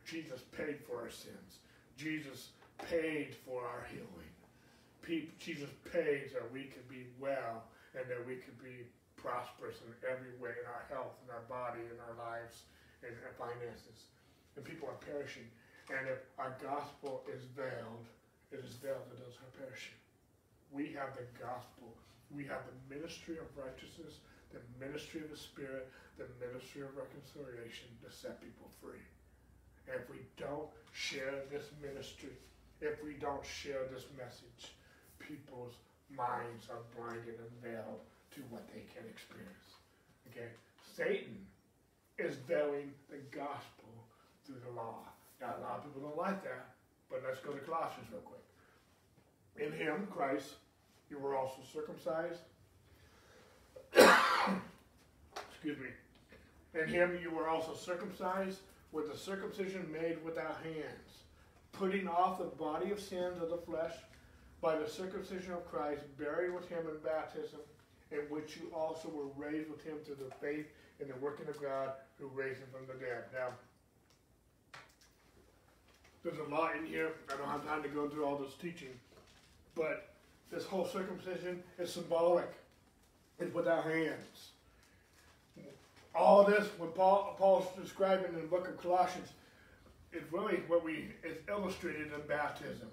Jesus 0.04 0.42
paid 0.50 0.82
for 0.82 1.06
our 1.06 1.10
sins. 1.10 1.62
Jesus 1.96 2.50
paid 2.90 3.36
for 3.46 3.62
our 3.62 3.86
healing. 3.86 5.30
Jesus 5.38 5.70
paid 5.92 6.32
so 6.32 6.42
we 6.52 6.64
could 6.64 6.88
be 6.88 7.06
well 7.20 7.62
and 7.94 8.02
that 8.10 8.26
we 8.26 8.42
could 8.42 8.58
be 8.58 8.88
prosperous 9.14 9.78
in 9.86 9.92
every 10.02 10.34
way 10.42 10.50
in 10.58 10.66
our 10.66 10.84
health, 10.90 11.14
in 11.22 11.30
our 11.30 11.46
body, 11.46 11.80
in 11.86 11.98
our 12.02 12.16
lives, 12.18 12.66
in 13.06 13.14
our 13.22 13.36
finances. 13.38 14.10
And 14.56 14.64
people 14.64 14.88
are 14.88 15.00
perishing. 15.00 15.46
And 15.92 16.08
if 16.08 16.24
our 16.40 16.56
gospel 16.58 17.22
is 17.28 17.44
veiled, 17.54 18.08
it 18.50 18.64
is 18.64 18.76
veiled 18.80 19.04
to 19.12 19.16
those 19.20 19.36
who 19.36 19.44
are 19.46 19.56
perishing. 19.62 19.96
We 20.72 20.90
have 20.96 21.12
the 21.14 21.28
gospel. 21.36 21.92
We 22.32 22.44
have 22.48 22.64
the 22.66 22.76
ministry 22.88 23.36
of 23.38 23.46
righteousness, 23.54 24.24
the 24.54 24.62
ministry 24.78 25.20
of 25.20 25.30
the 25.30 25.36
Spirit, 25.36 25.90
the 26.16 26.30
ministry 26.38 26.82
of 26.82 26.94
reconciliation 26.94 27.90
to 28.00 28.08
set 28.08 28.40
people 28.40 28.70
free. 28.80 29.02
If 29.90 30.08
we 30.08 30.24
don't 30.38 30.70
share 30.92 31.44
this 31.50 31.68
ministry, 31.82 32.32
if 32.80 33.02
we 33.02 33.14
don't 33.20 33.44
share 33.44 33.84
this 33.92 34.06
message, 34.16 34.72
people's 35.18 35.74
minds 36.08 36.70
are 36.70 36.86
blinded 36.96 37.36
and 37.36 37.52
veiled 37.60 38.00
to 38.34 38.40
what 38.50 38.66
they 38.72 38.86
can 38.94 39.04
experience. 39.10 39.76
Okay? 40.30 40.48
Satan 40.96 41.36
is 42.18 42.36
veiling 42.46 42.94
the 43.10 43.18
gospel 43.34 43.90
through 44.46 44.62
the 44.64 44.72
law. 44.72 45.02
Now, 45.40 45.54
a 45.58 45.62
lot 45.62 45.78
of 45.78 45.84
people 45.84 46.08
don't 46.08 46.18
like 46.18 46.42
that, 46.44 46.74
but 47.10 47.22
let's 47.26 47.40
go 47.40 47.52
to 47.52 47.60
Colossians 47.60 48.06
real 48.12 48.22
quick. 48.22 48.44
In 49.58 49.72
him, 49.72 50.08
Christ, 50.10 50.54
you 51.10 51.18
were 51.18 51.36
also 51.36 51.60
circumcised. 51.72 52.40
Excuse 53.94 55.78
me. 55.78 56.80
In 56.80 56.88
him 56.88 57.18
you 57.22 57.30
were 57.30 57.48
also 57.48 57.74
circumcised 57.74 58.58
with 58.92 59.10
the 59.10 59.18
circumcision 59.18 59.90
made 59.92 60.22
without 60.24 60.56
hands, 60.62 61.22
putting 61.72 62.06
off 62.08 62.38
the 62.38 62.44
body 62.44 62.90
of 62.90 63.00
sins 63.00 63.40
of 63.40 63.50
the 63.50 63.56
flesh 63.56 63.92
by 64.60 64.76
the 64.76 64.88
circumcision 64.88 65.52
of 65.52 65.70
Christ, 65.70 66.02
buried 66.18 66.54
with 66.54 66.68
him 66.68 66.86
in 66.88 66.96
baptism, 67.04 67.60
in 68.10 68.20
which 68.30 68.56
you 68.56 68.70
also 68.74 69.08
were 69.08 69.26
raised 69.36 69.70
with 69.70 69.84
him 69.84 69.96
through 70.04 70.16
the 70.16 70.34
faith 70.36 70.66
in 71.00 71.08
the 71.08 71.16
working 71.20 71.48
of 71.48 71.60
God 71.60 71.92
who 72.18 72.28
raised 72.28 72.60
him 72.60 72.68
from 72.72 72.86
the 72.86 72.94
dead. 73.04 73.24
Now, 73.32 73.48
there's 76.22 76.38
a 76.38 76.54
lot 76.54 76.76
in 76.76 76.86
here. 76.86 77.12
I 77.32 77.36
don't 77.36 77.48
have 77.48 77.66
time 77.66 77.82
to 77.82 77.88
go 77.88 78.08
through 78.08 78.24
all 78.24 78.36
this 78.36 78.54
teaching, 78.54 78.98
but 79.74 80.14
this 80.50 80.64
whole 80.64 80.86
circumcision 80.86 81.62
is 81.78 81.92
symbolic. 81.92 82.50
It's 83.38 83.54
without 83.54 83.84
hands. 83.84 84.50
All 86.14 86.44
this, 86.44 86.68
when 86.78 86.90
Paul 86.90 87.34
Paul's 87.36 87.66
describing 87.80 88.26
in 88.26 88.34
the 88.34 88.46
book 88.46 88.68
of 88.68 88.80
Colossians, 88.80 89.30
is 90.12 90.22
really 90.32 90.60
what 90.68 90.84
we 90.84 91.08
is 91.24 91.36
illustrated 91.48 92.12
in 92.12 92.20
baptism. 92.28 92.88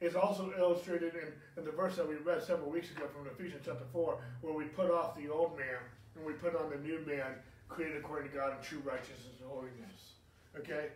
It's 0.00 0.16
also 0.16 0.52
illustrated 0.58 1.14
in, 1.14 1.32
in 1.56 1.64
the 1.64 1.70
verse 1.70 1.96
that 1.96 2.08
we 2.08 2.16
read 2.16 2.42
several 2.42 2.70
weeks 2.70 2.90
ago 2.90 3.04
from 3.06 3.26
Ephesians 3.28 3.62
chapter 3.64 3.84
4, 3.92 4.18
where 4.42 4.54
we 4.54 4.64
put 4.64 4.90
off 4.90 5.16
the 5.16 5.28
old 5.28 5.56
man 5.56 5.78
and 6.16 6.26
we 6.26 6.32
put 6.32 6.56
on 6.56 6.70
the 6.70 6.76
new 6.76 6.98
man 7.06 7.36
created 7.68 7.96
according 7.96 8.30
to 8.30 8.36
God 8.36 8.52
in 8.58 8.64
true 8.64 8.82
righteousness 8.84 9.38
and 9.40 9.48
holiness. 9.48 10.12
Okay? 10.58 10.88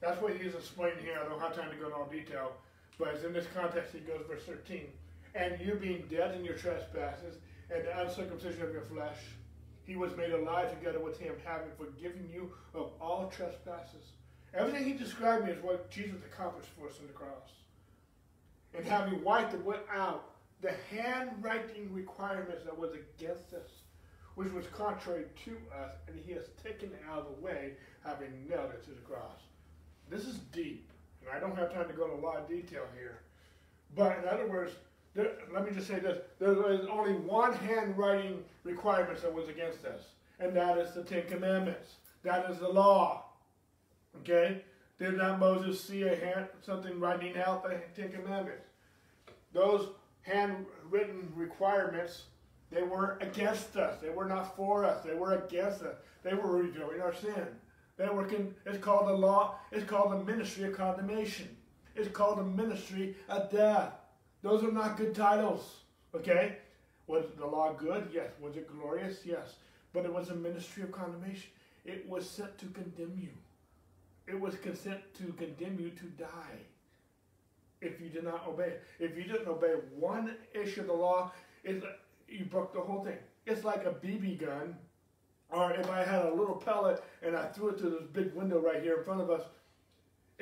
That's 0.00 0.20
what 0.20 0.36
he's 0.36 0.54
explaining 0.54 1.02
here. 1.02 1.18
I 1.18 1.28
don't 1.28 1.40
have 1.40 1.56
time 1.56 1.70
to 1.70 1.76
go 1.76 1.86
into 1.86 1.96
all 1.96 2.06
detail, 2.06 2.52
but 2.98 3.08
it's 3.08 3.24
in 3.24 3.32
this 3.32 3.46
context 3.54 3.94
he 3.94 4.00
goes 4.00 4.22
verse 4.28 4.42
13. 4.44 4.86
And 5.34 5.58
you 5.60 5.74
being 5.74 6.04
dead 6.10 6.34
in 6.34 6.44
your 6.44 6.54
trespasses 6.54 7.36
and 7.74 7.84
the 7.84 8.00
uncircumcision 8.00 8.62
of 8.62 8.72
your 8.72 8.82
flesh, 8.82 9.18
he 9.84 9.96
was 9.96 10.16
made 10.16 10.32
alive 10.32 10.70
together 10.70 11.00
with 11.00 11.18
him, 11.18 11.34
having 11.44 11.68
forgiven 11.76 12.28
you 12.32 12.52
of 12.74 12.90
all 13.00 13.32
trespasses. 13.34 14.12
Everything 14.54 14.84
he 14.84 14.92
described 14.92 15.46
me 15.46 15.52
is 15.52 15.62
what 15.62 15.90
Jesus 15.90 16.20
accomplished 16.24 16.68
for 16.78 16.88
us 16.88 16.98
on 17.00 17.06
the 17.06 17.12
cross. 17.12 17.50
And 18.74 18.84
having 18.84 19.22
wiped 19.24 19.54
out 19.92 20.30
the 20.60 20.72
handwriting 20.90 21.92
requirements 21.92 22.64
that 22.64 22.78
was 22.78 22.90
against 22.92 23.52
us, 23.54 23.68
which 24.34 24.52
was 24.52 24.66
contrary 24.68 25.24
to 25.44 25.56
us, 25.82 25.92
and 26.06 26.18
he 26.24 26.32
has 26.32 26.44
taken 26.62 26.90
it 26.90 27.02
out 27.10 27.20
of 27.20 27.26
the 27.36 27.42
way, 27.42 27.72
having 28.04 28.46
nailed 28.48 28.70
it 28.70 28.84
to 28.84 28.90
the 28.90 29.00
cross. 29.00 29.40
This 30.08 30.26
is 30.26 30.38
deep, 30.52 30.90
and 31.20 31.30
I 31.34 31.40
don't 31.40 31.56
have 31.56 31.72
time 31.72 31.88
to 31.88 31.94
go 31.94 32.04
into 32.04 32.16
a 32.16 32.24
lot 32.24 32.36
of 32.36 32.48
detail 32.48 32.84
here. 32.94 33.20
But 33.94 34.18
in 34.18 34.28
other 34.28 34.48
words, 34.48 34.72
there, 35.14 35.32
let 35.52 35.64
me 35.64 35.72
just 35.72 35.86
say 35.86 35.98
this: 35.98 36.18
there 36.38 36.72
is 36.72 36.86
only 36.86 37.12
one 37.12 37.52
handwriting 37.52 38.44
requirement 38.64 39.20
that 39.22 39.32
was 39.32 39.48
against 39.48 39.84
us, 39.84 40.00
and 40.40 40.54
that 40.56 40.78
is 40.78 40.94
the 40.94 41.02
Ten 41.02 41.26
Commandments. 41.26 41.96
That 42.22 42.50
is 42.50 42.58
the 42.58 42.68
law. 42.68 43.24
Okay? 44.20 44.62
Did 44.98 45.16
not 45.16 45.40
Moses 45.40 45.82
see 45.82 46.02
a 46.04 46.14
hand, 46.14 46.46
something 46.64 47.00
writing 47.00 47.36
out 47.36 47.64
the 47.64 47.80
Ten 48.00 48.12
Commandments? 48.12 48.66
Those 49.52 49.88
handwritten 50.22 51.32
requirements, 51.34 52.24
they 52.70 52.82
were 52.82 53.18
against 53.20 53.76
us. 53.76 54.00
They 54.00 54.10
were 54.10 54.24
not 54.24 54.56
for 54.56 54.84
us. 54.84 55.04
They 55.04 55.14
were 55.14 55.34
against 55.34 55.82
us. 55.82 55.96
They 56.22 56.34
were 56.34 56.56
revealing 56.56 57.00
our 57.00 57.14
sin. 57.14 57.46
They 57.96 58.08
were. 58.08 58.26
it's 58.64 58.78
called 58.78 59.08
the 59.08 59.12
law. 59.12 59.56
It's 59.70 59.84
called 59.84 60.12
the 60.12 60.24
ministry 60.24 60.64
of 60.64 60.76
condemnation. 60.76 61.54
It's 61.94 62.08
called 62.08 62.38
the 62.38 62.44
ministry 62.44 63.16
of 63.28 63.50
death. 63.50 63.92
Those 64.42 64.64
are 64.64 64.72
not 64.72 64.96
good 64.96 65.14
titles. 65.14 65.80
Okay? 66.14 66.56
Was 67.06 67.24
the 67.38 67.46
law 67.46 67.72
good? 67.72 68.10
Yes. 68.12 68.30
Was 68.40 68.56
it 68.56 68.68
glorious? 68.68 69.20
Yes. 69.24 69.54
But 69.92 70.04
it 70.04 70.12
was 70.12 70.30
a 70.30 70.34
ministry 70.34 70.82
of 70.82 70.92
condemnation. 70.92 71.50
It 71.84 72.08
was 72.08 72.28
sent 72.28 72.58
to 72.58 72.66
condemn 72.66 73.18
you. 73.20 73.30
It 74.26 74.40
was 74.40 74.54
consent 74.56 75.00
to 75.18 75.32
condemn 75.32 75.78
you 75.80 75.90
to 75.90 76.04
die 76.06 76.60
if 77.82 78.00
you 78.00 78.08
did 78.08 78.24
not 78.24 78.46
obey. 78.46 78.74
If 78.98 79.16
you 79.16 79.24
didn't 79.24 79.48
obey 79.48 79.74
one 79.98 80.34
issue 80.54 80.82
of 80.82 80.86
the 80.86 80.92
law, 80.92 81.32
it, 81.64 81.82
you 82.28 82.44
broke 82.44 82.72
the 82.72 82.80
whole 82.80 83.04
thing. 83.04 83.18
It's 83.44 83.64
like 83.64 83.84
a 83.84 83.90
BB 83.90 84.40
gun, 84.40 84.76
or 85.50 85.72
if 85.72 85.90
I 85.90 86.04
had 86.04 86.24
a 86.24 86.32
little 86.32 86.54
pellet 86.54 87.02
and 87.22 87.36
I 87.36 87.46
threw 87.46 87.70
it 87.70 87.80
through 87.80 87.90
this 87.90 88.08
big 88.12 88.32
window 88.34 88.60
right 88.60 88.82
here 88.82 88.98
in 88.98 89.04
front 89.04 89.20
of 89.20 89.30
us, 89.30 89.42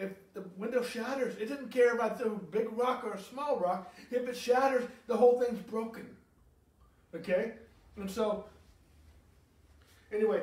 if 0.01 0.12
the 0.34 0.44
window 0.57 0.82
shatters, 0.82 1.36
it 1.36 1.48
didn't 1.48 1.70
care 1.70 1.92
about 1.94 2.18
the 2.18 2.30
big 2.30 2.68
rock 2.72 3.05
or 3.05 3.12
a 3.12 3.22
small 3.22 3.59
rock. 3.59 3.92
If 4.11 4.28
it 4.28 4.36
shatters, 4.36 4.88
the 5.07 5.16
whole 5.16 5.40
thing's 5.40 5.61
broken. 5.61 6.07
Okay? 7.14 7.53
And 7.96 8.11
so, 8.11 8.44
anyway, 10.12 10.42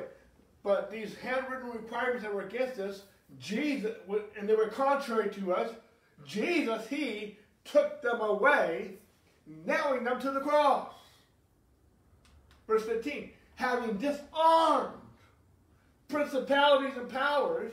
but 0.62 0.90
these 0.90 1.14
handwritten 1.16 1.70
requirements 1.70 2.22
that 2.22 2.32
were 2.32 2.42
against 2.42 2.78
us, 2.78 3.02
Jesus, 3.40 3.96
and 4.38 4.48
they 4.48 4.54
were 4.54 4.68
contrary 4.68 5.30
to 5.30 5.54
us, 5.54 5.70
Jesus, 6.26 6.86
He 6.88 7.38
took 7.64 8.00
them 8.02 8.20
away, 8.20 8.92
nailing 9.66 10.04
them 10.04 10.20
to 10.20 10.30
the 10.30 10.40
cross. 10.40 10.92
Verse 12.66 12.84
15, 12.84 13.30
having 13.56 13.96
disarmed 13.96 14.94
principalities 16.08 16.96
and 16.96 17.08
powers, 17.08 17.72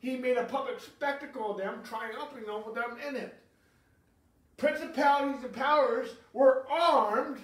he 0.00 0.16
made 0.16 0.36
a 0.36 0.44
public 0.44 0.80
spectacle 0.80 1.52
of 1.52 1.58
them, 1.58 1.80
triumphing 1.84 2.48
over 2.48 2.72
them 2.72 2.96
in 3.06 3.16
it. 3.16 3.34
Principalities 4.56 5.44
and 5.44 5.52
powers 5.52 6.10
were 6.32 6.66
armed 6.70 7.38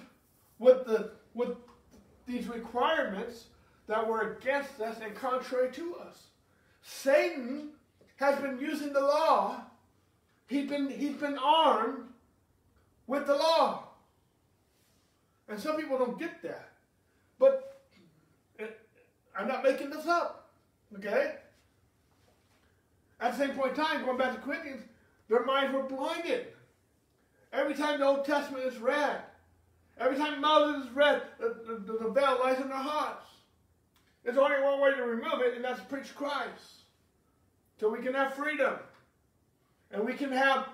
with, 0.59 0.85
the, 0.85 1.11
with 1.33 1.57
these 2.25 2.47
requirements 2.47 3.45
that 3.87 4.07
were 4.07 4.37
against 4.37 4.79
us 4.81 4.97
and 5.01 5.15
contrary 5.15 5.71
to 5.73 5.95
us. 5.95 6.27
Satan 6.81 7.69
has 8.17 8.39
been 8.39 8.59
using 8.59 8.93
the 8.93 9.01
law. 9.01 9.61
He's 10.47 10.69
been, 10.69 10.89
he's 10.89 11.15
been 11.15 11.37
armed 11.37 12.05
with 13.07 13.27
the 13.27 13.35
law. 13.35 13.89
And 15.47 15.59
some 15.59 15.75
people 15.77 15.97
don't 15.97 16.19
get 16.19 16.41
that. 16.43 16.69
But 17.37 17.81
it, 18.57 18.79
I'm 19.37 19.47
not 19.47 19.63
making 19.63 19.89
this 19.89 20.07
up. 20.07 20.49
Okay? 20.97 21.35
At 23.19 23.33
the 23.33 23.37
same 23.37 23.55
point 23.55 23.77
in 23.77 23.83
time, 23.83 24.03
going 24.03 24.17
back 24.17 24.35
to 24.35 24.41
Corinthians, 24.41 24.83
their 25.29 25.45
minds 25.45 25.73
were 25.73 25.83
blinded. 25.83 26.47
Every 27.53 27.73
time 27.73 27.99
the 27.99 28.05
Old 28.05 28.25
Testament 28.25 28.65
is 28.65 28.77
read, 28.77 29.21
every 29.97 30.17
time 30.17 30.41
Moses 30.41 30.87
is 30.87 30.95
read, 30.95 31.21
the, 31.39 31.55
the, 31.65 31.93
the 32.03 32.09
veil 32.09 32.39
lies 32.43 32.59
in 32.59 32.67
their 32.67 32.77
hearts. 32.77 33.25
There's 34.23 34.37
only 34.37 34.61
one 34.61 34.81
way 34.81 34.93
to 34.95 35.03
remove 35.03 35.41
it, 35.41 35.55
and 35.55 35.63
that's 35.63 35.79
preach 35.81 36.13
Christ. 36.15 36.83
So 37.79 37.89
we 37.89 37.99
can 37.99 38.13
have 38.13 38.33
freedom. 38.33 38.75
And 39.91 40.03
we 40.03 40.13
can 40.13 40.31
have, 40.31 40.67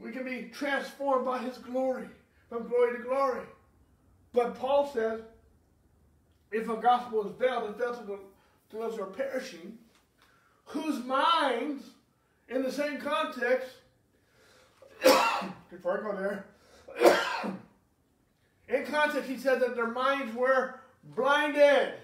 we 0.00 0.12
can 0.12 0.24
be 0.24 0.50
transformed 0.54 1.26
by 1.26 1.38
his 1.38 1.58
glory, 1.58 2.08
from 2.48 2.68
glory 2.68 2.96
to 2.96 3.02
glory. 3.02 3.42
But 4.32 4.54
Paul 4.54 4.90
says, 4.92 5.20
if 6.52 6.68
a 6.68 6.76
gospel 6.76 7.26
is 7.26 7.32
veiled, 7.38 7.70
it's 7.70 7.78
veiled 7.78 8.06
the, 8.06 8.18
to 8.70 8.76
those 8.76 8.96
who 8.96 9.02
are 9.02 9.06
perishing, 9.06 9.76
whose 10.68 11.04
minds, 11.04 11.84
in 12.48 12.62
the 12.62 12.72
same 12.72 12.98
context, 12.98 13.68
before 15.70 15.98
I 15.98 16.02
go 16.02 16.16
there, 16.16 17.54
in 18.68 18.84
context, 18.86 19.28
he 19.28 19.38
said 19.38 19.60
that 19.60 19.74
their 19.74 19.90
minds 19.90 20.34
were 20.34 20.80
blinded. 21.16 21.94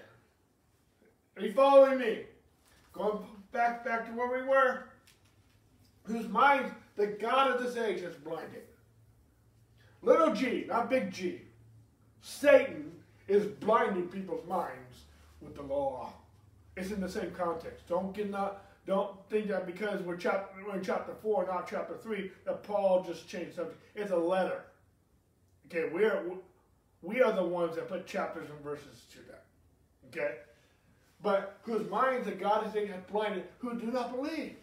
Are 1.37 1.41
you 1.41 1.53
following 1.53 1.99
me? 1.99 2.23
Going 2.93 3.19
back, 3.51 3.85
back 3.85 4.07
to 4.07 4.11
where 4.13 4.41
we 4.41 4.47
were. 4.47 4.85
Whose 6.03 6.27
minds 6.27 6.71
the 6.95 7.07
God 7.07 7.51
of 7.51 7.63
this 7.63 7.77
age 7.77 8.01
has 8.01 8.15
blinded. 8.15 8.63
Little 10.01 10.33
g, 10.33 10.65
not 10.67 10.89
big 10.89 11.11
G. 11.11 11.41
Satan 12.21 12.91
is 13.27 13.45
blinding 13.45 14.07
people's 14.07 14.47
minds 14.47 15.05
with 15.41 15.55
the 15.55 15.63
law. 15.63 16.13
It's 16.75 16.91
in 16.91 16.99
the 16.99 17.09
same 17.09 17.31
context. 17.31 17.87
Don't 17.87 18.13
get 18.13 18.29
not 18.29 18.65
don't 18.85 19.17
think 19.29 19.47
that 19.47 19.65
because 19.65 20.01
we're, 20.01 20.15
chapter, 20.15 20.47
we're 20.63 20.75
in 20.75 20.83
chapter 20.83 21.13
four, 21.21 21.45
not 21.47 21.67
chapter 21.67 21.97
three, 21.97 22.31
that 22.45 22.61
Paul 22.63 23.03
just 23.03 23.27
changed 23.27 23.55
subject. 23.55 23.81
It's 23.95 24.11
a 24.11 24.17
letter. 24.17 24.61
Okay, 25.67 25.89
we 25.91 26.05
are 26.05 26.23
we 27.01 27.21
are 27.21 27.31
the 27.31 27.43
ones 27.43 27.75
that 27.75 27.89
put 27.89 28.05
chapters 28.05 28.49
and 28.49 28.59
verses 28.59 29.05
to 29.13 29.19
that. 29.27 29.45
Okay, 30.09 30.35
but 31.23 31.57
whose 31.63 31.89
minds 31.89 32.25
the 32.27 32.33
God 32.33 32.67
is 32.67 32.89
has 32.89 33.01
blinded, 33.11 33.45
who 33.59 33.79
do 33.79 33.87
not 33.87 34.15
believe. 34.15 34.55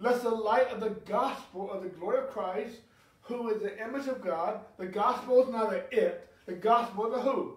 Lest 0.00 0.22
the 0.22 0.30
light 0.30 0.68
of 0.68 0.80
the 0.80 0.90
gospel 0.90 1.70
of 1.70 1.82
the 1.82 1.88
glory 1.88 2.18
of 2.18 2.30
Christ, 2.30 2.76
who 3.20 3.48
is 3.50 3.62
the 3.62 3.82
image 3.82 4.06
of 4.06 4.22
God, 4.22 4.60
the 4.78 4.86
gospel 4.86 5.42
is 5.42 5.50
not 5.50 5.72
a 5.72 5.84
it, 5.90 6.28
the 6.46 6.52
gospel 6.52 7.06
is 7.12 7.18
a 7.18 7.22
who. 7.22 7.54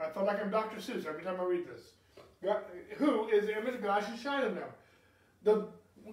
I 0.00 0.08
feel 0.10 0.24
like 0.24 0.40
I'm 0.40 0.50
Dr. 0.50 0.76
Seuss 0.76 1.06
every 1.06 1.22
time 1.22 1.40
I 1.40 1.44
read 1.44 1.66
this. 1.68 1.93
Who 2.96 3.28
is 3.28 3.46
the 3.46 3.58
image 3.58 3.74
of 3.74 3.82
God 3.82 4.04
should 4.04 4.18
shine 4.18 4.44
in 4.44 4.54
them. 4.54 4.68
The, 5.42 5.66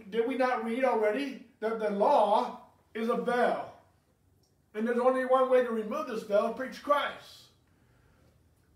did 0.09 0.27
we 0.27 0.37
not 0.37 0.65
read 0.65 0.83
already 0.83 1.45
that 1.59 1.79
the 1.79 1.89
law 1.89 2.61
is 2.93 3.09
a 3.09 3.17
veil? 3.17 3.71
And 4.73 4.87
there's 4.87 4.99
only 4.99 5.25
one 5.25 5.49
way 5.49 5.63
to 5.63 5.71
remove 5.71 6.07
this 6.07 6.23
veil, 6.23 6.53
preach 6.53 6.81
Christ. 6.81 7.41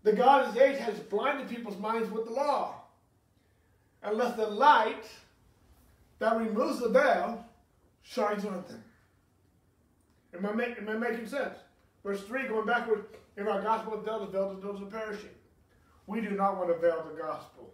The 0.02 0.12
God 0.12 0.48
of 0.48 0.56
age 0.56 0.78
has 0.78 0.98
blinded 0.98 1.48
people's 1.48 1.78
minds 1.78 2.10
with 2.10 2.26
the 2.26 2.32
law. 2.32 2.82
Unless 4.02 4.36
the 4.36 4.46
light 4.46 5.04
that 6.18 6.36
removes 6.38 6.80
the 6.80 6.88
veil 6.88 7.44
shines 8.02 8.44
on 8.44 8.64
them. 8.68 8.84
Am 10.34 10.46
I, 10.46 10.52
make, 10.52 10.78
am 10.78 10.88
I 10.88 10.94
making 10.94 11.26
sense? 11.26 11.56
Verse 12.04 12.22
3, 12.22 12.48
going 12.48 12.66
backward, 12.66 13.06
in 13.36 13.48
our 13.48 13.60
gospel 13.62 13.94
of 13.94 14.04
veil, 14.04 14.20
the 14.20 14.26
veil 14.26 14.54
to 14.54 14.60
those 14.60 14.80
are 14.80 14.86
perishing. 14.86 15.30
We 16.06 16.20
do 16.20 16.30
not 16.30 16.56
want 16.56 16.68
to 16.68 16.78
veil 16.78 17.04
the 17.08 17.20
gospel. 17.20 17.72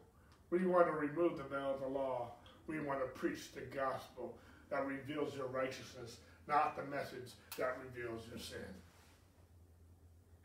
We 0.51 0.67
want 0.67 0.87
to 0.87 0.93
remove 0.93 1.37
the 1.37 1.45
veil 1.45 1.75
of 1.75 1.81
the 1.81 1.89
law. 1.89 2.33
We 2.67 2.81
want 2.81 3.01
to 3.01 3.07
preach 3.07 3.53
the 3.53 3.63
gospel 3.75 4.37
that 4.71 4.87
reveals 4.87 5.35
your 5.35 5.47
righteousness, 5.49 6.19
not 6.49 6.77
the 6.77 6.85
message 6.85 7.33
that 7.59 7.79
reveals 7.85 8.23
your 8.31 8.39
sin. 8.39 8.59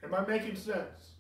Am 0.04 0.14
I 0.14 0.26
making 0.26 0.56
sense? 0.56 1.12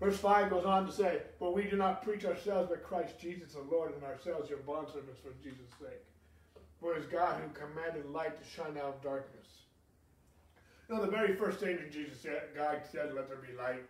Verse 0.00 0.18
5 0.18 0.50
goes 0.50 0.64
on 0.64 0.86
to 0.86 0.92
say, 0.92 1.22
But 1.40 1.54
we 1.54 1.64
do 1.64 1.76
not 1.76 2.02
preach 2.04 2.24
ourselves, 2.24 2.68
but 2.70 2.84
Christ 2.84 3.18
Jesus 3.20 3.54
the 3.54 3.60
Lord, 3.60 3.94
and 3.94 4.04
ourselves 4.04 4.48
your 4.48 4.60
bondservants 4.60 5.20
for 5.22 5.32
Jesus' 5.42 5.66
sake. 5.80 6.04
For 6.80 6.94
it 6.94 7.00
is 7.00 7.06
God 7.06 7.40
who 7.40 7.48
commanded 7.50 8.10
light 8.10 8.40
to 8.40 8.48
shine 8.48 8.78
out 8.78 8.94
of 8.94 9.02
darkness. 9.02 9.46
You 10.88 10.94
know, 10.94 11.04
the 11.04 11.10
very 11.10 11.34
first 11.34 11.58
thing 11.58 11.76
that 11.76 11.92
Jesus 11.92 12.20
said, 12.20 12.42
God 12.54 12.80
said, 12.90 13.12
Let 13.14 13.28
there 13.28 13.38
be 13.38 13.56
light, 13.56 13.84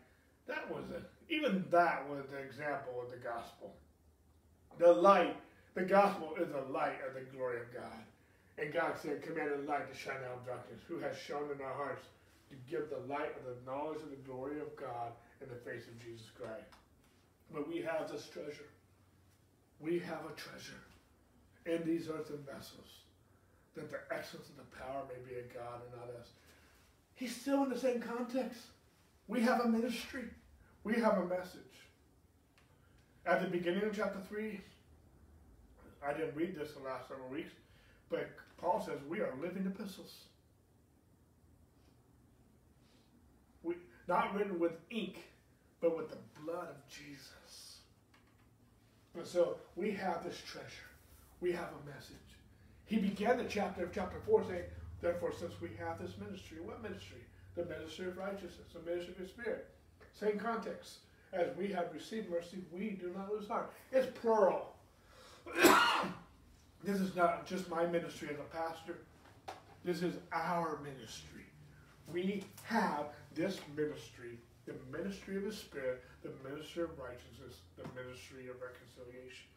that 0.46 0.70
was 0.70 0.84
it. 0.90 1.04
Even 1.28 1.64
that 1.70 2.08
was 2.08 2.24
the 2.30 2.38
example 2.38 3.02
of 3.02 3.10
the 3.10 3.16
gospel. 3.16 3.74
The 4.78 4.92
light, 4.92 5.36
the 5.74 5.82
gospel 5.82 6.34
is 6.40 6.48
the 6.48 6.72
light 6.72 6.98
of 7.06 7.14
the 7.14 7.28
glory 7.36 7.60
of 7.60 7.72
God. 7.74 8.02
And 8.56 8.72
God 8.72 8.94
said, 9.00 9.22
commanded 9.22 9.66
light 9.66 9.92
to 9.92 9.98
shine 9.98 10.22
out 10.26 10.38
of 10.40 10.46
darkness, 10.46 10.80
who 10.88 10.98
has 10.98 11.16
shone 11.16 11.50
in 11.54 11.60
our 11.60 11.74
hearts 11.74 12.06
to 12.50 12.56
give 12.68 12.90
the 12.90 13.12
light 13.12 13.36
of 13.36 13.44
the 13.44 13.70
knowledge 13.70 14.02
of 14.02 14.10
the 14.10 14.16
glory 14.16 14.60
of 14.60 14.74
God 14.76 15.12
in 15.40 15.48
the 15.48 15.70
face 15.70 15.86
of 15.86 15.98
Jesus 16.02 16.26
Christ. 16.36 16.74
But 17.52 17.68
we 17.68 17.82
have 17.82 18.10
this 18.10 18.28
treasure. 18.28 18.68
We 19.80 19.98
have 20.00 20.24
a 20.26 20.34
treasure 20.34 20.82
in 21.66 21.84
these 21.84 22.08
earthen 22.08 22.42
vessels, 22.44 22.88
that 23.76 23.90
the 23.90 24.00
excellence 24.10 24.48
of 24.48 24.56
the 24.56 24.76
power 24.76 25.02
may 25.06 25.30
be 25.30 25.38
in 25.38 25.46
God 25.54 25.82
and 25.84 26.00
not 26.00 26.20
us. 26.20 26.28
He's 27.14 27.36
still 27.36 27.62
in 27.64 27.70
the 27.70 27.78
same 27.78 28.00
context. 28.00 28.60
We 29.28 29.40
have 29.42 29.60
a 29.60 29.68
ministry. 29.68 30.24
We 30.84 30.94
have 30.94 31.18
a 31.18 31.26
message. 31.26 31.62
At 33.26 33.42
the 33.42 33.48
beginning 33.48 33.82
of 33.84 33.94
chapter 33.94 34.20
3, 34.28 34.60
I 36.06 36.12
didn't 36.12 36.34
read 36.34 36.56
this 36.56 36.72
the 36.72 36.82
last 36.82 37.08
several 37.08 37.28
weeks, 37.28 37.52
but 38.08 38.30
Paul 38.56 38.80
says 38.80 38.98
we 39.08 39.20
are 39.20 39.32
living 39.40 39.66
epistles. 39.66 40.14
We, 43.62 43.74
not 44.06 44.34
written 44.34 44.58
with 44.58 44.72
ink, 44.90 45.24
but 45.80 45.96
with 45.96 46.08
the 46.08 46.16
blood 46.42 46.68
of 46.68 46.88
Jesus. 46.88 47.78
And 49.14 49.26
so 49.26 49.56
we 49.76 49.90
have 49.92 50.24
this 50.24 50.40
treasure. 50.46 50.88
We 51.40 51.52
have 51.52 51.68
a 51.68 51.90
message. 51.90 52.16
He 52.86 52.96
began 52.96 53.36
the 53.36 53.44
chapter 53.44 53.84
of 53.84 53.92
chapter 53.92 54.18
4 54.26 54.44
saying, 54.44 54.62
Therefore, 55.00 55.32
since 55.38 55.60
we 55.60 55.70
have 55.78 56.00
this 56.00 56.16
ministry, 56.18 56.58
what 56.60 56.82
ministry? 56.82 57.18
The 57.54 57.64
ministry 57.66 58.06
of 58.06 58.16
righteousness, 58.16 58.72
the 58.72 58.80
ministry 58.80 59.14
of 59.18 59.22
the 59.22 59.28
Spirit. 59.28 59.68
Same 60.14 60.38
context. 60.38 60.98
As 61.32 61.54
we 61.56 61.68
have 61.68 61.92
received 61.92 62.30
mercy, 62.30 62.58
we 62.72 62.90
do 62.90 63.12
not 63.16 63.30
lose 63.30 63.46
heart. 63.48 63.72
It's 63.92 64.06
plural. 64.20 64.74
this 66.84 67.00
is 67.00 67.14
not 67.14 67.46
just 67.46 67.68
my 67.68 67.86
ministry 67.86 68.28
as 68.32 68.38
a 68.38 68.56
pastor. 68.56 68.98
This 69.84 70.02
is 70.02 70.14
our 70.32 70.78
ministry. 70.82 71.44
We 72.12 72.44
have 72.64 73.06
this 73.34 73.58
ministry, 73.76 74.38
the 74.66 74.74
ministry 74.90 75.36
of 75.36 75.44
the 75.44 75.52
Spirit, 75.52 76.02
the 76.22 76.30
ministry 76.48 76.82
of 76.84 76.90
righteousness, 76.98 77.60
the 77.76 77.84
ministry 78.00 78.48
of 78.48 78.56
reconciliation. 78.60 79.48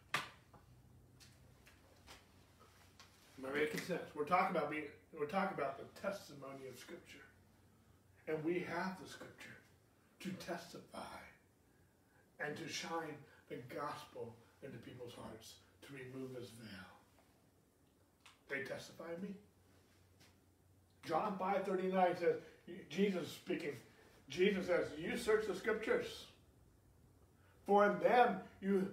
Am 3.38 3.50
I 3.50 3.58
making 3.58 3.80
sense? 3.80 4.02
We're 4.14 4.24
talking 4.24 4.54
about 4.54 4.70
being, 4.70 4.84
we're 5.18 5.26
talking 5.26 5.56
about 5.56 5.78
the 5.78 6.00
testimony 6.00 6.68
of 6.72 6.78
Scripture. 6.78 7.18
And 8.28 8.42
we 8.44 8.60
have 8.60 8.96
the 9.02 9.08
Scripture 9.08 9.56
to 10.22 10.30
testify 10.44 11.18
and 12.40 12.56
to 12.56 12.68
shine 12.68 13.16
the 13.48 13.56
gospel 13.74 14.34
into 14.62 14.78
people's 14.78 15.12
hearts, 15.14 15.54
to 15.86 15.92
remove 15.92 16.34
this 16.34 16.50
veil. 16.50 16.68
They 18.48 18.64
testify 18.64 19.10
me. 19.20 19.34
John 21.04 21.36
5.39 21.40 22.18
says, 22.18 22.36
Jesus 22.88 23.28
speaking, 23.28 23.74
Jesus 24.28 24.66
says, 24.66 24.86
you 24.98 25.16
search 25.16 25.46
the 25.46 25.54
scriptures, 25.54 26.26
for 27.66 27.86
in 27.86 27.98
them 28.00 28.38
you 28.60 28.88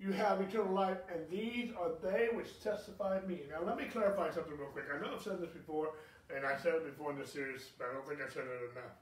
you 0.00 0.12
have 0.12 0.40
eternal 0.40 0.72
life, 0.72 0.98
and 1.12 1.20
these 1.28 1.72
are 1.76 1.90
they 2.02 2.28
which 2.32 2.62
testify 2.62 3.18
me. 3.26 3.40
Now, 3.50 3.66
let 3.66 3.76
me 3.76 3.84
clarify 3.86 4.30
something 4.30 4.56
real 4.56 4.68
quick. 4.68 4.84
I 4.94 5.00
know 5.02 5.14
I've 5.16 5.22
said 5.22 5.40
this 5.40 5.50
before, 5.50 5.90
and 6.34 6.46
I 6.46 6.56
said 6.56 6.74
it 6.74 6.84
before 6.84 7.10
in 7.10 7.18
this 7.18 7.32
series, 7.32 7.70
but 7.76 7.88
I 7.90 7.94
don't 7.94 8.06
think 8.06 8.20
I've 8.24 8.32
said 8.32 8.44
it 8.44 8.70
enough. 8.70 8.94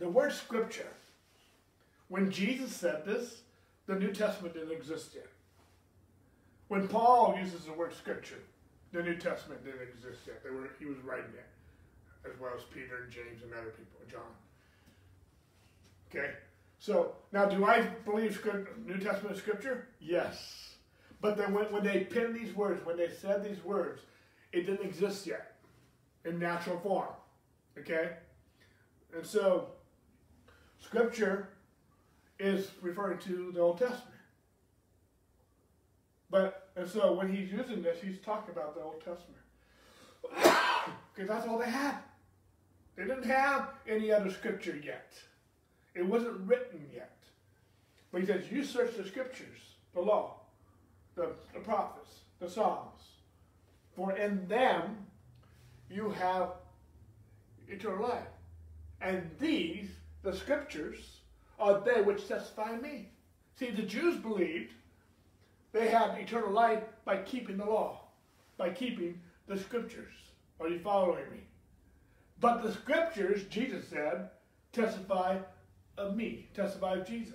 The 0.00 0.08
word 0.08 0.32
scripture, 0.32 0.88
when 2.08 2.30
Jesus 2.30 2.74
said 2.74 3.04
this, 3.04 3.42
the 3.86 3.94
New 3.94 4.12
Testament 4.12 4.54
didn't 4.54 4.72
exist 4.72 5.10
yet. 5.14 5.26
When 6.68 6.88
Paul 6.88 7.36
uses 7.38 7.66
the 7.66 7.72
word 7.72 7.92
scripture, 7.94 8.38
the 8.92 9.02
New 9.02 9.16
Testament 9.16 9.62
didn't 9.62 9.82
exist 9.82 10.20
yet. 10.26 10.42
They 10.42 10.50
were, 10.50 10.70
he 10.78 10.86
was 10.86 10.96
writing 11.04 11.32
it, 11.34 12.28
as 12.28 12.40
well 12.40 12.52
as 12.56 12.62
Peter 12.72 13.02
and 13.04 13.12
James 13.12 13.42
and 13.42 13.52
other 13.52 13.70
people, 13.70 14.00
John. 14.10 14.22
Okay? 16.08 16.32
So, 16.78 17.12
now 17.30 17.44
do 17.44 17.66
I 17.66 17.82
believe 18.06 18.42
New 18.86 18.98
Testament 18.98 19.36
scripture? 19.36 19.88
Yes. 20.00 20.76
But 21.20 21.36
then 21.36 21.52
when, 21.52 21.66
when 21.66 21.84
they 21.84 22.04
penned 22.04 22.34
these 22.34 22.56
words, 22.56 22.84
when 22.86 22.96
they 22.96 23.10
said 23.10 23.44
these 23.44 23.62
words, 23.62 24.00
it 24.52 24.64
didn't 24.64 24.86
exist 24.86 25.26
yet 25.26 25.56
in 26.24 26.38
natural 26.38 26.78
form. 26.80 27.10
Okay? 27.78 28.12
And 29.14 29.26
so, 29.26 29.68
scripture 30.80 31.48
is 32.38 32.70
referring 32.82 33.18
to 33.18 33.52
the 33.52 33.60
Old 33.60 33.78
Testament. 33.78 34.06
But, 36.30 36.70
and 36.76 36.88
so 36.88 37.12
when 37.12 37.34
he's 37.34 37.50
using 37.52 37.82
this, 37.82 37.98
he's 38.02 38.18
talking 38.18 38.54
about 38.54 38.74
the 38.74 38.82
Old 38.82 39.02
Testament. 39.04 39.40
Because 41.12 41.28
that's 41.28 41.46
all 41.48 41.58
they 41.58 41.68
had. 41.68 41.96
They 42.96 43.02
didn't 43.02 43.24
have 43.24 43.70
any 43.86 44.12
other 44.12 44.30
scripture 44.30 44.80
yet. 44.82 45.12
It 45.94 46.06
wasn't 46.06 46.40
written 46.46 46.86
yet. 46.94 47.16
But 48.12 48.22
he 48.22 48.26
says, 48.26 48.44
you 48.50 48.64
search 48.64 48.96
the 48.96 49.04
scriptures, 49.04 49.58
the 49.92 50.00
law, 50.00 50.36
the, 51.16 51.30
the 51.52 51.60
prophets, 51.60 52.20
the 52.38 52.48
Psalms. 52.48 53.02
For 53.94 54.16
in 54.16 54.46
them 54.48 54.96
you 55.90 56.10
have 56.10 56.50
eternal 57.68 58.02
life. 58.08 58.22
And 59.00 59.30
these, 59.38 59.88
the 60.22 60.36
scriptures, 60.36 61.20
are 61.58 61.80
they 61.80 62.02
which 62.02 62.26
testify 62.26 62.76
me. 62.76 63.08
See, 63.58 63.70
the 63.70 63.82
Jews 63.82 64.16
believed 64.16 64.72
they 65.72 65.88
had 65.88 66.18
eternal 66.18 66.50
life 66.50 66.82
by 67.04 67.18
keeping 67.18 67.58
the 67.58 67.64
law, 67.64 68.00
by 68.56 68.70
keeping 68.70 69.20
the 69.46 69.58
scriptures. 69.58 70.14
Are 70.58 70.68
you 70.68 70.80
following 70.80 71.30
me? 71.30 71.40
But 72.40 72.62
the 72.62 72.72
scriptures, 72.72 73.44
Jesus 73.44 73.86
said, 73.88 74.30
testify 74.72 75.38
of 75.98 76.16
me, 76.16 76.48
testify 76.54 76.94
of 76.94 77.06
Jesus. 77.06 77.34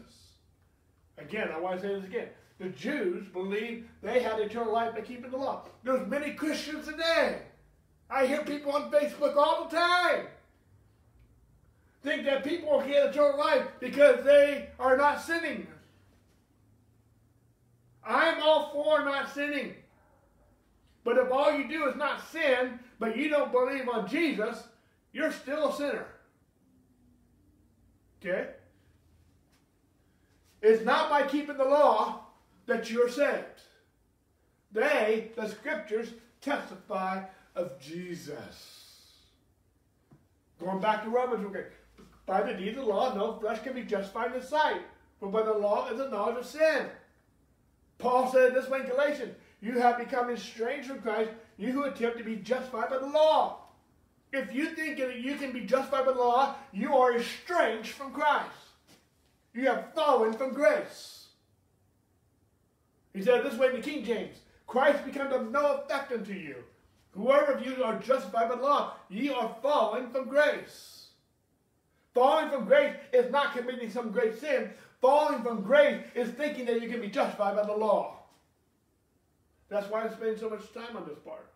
Again, 1.17 1.49
I 1.53 1.59
want 1.59 1.81
to 1.81 1.87
say 1.87 1.95
this 1.95 2.05
again. 2.05 2.27
The 2.57 2.69
Jews 2.69 3.27
believed 3.27 3.87
they 4.01 4.21
had 4.21 4.39
eternal 4.39 4.73
life 4.73 4.95
by 4.95 5.01
keeping 5.01 5.31
the 5.31 5.37
law. 5.37 5.67
There's 5.83 6.07
many 6.07 6.33
Christians 6.33 6.87
today. 6.87 7.41
I 8.09 8.25
hear 8.25 8.43
people 8.43 8.71
on 8.71 8.91
Facebook 8.91 9.35
all 9.35 9.67
the 9.67 9.75
time 9.75 10.27
think 12.05 12.25
that 12.25 12.43
people 12.43 12.81
get 12.81 13.07
eternal 13.07 13.37
life 13.37 13.65
because 13.79 14.23
they 14.23 14.69
are 14.79 14.95
not 14.95 15.21
sinning. 15.21 15.67
I'm 18.07 18.41
all 18.41 18.71
for 18.71 19.03
not 19.03 19.33
sinning. 19.33 19.73
But 21.03 21.17
if 21.17 21.31
all 21.31 21.51
you 21.51 21.67
do 21.67 21.87
is 21.87 21.95
not 21.95 22.21
sin, 22.31 22.79
but 22.99 23.17
you 23.17 23.29
don't 23.29 23.51
believe 23.51 23.89
on 23.89 24.07
Jesus, 24.07 24.63
you're 25.11 25.31
still 25.31 25.69
a 25.69 25.75
sinner. 25.75 26.05
Okay? 28.23 28.49
It's 30.61 30.85
not 30.85 31.09
by 31.09 31.23
keeping 31.23 31.57
the 31.57 31.65
law 31.65 32.21
that 32.67 32.89
you're 32.89 33.09
saved. 33.09 33.61
They, 34.71 35.31
the 35.35 35.47
scriptures, 35.47 36.09
testify 36.41 37.23
of 37.55 37.79
Jesus. 37.79 38.81
Going 40.59 40.79
back 40.79 41.03
to 41.03 41.09
Romans, 41.09 41.45
okay. 41.45 41.65
By 42.25 42.41
the 42.41 42.53
deeds 42.53 42.77
of 42.77 42.85
the 42.85 42.91
law, 42.91 43.13
no 43.13 43.33
flesh 43.33 43.61
can 43.61 43.73
be 43.73 43.83
justified 43.83 44.33
in 44.33 44.39
the 44.39 44.45
sight, 44.45 44.81
but 45.21 45.31
by 45.31 45.43
the 45.43 45.53
law 45.53 45.89
is 45.89 45.97
the 45.97 46.09
knowledge 46.09 46.37
of 46.37 46.45
sin. 46.45 46.87
Paul 47.99 48.31
said 48.31 48.53
this 48.53 48.69
way 48.69 48.79
in 48.81 48.87
Galatians, 48.87 49.35
you 49.61 49.79
have 49.79 49.97
become 49.97 50.29
estranged 50.29 50.87
from 50.87 51.01
Christ, 51.01 51.31
you 51.57 51.71
who 51.71 51.83
attempt 51.83 52.17
to 52.17 52.23
be 52.23 52.37
justified 52.37 52.89
by 52.89 52.97
the 52.97 53.07
law. 53.07 53.59
If 54.33 54.53
you 54.53 54.69
think 54.75 54.97
that 54.97 55.19
you 55.21 55.35
can 55.35 55.51
be 55.51 55.61
justified 55.61 56.05
by 56.05 56.11
the 56.11 56.19
law, 56.19 56.55
you 56.73 56.95
are 56.95 57.15
estranged 57.15 57.91
from 57.91 58.11
Christ. 58.11 58.49
You 59.53 59.67
have 59.67 59.93
fallen 59.93 60.33
from 60.33 60.53
grace. 60.53 61.27
He 63.13 63.21
said 63.21 63.43
this 63.43 63.57
way 63.57 63.67
in 63.67 63.75
the 63.77 63.81
King 63.81 64.03
James 64.03 64.37
Christ 64.67 65.05
becomes 65.05 65.33
of 65.33 65.51
no 65.51 65.77
effect 65.77 66.11
unto 66.11 66.33
you. 66.33 66.55
Whoever 67.11 67.53
of 67.53 67.65
you 67.65 67.81
are 67.83 67.97
justified 67.99 68.49
by 68.49 68.55
the 68.55 68.61
law, 68.61 68.95
ye 69.09 69.29
are 69.29 69.55
fallen 69.61 70.09
from 70.09 70.27
grace. 70.27 71.04
Falling 72.15 72.49
from 72.49 72.65
grace 72.65 72.95
is 73.13 73.29
not 73.29 73.55
committing 73.55 73.91
some 73.91 74.09
great 74.09 74.39
sin. 74.39 74.71
Falling 75.01 75.43
from 75.43 75.61
grace 75.61 76.01
is 76.15 76.29
thinking 76.29 76.65
that 76.65 76.81
you 76.81 76.89
can 76.89 77.01
be 77.01 77.09
justified 77.09 77.57
by 77.57 77.65
the 77.65 77.75
law. 77.75 78.23
That's 79.69 79.89
why 79.89 80.05
I 80.05 80.09
spend 80.09 80.39
so 80.39 80.49
much 80.49 80.73
time 80.73 80.95
on 80.95 81.05
this 81.05 81.19
part. 81.19 81.51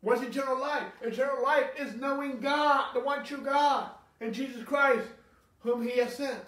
What's 0.00 0.22
eternal 0.22 0.58
life? 0.58 0.92
Eternal 1.02 1.42
life 1.42 1.70
is 1.78 1.94
knowing 1.94 2.40
God, 2.40 2.92
the 2.92 3.00
one 3.00 3.24
true 3.24 3.42
God, 3.42 3.90
and 4.20 4.34
Jesus 4.34 4.64
Christ, 4.64 5.06
whom 5.60 5.86
He 5.86 5.98
has 5.98 6.16
sent. 6.16 6.42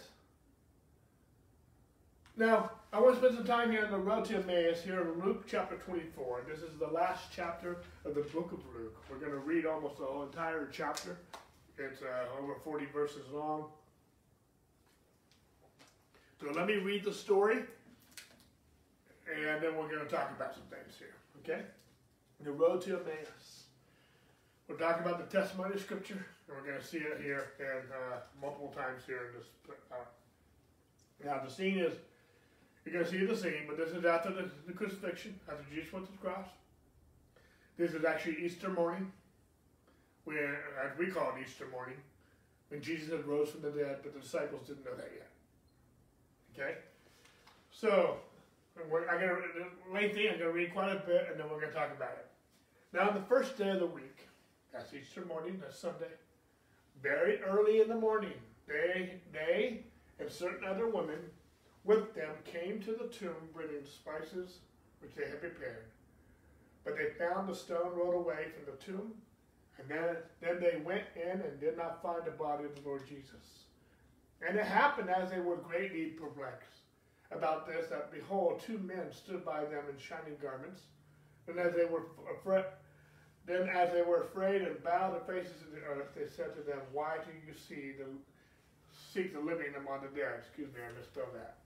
Now, 2.36 2.72
I 2.92 3.00
want 3.00 3.14
to 3.14 3.20
spend 3.20 3.36
some 3.36 3.46
time 3.46 3.70
here 3.70 3.84
on 3.84 3.90
the 3.90 3.98
road 3.98 4.24
to 4.26 4.36
Emmaus 4.36 4.82
here 4.82 5.02
in 5.02 5.24
Luke 5.24 5.44
chapter 5.46 5.76
24. 5.76 6.42
This 6.48 6.60
is 6.60 6.76
the 6.78 6.86
last 6.86 7.26
chapter 7.34 7.78
of 8.04 8.14
the 8.14 8.22
book 8.22 8.52
of 8.52 8.60
Luke. 8.74 8.96
We're 9.08 9.18
going 9.18 9.32
to 9.32 9.38
read 9.38 9.66
almost 9.66 9.98
the 9.98 10.06
whole 10.06 10.24
entire 10.24 10.68
chapter. 10.72 11.18
It's 11.78 12.02
uh, 12.02 12.42
over 12.42 12.54
40 12.64 12.86
verses 12.86 13.30
long. 13.32 13.66
So 16.40 16.50
let 16.50 16.66
me 16.66 16.74
read 16.74 17.04
the 17.04 17.12
story, 17.12 17.58
and 19.32 19.62
then 19.62 19.76
we're 19.76 19.88
going 19.88 20.04
to 20.04 20.10
talk 20.10 20.30
about 20.36 20.54
some 20.54 20.64
things 20.70 20.96
here. 20.98 21.14
Okay? 21.42 21.62
The 22.40 22.52
road 22.52 22.82
to 22.82 22.96
Emmaus. 22.96 23.64
We're 24.68 24.76
talking 24.76 25.06
about 25.06 25.18
the 25.18 25.38
testimony 25.38 25.74
of 25.74 25.80
Scripture, 25.80 26.26
and 26.48 26.56
we're 26.56 26.66
going 26.66 26.80
to 26.80 26.86
see 26.86 26.98
it 26.98 27.20
here 27.22 27.52
and 27.60 27.90
uh, 27.90 28.16
multiple 28.40 28.72
times 28.76 29.02
here 29.06 29.30
in 29.30 29.38
this. 29.38 29.46
Uh, 29.90 29.96
now 31.24 31.40
the 31.44 31.50
scene 31.50 31.78
is 31.78 31.94
you're 32.84 32.94
going 32.94 33.04
to 33.04 33.10
see 33.10 33.24
the 33.24 33.36
scene, 33.36 33.64
but 33.68 33.76
this 33.76 33.90
is 33.90 34.04
after 34.04 34.32
the, 34.32 34.50
the 34.66 34.72
crucifixion, 34.72 35.38
after 35.48 35.64
Jesus 35.72 35.92
went 35.92 36.06
to 36.06 36.12
the 36.12 36.18
cross. 36.18 36.48
This 37.78 37.92
is 37.92 38.04
actually 38.04 38.44
Easter 38.44 38.68
morning, 38.68 39.12
where, 40.24 40.60
as 40.84 40.96
we 40.98 41.06
call 41.06 41.30
it 41.30 41.42
Easter 41.46 41.66
morning, 41.70 41.96
when 42.68 42.80
Jesus 42.80 43.10
had 43.10 43.26
rose 43.26 43.50
from 43.50 43.62
the 43.62 43.70
dead, 43.70 43.98
but 44.02 44.14
the 44.14 44.20
disciples 44.20 44.66
didn't 44.66 44.84
know 44.84 44.94
that 44.96 45.10
yet. 45.14 45.28
Okay? 46.54 46.76
So, 47.70 48.16
we're, 48.90 49.08
I'm 49.08 49.20
going 49.20 49.36
to, 49.36 49.92
lengthy, 49.92 50.28
I'm 50.28 50.38
going 50.38 50.50
to 50.50 50.56
read 50.56 50.72
quite 50.72 50.90
a 50.90 51.00
bit, 51.06 51.28
and 51.30 51.38
then 51.38 51.48
we're 51.50 51.60
going 51.60 51.72
to 51.72 51.78
talk 51.78 51.90
about 51.94 52.12
it. 52.12 52.26
Now, 52.92 53.08
on 53.08 53.14
the 53.14 53.22
first 53.22 53.56
day 53.56 53.70
of 53.70 53.80
the 53.80 53.86
week, 53.86 54.28
that's 54.72 54.92
Easter 54.94 55.24
morning, 55.24 55.58
that's 55.60 55.78
Sunday, 55.78 56.12
very 57.02 57.42
early 57.42 57.80
in 57.80 57.88
the 57.88 57.96
morning, 57.96 58.32
they, 58.66 59.20
they 59.32 59.82
and 60.18 60.30
certain 60.30 60.66
other 60.66 60.88
women 60.88 61.18
with 61.84 62.14
them 62.14 62.30
came 62.44 62.80
to 62.80 62.92
the 62.92 63.08
tomb 63.08 63.34
bringing 63.52 63.84
spices 63.84 64.58
which 65.00 65.14
they 65.14 65.24
had 65.24 65.40
prepared. 65.40 65.84
But 66.84 66.96
they 66.96 67.10
found 67.18 67.48
the 67.48 67.54
stone 67.54 67.92
rolled 67.94 68.14
away 68.14 68.46
from 68.54 68.72
the 68.72 68.80
tomb, 68.84 69.12
and 69.82 69.90
then, 69.90 70.16
then 70.40 70.60
they 70.60 70.80
went 70.84 71.04
in 71.16 71.40
and 71.40 71.60
did 71.60 71.76
not 71.76 72.02
find 72.02 72.22
the 72.24 72.30
body 72.30 72.64
of 72.64 72.74
the 72.74 72.88
Lord 72.88 73.06
Jesus. 73.08 73.66
And 74.46 74.58
it 74.58 74.64
happened 74.64 75.10
as 75.10 75.30
they 75.30 75.40
were 75.40 75.56
greatly 75.56 76.06
perplexed 76.06 76.80
about 77.30 77.66
this, 77.66 77.88
that 77.88 78.12
behold, 78.12 78.62
two 78.64 78.78
men 78.78 79.10
stood 79.10 79.44
by 79.44 79.60
them 79.64 79.84
in 79.90 79.98
shining 79.98 80.36
garments. 80.40 80.82
And 81.48 81.58
as 81.58 81.74
they 81.74 81.84
were 81.84 82.06
afraid, 82.38 82.64
then 83.46 83.68
as 83.68 83.92
they 83.92 84.02
were 84.02 84.22
afraid 84.22 84.62
and 84.62 84.82
bowed 84.84 85.14
their 85.14 85.36
faces 85.36 85.56
to 85.62 85.70
the 85.74 85.82
earth, 85.82 86.08
they 86.14 86.28
said 86.28 86.54
to 86.56 86.62
them, 86.62 86.78
Why 86.92 87.16
do 87.24 87.32
you 87.46 87.54
see 87.54 87.92
the 87.98 88.06
seek 89.12 89.32
the 89.32 89.40
living 89.40 89.74
among 89.76 90.02
the 90.02 90.08
dead? 90.08 90.34
Excuse 90.38 90.68
me, 90.74 90.80
I 90.80 90.96
misspelled 90.96 91.34
that. 91.34 91.56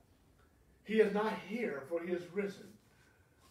He 0.84 1.00
is 1.00 1.12
not 1.12 1.34
here, 1.48 1.82
for 1.88 2.02
he 2.02 2.12
is 2.12 2.22
risen. 2.32 2.68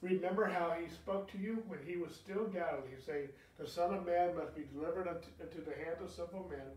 Remember 0.05 0.45
how 0.45 0.75
he 0.79 0.87
spoke 0.87 1.31
to 1.31 1.37
you 1.39 1.63
when 1.67 1.79
he 1.83 1.97
was 1.97 2.13
still 2.13 2.45
Galilee, 2.45 3.01
saying, 3.03 3.29
The 3.57 3.65
Son 3.65 3.91
of 3.91 4.05
Man 4.05 4.35
must 4.35 4.55
be 4.55 4.65
delivered 4.71 5.07
into 5.07 5.61
the 5.61 5.75
hands 5.83 5.99
of 5.99 6.11
simple 6.11 6.47
men 6.47 6.67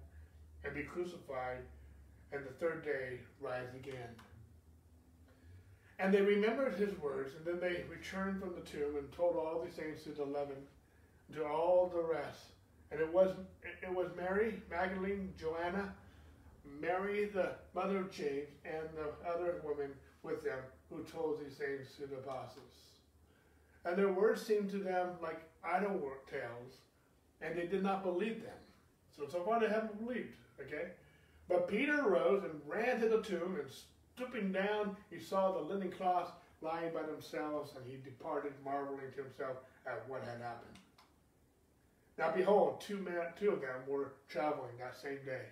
and 0.64 0.74
be 0.74 0.82
crucified, 0.82 1.58
and 2.32 2.42
the 2.42 2.52
third 2.52 2.86
day 2.86 3.18
rise 3.38 3.68
again. 3.76 4.08
And 5.98 6.14
they 6.14 6.22
remembered 6.22 6.72
his 6.76 6.98
words, 7.00 7.32
and 7.36 7.44
then 7.44 7.60
they 7.60 7.84
returned 7.90 8.40
from 8.40 8.54
the 8.54 8.62
tomb 8.62 8.96
and 8.96 9.12
told 9.12 9.36
all 9.36 9.62
these 9.62 9.74
things 9.74 10.02
to 10.04 10.10
the 10.10 10.22
eleven, 10.22 10.56
to 11.34 11.44
all 11.44 11.92
the 11.94 12.00
rest. 12.00 12.46
And 12.90 12.98
it 12.98 13.12
was 13.12 13.36
it 13.82 13.94
was 13.94 14.08
Mary 14.16 14.62
Magdalene, 14.70 15.34
Joanna, 15.38 15.92
Mary 16.80 17.26
the 17.26 17.50
mother 17.74 17.98
of 17.98 18.10
James, 18.10 18.48
and 18.64 18.88
the 18.96 19.30
other 19.30 19.60
women 19.62 19.90
with 20.22 20.42
them 20.42 20.60
who 20.88 21.02
told 21.02 21.44
these 21.44 21.58
things 21.58 21.88
to 21.98 22.06
the 22.06 22.16
apostles. 22.16 22.88
And 23.88 23.96
their 23.96 24.12
words 24.12 24.42
seemed 24.42 24.70
to 24.70 24.78
them 24.78 25.12
like 25.22 25.40
idle 25.64 25.98
tales, 26.30 26.74
and 27.40 27.56
they 27.56 27.66
did 27.66 27.82
not 27.82 28.02
believe 28.02 28.42
them. 28.42 28.52
So, 29.16 29.26
so 29.26 29.42
far 29.42 29.58
they 29.58 29.68
haven't 29.68 30.04
believed, 30.04 30.36
okay? 30.60 30.90
But 31.48 31.68
Peter 31.68 32.06
arose 32.06 32.44
and 32.44 32.60
ran 32.66 33.00
to 33.00 33.08
the 33.08 33.22
tomb, 33.22 33.56
and 33.58 33.70
stooping 34.14 34.52
down, 34.52 34.94
he 35.10 35.18
saw 35.18 35.52
the 35.52 35.60
linen 35.60 35.90
cloths 35.90 36.32
lying 36.60 36.92
by 36.92 37.02
themselves, 37.02 37.72
and 37.76 37.86
he 37.86 37.96
departed, 37.96 38.52
marveling 38.62 39.10
to 39.16 39.22
himself 39.22 39.56
at 39.86 40.06
what 40.06 40.20
had 40.20 40.42
happened. 40.42 40.76
Now 42.18 42.32
behold, 42.32 42.82
two, 42.82 42.98
men, 42.98 43.14
two 43.40 43.52
of 43.52 43.62
them 43.62 43.80
were 43.86 44.12
traveling 44.28 44.76
that 44.78 45.00
same 45.00 45.20
day 45.24 45.46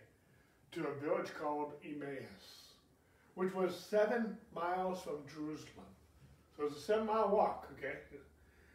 to 0.72 0.88
a 0.88 0.94
village 1.00 1.32
called 1.40 1.72
Emmaus 1.82 2.66
which 3.36 3.54
was 3.54 3.76
seven 3.76 4.36
miles 4.54 5.02
from 5.02 5.18
Jerusalem. 5.32 5.86
So 6.56 6.64
it 6.64 6.70
was 6.70 6.78
a 6.78 6.80
seven 6.80 7.06
mile 7.06 7.28
walk, 7.28 7.68
okay? 7.78 7.96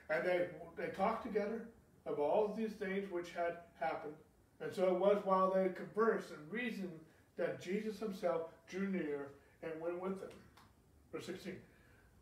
And 0.10 0.26
they, 0.26 0.48
they 0.78 0.92
talked 0.92 1.26
together 1.26 1.62
of 2.06 2.20
all 2.20 2.54
these 2.56 2.74
things 2.74 3.12
which 3.12 3.32
had 3.32 3.58
happened. 3.80 4.14
And 4.62 4.74
so 4.74 4.88
it 4.88 5.00
was 5.00 5.22
while 5.24 5.52
they 5.52 5.70
conversed 5.70 6.30
and 6.30 6.52
reasoned 6.52 7.00
that 7.38 7.62
Jesus 7.62 8.00
himself 8.00 8.42
drew 8.70 8.88
near 8.88 9.30
and 9.64 9.72
went 9.82 10.02
with 10.02 10.20
them. 10.20 10.30
Verse 11.12 11.26
16. 11.26 11.56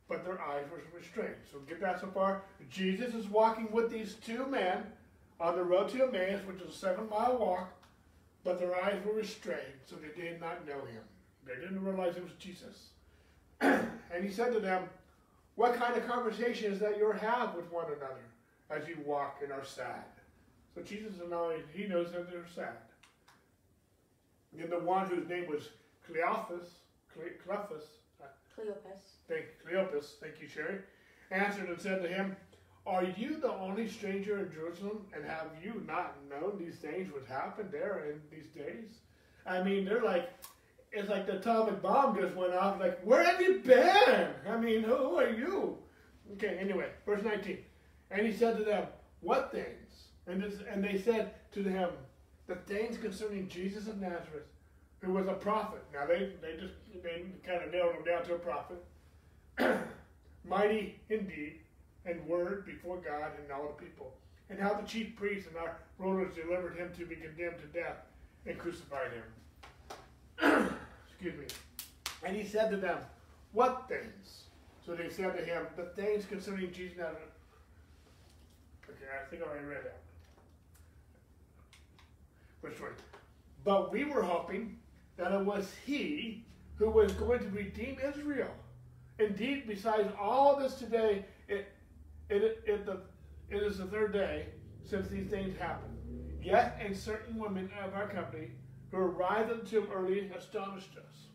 But 0.08 0.26
their 0.26 0.42
eyes 0.42 0.66
were 0.72 0.82
restrained. 0.98 1.36
So 1.52 1.60
get 1.60 1.82
that 1.82 2.00
so 2.00 2.08
far. 2.08 2.44
Jesus 2.70 3.14
is 3.14 3.28
walking 3.28 3.72
with 3.72 3.92
these 3.92 4.16
two 4.26 4.46
men 4.48 4.84
on 5.40 5.56
the 5.56 5.64
road 5.64 5.90
to 5.90 6.04
Emmaus, 6.04 6.42
which 6.46 6.62
is 6.62 6.70
a 6.70 6.78
seven 6.78 7.10
mile 7.10 7.38
walk, 7.38 7.72
but 8.44 8.60
their 8.60 8.76
eyes 8.84 9.00
were 9.06 9.14
restrained, 9.14 9.60
so 9.86 9.96
they 9.96 10.22
did 10.22 10.40
not 10.40 10.66
know 10.66 10.80
him. 10.86 11.04
They 11.46 11.56
didn't 11.56 11.84
realize 11.84 12.18
it 12.18 12.24
was 12.24 12.34
Jesus. 12.40 12.90
and 13.62 14.24
he 14.24 14.32
said 14.32 14.54
to 14.54 14.60
them, 14.60 14.90
What 15.60 15.76
kind 15.76 15.94
of 15.98 16.08
conversation 16.08 16.72
is 16.72 16.80
that 16.80 16.98
you 16.98 17.12
have 17.12 17.54
with 17.54 17.70
one 17.70 17.88
another 17.88 18.24
as 18.70 18.88
you 18.88 18.96
walk 19.06 19.42
and 19.44 19.52
are 19.52 19.66
sad? 19.66 20.06
So 20.74 20.82
Jesus 20.82 21.12
knows, 21.30 21.60
he 21.74 21.86
knows 21.86 22.14
that 22.14 22.32
they're 22.32 22.48
sad. 22.56 22.78
And 24.58 24.72
the 24.72 24.80
one 24.80 25.08
whose 25.08 25.28
name 25.28 25.50
was 25.50 25.68
Cleophas, 26.08 26.70
Cleophas, 27.14 27.84
Cleopas. 28.58 29.02
Thank 29.28 29.48
you, 29.48 29.70
Cleopas, 29.70 30.06
thank 30.22 30.36
you, 30.42 30.48
Sherry, 30.48 30.80
answered 31.30 31.68
and 31.68 31.82
said 31.82 32.02
to 32.04 32.08
him, 32.08 32.38
Are 32.88 33.04
you 33.04 33.36
the 33.42 33.52
only 33.52 33.90
stranger 33.90 34.40
in 34.40 34.54
Jerusalem, 34.54 35.08
and 35.14 35.26
have 35.26 35.50
you 35.62 35.84
not 35.86 36.16
known 36.30 36.58
these 36.58 36.76
things 36.76 37.12
which 37.12 37.28
happened 37.28 37.68
there 37.70 38.06
in 38.06 38.22
these 38.32 38.48
days? 38.56 38.92
I 39.46 39.62
mean, 39.62 39.84
they're 39.84 40.04
like, 40.04 40.30
it's 40.92 41.10
like 41.10 41.28
the 41.28 41.38
atomic 41.38 41.82
bomb 41.82 42.16
just 42.20 42.36
went 42.36 42.54
off. 42.54 42.80
Like, 42.80 43.00
where 43.04 43.24
have 43.24 43.42
you 43.42 43.60
been? 43.60 44.30
I 44.48 44.58
mean, 44.58 44.84
who 44.84 45.16
are 45.16 45.30
you? 45.30 45.78
Okay, 46.34 46.58
anyway, 46.60 46.88
verse 47.06 47.24
19. 47.24 47.58
And 48.12 48.26
he 48.26 48.34
said 48.34 48.58
to 48.58 48.64
them, 48.64 48.88
What 49.22 49.52
things? 49.52 50.08
And, 50.28 50.42
this, 50.42 50.56
and 50.72 50.84
they 50.84 51.00
said 51.00 51.34
to 51.54 51.64
him, 51.64 51.90
The 52.48 52.56
things 52.56 52.98
concerning 52.98 53.48
Jesus 53.48 53.88
of 53.88 54.00
Nazareth, 54.00 54.48
who 55.00 55.14
was 55.14 55.28
a 55.28 55.34
prophet. 55.34 55.84
Now, 55.94 56.06
they, 56.06 56.32
they 56.42 56.60
just 56.60 56.74
they 57.04 57.26
kind 57.46 57.64
of 57.64 57.72
nailed 57.72 57.96
him 57.96 58.04
down 58.04 58.24
to 58.26 58.36
a 58.36 58.40
prophet. 58.40 58.84
Mighty 60.48 61.00
indeed, 61.10 61.60
and 62.06 62.26
word 62.28 62.66
before 62.66 62.98
God 62.98 63.32
and 63.38 63.52
all 63.52 63.68
the 63.68 63.84
people. 63.84 64.14
And 64.50 64.60
how 64.60 64.74
the 64.74 64.88
chief 64.88 65.16
priests 65.16 65.48
and 65.48 65.58
our 65.58 65.78
rulers 66.00 66.34
delivered 66.34 66.76
him 66.76 66.92
to 66.98 67.06
be 67.06 67.16
condemned 67.16 67.60
to 67.60 67.68
death 67.68 67.98
and 68.48 68.58
crucified 68.58 69.12
him. 69.12 69.24
Excuse 71.20 71.38
me. 71.38 71.48
And 72.24 72.36
he 72.36 72.46
said 72.46 72.72
to 72.72 72.78
them, 72.78 73.00
What 73.52 73.90
things? 73.90 74.44
So 74.86 74.96
they 74.96 75.10
said 75.10 75.38
to 75.38 75.44
him, 75.44 75.66
The 75.76 75.84
things 76.02 76.26
concerning 76.26 76.72
Jesus. 76.72 76.98
Okay, 78.90 79.06
I 79.14 79.30
think 79.30 79.44
I 79.44 79.46
already 79.46 79.66
read 79.66 79.84
that. 79.84 80.00
Which 82.62 82.78
20. 82.78 82.94
But 83.66 83.92
we 83.92 84.06
were 84.06 84.22
hoping 84.22 84.78
that 85.18 85.34
it 85.34 85.46
was 85.46 85.74
he 85.86 86.46
who 86.76 86.90
was 86.90 87.12
going 87.14 87.40
to 87.40 87.50
redeem 87.50 87.98
Israel. 88.02 88.52
Indeed, 89.20 89.66
besides 89.68 90.10
all 90.18 90.58
this 90.58 90.76
today, 90.76 91.26
it, 91.50 91.68
it, 92.30 92.64
it, 92.66 92.86
the, 92.86 93.02
it 93.50 93.62
is 93.62 93.80
the 93.80 93.86
third 93.86 94.14
day 94.14 94.46
since 94.86 95.10
these 95.10 95.30
things 95.30 95.58
happened. 95.60 95.98
Yet, 96.42 96.82
a 96.82 96.96
certain 96.96 97.38
woman 97.38 97.70
of 97.84 97.94
our 97.94 98.08
company 98.08 98.52
who 98.92 98.98
arrived 98.98 99.52
at 99.52 99.64
the 99.64 99.70
tomb 99.70 99.88
early 99.94 100.32
astonished 100.36 100.98
us. 100.98 101.28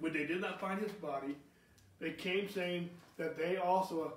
When 0.00 0.12
they 0.12 0.26
did 0.26 0.40
not 0.40 0.60
find 0.60 0.80
his 0.80 0.92
body, 0.92 1.36
they 2.00 2.10
came 2.10 2.48
saying 2.48 2.90
that 3.16 3.38
they 3.38 3.56
also 3.56 4.14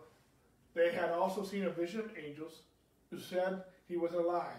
they 0.73 0.91
had 0.91 1.11
also 1.11 1.43
seen 1.43 1.63
a 1.63 1.69
vision 1.69 2.01
of 2.01 2.11
angels 2.17 2.61
who 3.09 3.19
said 3.19 3.63
he 3.87 3.95
was 3.95 4.13
alive. 4.13 4.51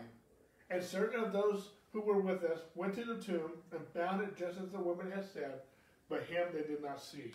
And 0.70 0.82
certain 0.82 1.22
of 1.22 1.32
those 1.32 1.68
who 1.92 2.00
were 2.00 2.20
with 2.20 2.42
us 2.44 2.60
went 2.74 2.94
to 2.94 3.04
the 3.04 3.16
tomb 3.16 3.52
and 3.72 3.86
found 3.94 4.22
it 4.22 4.36
just 4.36 4.58
as 4.58 4.70
the 4.70 4.78
woman 4.78 5.10
had 5.10 5.24
said, 5.30 5.60
but 6.08 6.24
him 6.24 6.46
they 6.52 6.62
did 6.62 6.82
not 6.82 7.02
see. 7.02 7.32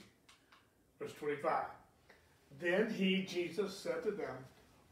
Verse 0.99 1.13
25. 1.13 1.65
Then 2.59 2.89
he, 2.91 3.23
Jesus, 3.23 3.77
said 3.77 4.03
to 4.03 4.11
them, 4.11 4.35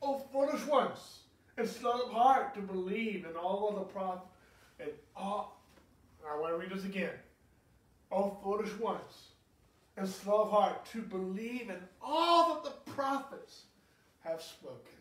O 0.01 0.19
foolish 0.31 0.65
ones, 0.65 1.19
slow 1.67 2.01
of 2.03 2.11
heart 2.11 2.53
to 2.55 2.61
believe 2.61 3.25
in 3.25 3.35
all 3.35 3.69
of 3.69 3.75
the 3.75 3.81
prophets. 3.81 4.31
And 4.79 4.89
all, 5.15 5.61
I 6.27 6.37
want 6.39 6.53
to 6.53 6.57
read 6.57 6.71
this 6.71 6.85
again. 6.85 7.13
Oh, 8.11 8.37
foolish 8.43 8.73
ones, 8.79 9.27
and 9.97 10.07
slow 10.07 10.43
of 10.43 10.51
heart 10.51 10.85
to 10.93 11.01
believe 11.01 11.69
in 11.69 11.79
all 12.01 12.55
that 12.55 12.63
the 12.63 12.91
prophets 12.91 13.63
have 14.21 14.41
spoken. 14.41 14.97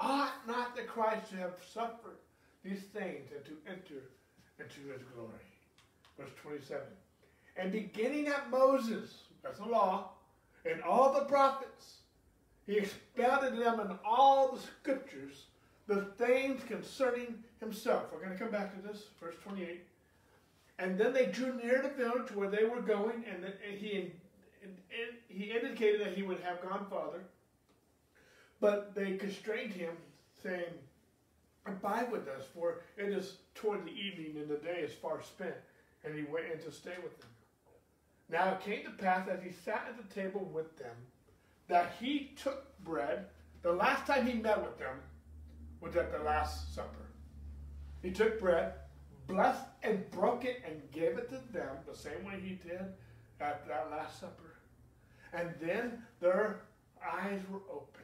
Ought 0.00 0.46
not 0.46 0.76
the 0.76 0.82
Christ 0.82 1.30
to 1.30 1.36
have 1.36 1.54
suffered 1.72 2.18
these 2.62 2.82
things 2.92 3.30
and 3.34 3.44
to 3.46 3.56
enter 3.66 4.02
into 4.58 4.92
his 4.92 5.02
glory? 5.14 5.30
Verse 6.18 6.30
27. 6.42 6.82
And 7.56 7.72
beginning 7.72 8.28
at 8.28 8.50
Moses, 8.50 9.14
that's 9.42 9.58
the 9.58 9.66
law, 9.66 10.10
and 10.64 10.82
all 10.82 11.12
the 11.12 11.24
prophets, 11.24 11.98
he 12.66 12.76
expounded 12.76 13.58
them 13.58 13.80
in 13.80 13.98
all 14.04 14.52
the 14.52 14.60
scriptures 14.60 15.46
the 15.88 16.02
things 16.02 16.62
concerning 16.64 17.42
himself. 17.60 18.04
We're 18.12 18.20
going 18.20 18.32
to 18.32 18.38
come 18.38 18.52
back 18.52 18.76
to 18.76 18.86
this, 18.86 19.04
verse 19.20 19.34
28. 19.42 19.82
And 20.78 20.96
then 20.96 21.12
they 21.12 21.26
drew 21.26 21.54
near 21.54 21.82
the 21.82 21.88
village 21.88 22.30
where 22.32 22.50
they 22.50 22.64
were 22.64 22.82
going, 22.82 23.24
and 23.28 23.52
he, 23.76 24.12
he 25.28 25.44
indicated 25.44 26.02
that 26.02 26.14
he 26.14 26.22
would 26.22 26.40
have 26.40 26.62
gone 26.62 26.86
farther. 26.88 27.24
But 28.60 28.94
they 28.94 29.16
constrained 29.16 29.72
him, 29.72 29.96
saying, 30.42 30.74
Abide 31.66 32.12
with 32.12 32.28
us, 32.28 32.44
for 32.54 32.80
it 32.96 33.08
is 33.08 33.38
toward 33.54 33.84
the 33.84 33.92
evening, 33.92 34.36
and 34.36 34.48
the 34.48 34.56
day 34.56 34.80
is 34.80 34.92
far 34.92 35.22
spent. 35.22 35.54
And 36.04 36.14
he 36.14 36.22
went 36.22 36.46
in 36.52 36.58
to 36.60 36.72
stay 36.72 36.94
with 37.02 37.18
them. 37.18 37.30
Now 38.30 38.52
it 38.52 38.60
came 38.60 38.84
to 38.84 38.90
pass 38.90 39.26
as 39.28 39.42
he 39.42 39.50
sat 39.50 39.86
at 39.88 39.96
the 39.96 40.14
table 40.14 40.48
with 40.52 40.76
them, 40.78 40.94
that 41.66 41.96
he 41.98 42.32
took 42.42 42.78
bread. 42.84 43.26
The 43.62 43.72
last 43.72 44.06
time 44.06 44.26
he 44.26 44.34
met 44.34 44.62
with 44.62 44.78
them 44.78 45.00
was 45.80 45.96
at 45.96 46.12
the 46.12 46.24
Last 46.24 46.74
Supper. 46.74 47.08
He 48.02 48.10
took 48.10 48.40
bread, 48.40 48.72
blessed 49.26 49.64
and 49.82 50.10
broke 50.10 50.44
it, 50.44 50.62
and 50.66 50.80
gave 50.92 51.18
it 51.18 51.28
to 51.30 51.40
them 51.52 51.76
the 51.86 51.96
same 51.96 52.24
way 52.24 52.40
he 52.40 52.54
did 52.54 52.84
at 53.40 53.66
that 53.68 53.90
Last 53.90 54.20
Supper. 54.20 54.54
And 55.32 55.50
then 55.60 56.02
their 56.20 56.60
eyes 57.04 57.40
were 57.50 57.62
open. 57.70 58.02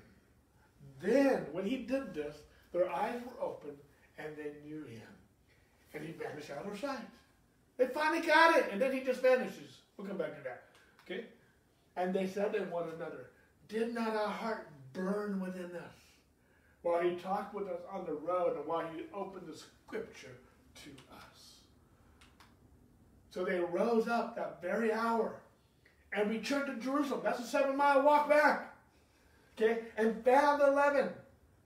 Then, 1.02 1.46
when 1.52 1.66
he 1.66 1.78
did 1.78 2.14
this, 2.14 2.36
their 2.72 2.90
eyes 2.90 3.20
were 3.24 3.44
open 3.44 3.70
and 4.18 4.28
they 4.36 4.52
knew 4.64 4.84
him. 4.84 5.02
And 5.92 6.04
he 6.04 6.12
vanished 6.12 6.50
out 6.50 6.70
of 6.70 6.78
sight. 6.78 6.98
They 7.76 7.86
finally 7.86 8.24
got 8.24 8.56
it, 8.56 8.66
and 8.70 8.80
then 8.80 8.92
he 8.92 9.00
just 9.00 9.20
vanishes. 9.20 9.78
We'll 9.96 10.06
come 10.06 10.16
back 10.16 10.36
to 10.36 10.44
that. 10.44 10.64
Okay? 11.04 11.24
And 11.96 12.14
they 12.14 12.26
said 12.26 12.52
to 12.52 12.60
one 12.64 12.88
another, 12.96 13.30
Did 13.68 13.94
not 13.94 14.14
our 14.14 14.28
heart 14.28 14.68
burn 14.92 15.40
within 15.40 15.70
us 15.76 16.03
while 16.84 17.00
he 17.00 17.16
talked 17.16 17.54
with 17.54 17.66
us 17.66 17.80
on 17.90 18.04
the 18.04 18.12
road 18.12 18.56
and 18.56 18.66
while 18.66 18.86
he 18.94 19.04
opened 19.14 19.48
the 19.48 19.56
scripture 19.56 20.36
to 20.84 20.90
us? 21.16 21.54
So 23.30 23.44
they 23.44 23.58
rose 23.58 24.06
up 24.06 24.36
that 24.36 24.62
very 24.62 24.92
hour 24.92 25.36
and 26.12 26.30
returned 26.30 26.66
to 26.66 26.84
Jerusalem. 26.84 27.22
That's 27.24 27.40
a 27.40 27.46
seven 27.46 27.76
mile 27.76 28.02
walk 28.02 28.28
back. 28.28 28.76
Okay? 29.58 29.80
And 29.96 30.22
found 30.24 30.60
the 30.60 30.68
eleven. 30.68 31.08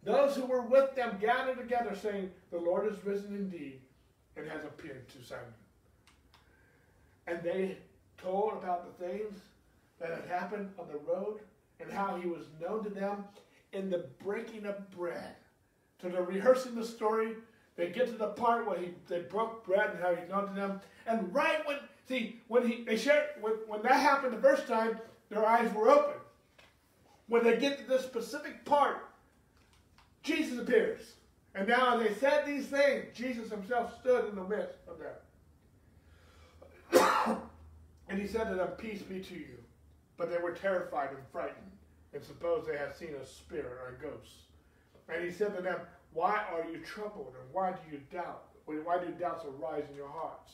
Those 0.04 0.36
who 0.36 0.46
were 0.46 0.62
with 0.62 0.94
them 0.94 1.18
gathered 1.20 1.58
together, 1.58 1.96
saying, 2.00 2.30
The 2.52 2.58
Lord 2.58 2.90
is 2.90 3.04
risen 3.04 3.34
indeed 3.34 3.80
and 4.36 4.48
has 4.48 4.64
appeared 4.64 5.08
to 5.08 5.24
Simon. 5.26 5.44
And 7.26 7.42
they 7.42 7.78
told 8.16 8.52
about 8.52 8.86
the 8.86 9.04
things 9.04 9.40
that 10.00 10.10
had 10.10 10.28
happened 10.28 10.70
on 10.78 10.86
the 10.86 11.12
road 11.12 11.40
and 11.80 11.90
how 11.90 12.16
he 12.16 12.28
was 12.28 12.44
known 12.60 12.84
to 12.84 12.90
them 12.90 13.24
in 13.72 13.90
the 13.90 14.06
breaking 14.22 14.66
of 14.66 14.90
bread. 14.90 15.36
So 16.00 16.08
they're 16.08 16.22
rehearsing 16.22 16.74
the 16.74 16.84
story. 16.84 17.34
They 17.76 17.90
get 17.90 18.06
to 18.06 18.16
the 18.16 18.28
part 18.28 18.66
where 18.66 18.78
he, 18.78 18.90
they 19.08 19.20
broke 19.20 19.64
bread 19.64 19.90
and 19.90 20.00
how 20.00 20.14
he's 20.14 20.28
known 20.28 20.48
to 20.48 20.54
them. 20.54 20.80
And 21.06 21.32
right 21.34 21.66
when, 21.66 21.78
see, 22.08 22.40
when 22.48 22.66
he, 22.66 22.84
they 22.84 22.96
share, 22.96 23.28
when, 23.40 23.52
when 23.66 23.82
that 23.82 24.00
happened 24.00 24.32
the 24.32 24.40
first 24.40 24.66
time, 24.66 24.98
their 25.28 25.46
eyes 25.46 25.72
were 25.74 25.88
open. 25.88 26.14
When 27.28 27.44
they 27.44 27.56
get 27.56 27.78
to 27.78 27.84
this 27.84 28.02
specific 28.02 28.64
part, 28.64 29.08
Jesus 30.22 30.58
appears. 30.58 31.14
And 31.54 31.68
now 31.68 31.98
as 31.98 32.06
they 32.06 32.14
said 32.14 32.46
these 32.46 32.66
things. 32.66 33.06
Jesus 33.14 33.50
himself 33.50 33.98
stood 34.00 34.28
in 34.28 34.36
the 34.36 34.44
midst 34.44 34.78
of 34.88 34.98
them. 34.98 35.12
And 38.10 38.18
he 38.18 38.26
said 38.26 38.48
to 38.48 38.54
them, 38.54 38.68
Peace 38.78 39.02
be 39.02 39.20
to 39.20 39.34
you. 39.34 39.58
But 40.16 40.30
they 40.30 40.38
were 40.38 40.52
terrified 40.52 41.10
and 41.10 41.18
frightened, 41.30 41.72
and 42.14 42.22
suppose 42.22 42.66
they 42.66 42.76
had 42.76 42.94
seen 42.94 43.14
a 43.14 43.26
spirit 43.26 43.66
or 43.66 43.94
a 43.94 44.02
ghost. 44.02 44.32
And 45.08 45.24
he 45.24 45.30
said 45.30 45.56
to 45.56 45.62
them, 45.62 45.80
Why 46.12 46.42
are 46.52 46.70
you 46.70 46.78
troubled, 46.78 47.34
and 47.40 47.52
why 47.52 47.72
do 47.72 47.78
you 47.90 48.00
doubt? 48.12 48.44
Why 48.66 48.98
do 48.98 49.10
doubts 49.12 49.44
arise 49.46 49.84
in 49.90 49.96
your 49.96 50.08
hearts? 50.08 50.52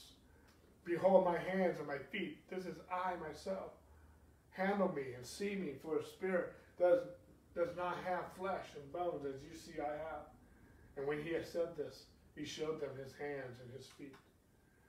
Behold 0.85 1.25
my 1.25 1.39
hands 1.39 1.79
and 1.79 1.87
my 1.89 1.99
feet. 2.13 2.39
This 2.49 2.67
is 2.67 2.77
I 2.93 3.15
myself. 3.17 3.73
Handle 4.51 4.93
me 4.95 5.15
and 5.17 5.27
see 5.27 5.57
me, 5.57 5.73
for 5.83 5.99
a 5.99 6.05
spirit 6.05 6.53
does, 6.79 7.01
does 7.57 7.77
not 7.77 7.97
have 8.05 8.33
flesh 8.39 8.67
and 8.77 8.93
bones 8.93 9.25
as 9.27 9.43
you 9.43 9.57
see 9.59 9.81
I 9.81 9.91
have. 9.93 10.27
And 10.97 11.07
when 11.07 11.23
he 11.23 11.33
had 11.33 11.47
said 11.47 11.77
this, 11.77 12.05
he 12.37 12.45
showed 12.45 12.81
them 12.81 12.91
his 12.97 13.13
hands 13.19 13.59
and 13.65 13.73
his 13.77 13.87
feet. 13.87 14.15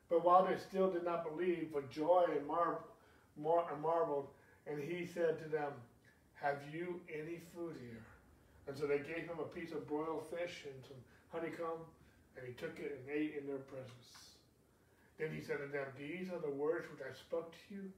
But 0.09 0.23
while 0.23 0.45
they 0.45 0.57
still 0.57 0.91
did 0.91 1.03
not 1.03 1.27
believe, 1.27 1.69
for 1.71 1.81
joy 1.83 2.25
and 2.35 2.45
mar- 2.45 2.81
marveled, 3.37 4.27
and 4.67 4.79
he 4.79 5.05
said 5.05 5.41
to 5.41 5.49
them, 5.49 5.71
Have 6.41 6.59
you 6.71 6.99
any 7.11 7.41
food 7.55 7.75
here? 7.81 8.03
And 8.67 8.77
so 8.77 8.87
they 8.87 8.99
gave 8.99 9.27
him 9.27 9.39
a 9.39 9.47
piece 9.47 9.71
of 9.71 9.87
broiled 9.87 10.25
fish 10.29 10.65
and 10.65 10.83
some 10.83 10.97
honeycomb, 11.31 11.85
and 12.37 12.45
he 12.47 12.53
took 12.53 12.79
it 12.79 12.99
and 12.99 13.15
ate 13.15 13.35
in 13.39 13.47
their 13.47 13.57
presence. 13.57 14.35
Then 15.17 15.29
he 15.33 15.41
said 15.41 15.57
to 15.59 15.67
them, 15.67 15.85
These 15.97 16.29
are 16.29 16.39
the 16.39 16.53
words 16.53 16.87
which 16.91 17.01
I 17.01 17.13
spoke 17.13 17.51
to 17.51 17.75
you, 17.75 17.91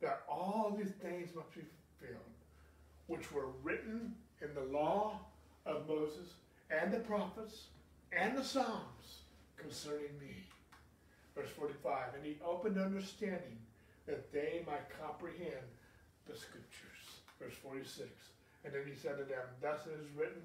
that 0.00 0.22
all 0.28 0.74
these 0.76 0.92
things 1.02 1.34
must 1.34 1.52
be 1.54 1.62
fulfilled, 2.00 2.20
which 3.06 3.32
were 3.32 3.48
written 3.62 4.14
in 4.40 4.54
the 4.54 4.72
law 4.72 5.18
of 5.66 5.88
Moses 5.88 6.34
and 6.70 6.92
the 6.92 7.00
prophets 7.00 7.64
and 8.12 8.36
the 8.36 8.44
Psalms 8.44 9.22
concerning 9.56 10.18
me. 10.20 10.34
Verse 11.34 11.50
45, 11.50 12.14
and 12.16 12.24
he 12.24 12.36
opened 12.44 12.78
understanding 12.78 13.58
that 14.06 14.32
they 14.32 14.64
might 14.66 14.88
comprehend 15.00 15.66
the 16.26 16.36
scriptures. 16.36 16.87
Verse 17.38 17.54
46, 17.62 18.10
and 18.66 18.74
then 18.74 18.82
he 18.82 18.98
said 18.98 19.16
to 19.18 19.24
them, 19.24 19.46
Thus 19.62 19.86
it 19.86 19.94
is 19.94 20.10
written, 20.18 20.42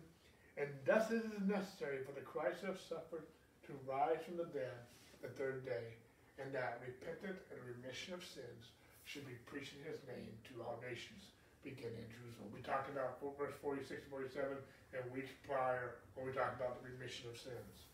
and 0.57 0.69
thus 0.85 1.09
it 1.09 1.25
is 1.25 1.49
necessary 1.49 2.05
for 2.05 2.13
the 2.13 2.21
Christ 2.21 2.61
to 2.61 2.73
have 2.73 2.81
suffered 2.81 3.25
to 3.65 3.73
rise 3.89 4.21
from 4.21 4.37
the 4.37 4.49
dead 4.53 4.77
the 5.25 5.33
third 5.33 5.65
day, 5.65 5.97
and 6.37 6.53
that 6.53 6.83
repentance 6.85 7.41
and 7.49 7.57
remission 7.65 8.13
of 8.13 8.21
sins 8.21 8.75
should 9.05 9.25
be 9.25 9.39
preached 9.49 9.73
in 9.73 9.83
his 9.89 9.99
name 10.05 10.29
to 10.45 10.61
all 10.61 10.77
nations, 10.85 11.33
beginning 11.65 12.05
in 12.05 12.11
Jerusalem. 12.13 12.53
We 12.53 12.61
talked 12.61 12.91
about 12.91 13.17
verse 13.39 13.55
46 13.63 14.05
and 14.05 14.11
47 14.11 14.57
and 14.93 15.03
weeks 15.09 15.33
prior 15.47 16.03
when 16.13 16.27
we 16.27 16.31
talked 16.35 16.59
about 16.59 16.77
the 16.77 16.93
remission 16.93 17.31
of 17.31 17.37
sins. 17.39 17.89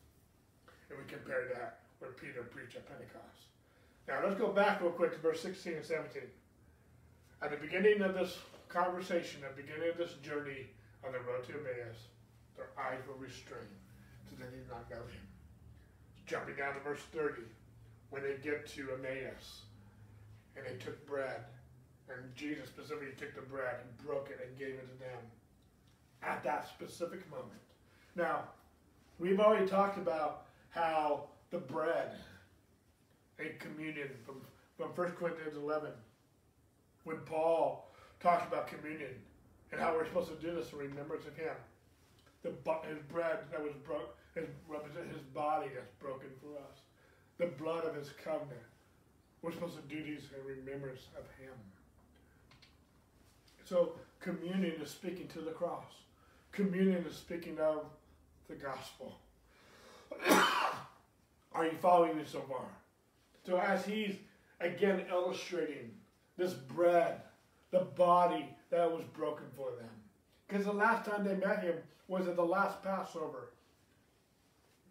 And 0.89 0.97
we 0.97 1.05
compared 1.07 1.53
that 1.55 1.85
where 1.99 2.11
Peter 2.17 2.43
preached 2.43 2.75
at 2.75 2.87
Pentecost. 2.89 3.49
Now 4.07 4.21
let's 4.25 4.39
go 4.39 4.49
back 4.49 4.81
real 4.81 4.91
quick 4.91 5.13
to 5.13 5.19
verse 5.19 5.41
16 5.41 5.73
and 5.73 5.85
17. 5.85 6.23
At 7.41 7.51
the 7.51 7.57
beginning 7.57 8.01
of 8.01 8.13
this 8.13 8.37
conversation, 8.69 9.41
at 9.43 9.55
the 9.55 9.63
beginning 9.63 9.89
of 9.89 9.97
this 9.97 10.13
journey 10.21 10.69
on 11.05 11.11
the 11.11 11.19
road 11.19 11.43
to 11.45 11.53
Emmaus, 11.53 11.97
their 12.55 12.69
eyes 12.77 13.01
were 13.07 13.15
restrained, 13.15 13.65
so 14.29 14.35
they 14.37 14.49
did 14.55 14.69
not 14.69 14.89
know 14.89 14.97
him. 14.97 15.25
Jumping 16.27 16.55
down 16.55 16.75
to 16.75 16.79
verse 16.81 17.01
30, 17.11 17.41
when 18.11 18.21
they 18.21 18.35
get 18.43 18.67
to 18.67 18.89
Emmaus, 18.93 19.63
and 20.55 20.65
they 20.65 20.77
took 20.83 21.05
bread, 21.07 21.45
and 22.09 22.35
Jesus 22.35 22.67
specifically 22.69 23.13
took 23.17 23.35
the 23.35 23.41
bread 23.41 23.75
and 23.81 24.05
broke 24.05 24.29
it 24.29 24.39
and 24.45 24.57
gave 24.57 24.75
it 24.75 24.87
to 24.91 24.99
them 24.99 25.21
at 26.21 26.43
that 26.43 26.67
specific 26.67 27.29
moment. 27.29 27.61
Now, 28.15 28.43
we've 29.19 29.39
already 29.39 29.67
talked 29.67 29.97
about 29.97 30.45
how 30.69 31.25
the 31.49 31.57
bread 31.57 32.13
and 33.39 33.57
communion 33.59 34.09
from, 34.25 34.41
from 34.77 34.89
1 34.89 35.11
Corinthians 35.13 35.55
11. 35.55 35.91
When 37.03 37.17
Paul 37.25 37.88
talks 38.19 38.45
about 38.47 38.67
communion 38.67 39.15
and 39.71 39.79
how 39.79 39.93
we're 39.93 40.05
supposed 40.05 40.29
to 40.29 40.45
do 40.45 40.55
this 40.55 40.71
in 40.71 40.79
remembrance 40.79 41.25
of 41.25 41.35
him. 41.35 41.55
The, 42.43 42.49
his 42.87 42.99
bread 43.11 43.39
that 43.51 43.61
was 43.61 43.73
broke, 43.85 44.15
his, 44.35 44.45
represent 44.67 45.07
his 45.11 45.21
body 45.33 45.67
that's 45.73 45.91
broken 45.99 46.29
for 46.41 46.57
us. 46.57 46.79
The 47.37 47.47
blood 47.61 47.85
of 47.85 47.95
his 47.95 48.09
covenant. 48.23 48.59
We're 49.41 49.51
supposed 49.51 49.75
to 49.75 49.95
do 49.95 50.03
these 50.03 50.23
in 50.37 50.45
remembrance 50.45 51.01
of 51.17 51.23
him. 51.41 51.53
So 53.65 53.93
communion 54.19 54.81
is 54.81 54.89
speaking 54.89 55.27
to 55.29 55.39
the 55.39 55.51
cross. 55.51 55.85
Communion 56.51 57.05
is 57.05 57.15
speaking 57.15 57.57
of 57.59 57.85
the 58.49 58.55
gospel. 58.55 59.19
Are 61.53 61.65
you 61.65 61.77
following 61.81 62.17
me 62.17 62.23
so 62.25 62.41
far? 62.41 62.65
So 63.45 63.57
as 63.57 63.85
he's 63.85 64.15
again 64.59 65.05
illustrating 65.09 65.91
this 66.37 66.53
bread, 66.53 67.21
the 67.71 67.79
body 67.79 68.49
that 68.69 68.91
was 68.91 69.03
broken 69.13 69.45
for 69.55 69.71
them. 69.77 69.89
Because 70.47 70.65
the 70.65 70.73
last 70.73 71.09
time 71.09 71.23
they 71.23 71.35
met 71.35 71.63
him 71.63 71.75
was 72.07 72.27
at 72.27 72.35
the 72.35 72.45
last 72.45 72.83
Passover, 72.83 73.51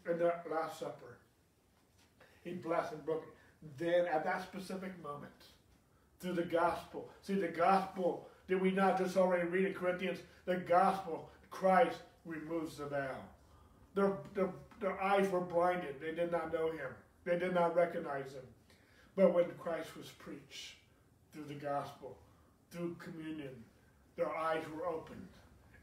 in 0.09 0.19
the 0.19 0.33
Last 0.51 0.79
Supper. 0.79 1.19
He 2.43 2.53
blessed 2.53 2.93
and 2.93 3.05
broke 3.05 3.25
it. 3.25 3.77
Then, 3.77 4.07
at 4.07 4.25
that 4.25 4.43
specific 4.43 4.93
moment, 5.03 5.33
through 6.21 6.35
the 6.35 6.43
gospel, 6.43 7.09
see, 7.23 7.35
the 7.35 7.49
gospel, 7.49 8.29
did 8.47 8.61
we 8.61 8.71
not 8.71 8.99
just 8.99 9.17
already 9.17 9.47
read 9.49 9.67
in 9.67 9.75
Corinthians? 9.75 10.21
The 10.45 10.57
gospel, 10.57 11.29
Christ 11.51 11.99
removes 12.25 12.79
the 12.79 12.87
veil. 12.87 13.25
Their, 13.95 14.13
their, 14.35 14.51
their 14.81 15.03
eyes 15.03 15.29
were 15.31 15.41
blinded. 15.41 15.97
They 16.01 16.13
did 16.13 16.31
not 16.31 16.53
know 16.53 16.71
him, 16.71 16.91
they 17.25 17.39
did 17.39 17.53
not 17.53 17.75
recognize 17.75 18.33
him. 18.33 18.47
But 19.17 19.35
when 19.35 19.47
Christ 19.59 19.97
was 19.97 20.07
preached 20.07 20.77
through 21.33 21.47
the 21.49 21.55
gospel, 21.55 22.17
through 22.71 22.97
communion, 22.99 23.55
their 24.17 24.35
eyes 24.37 24.63
were 24.75 24.87
opened 24.87 25.27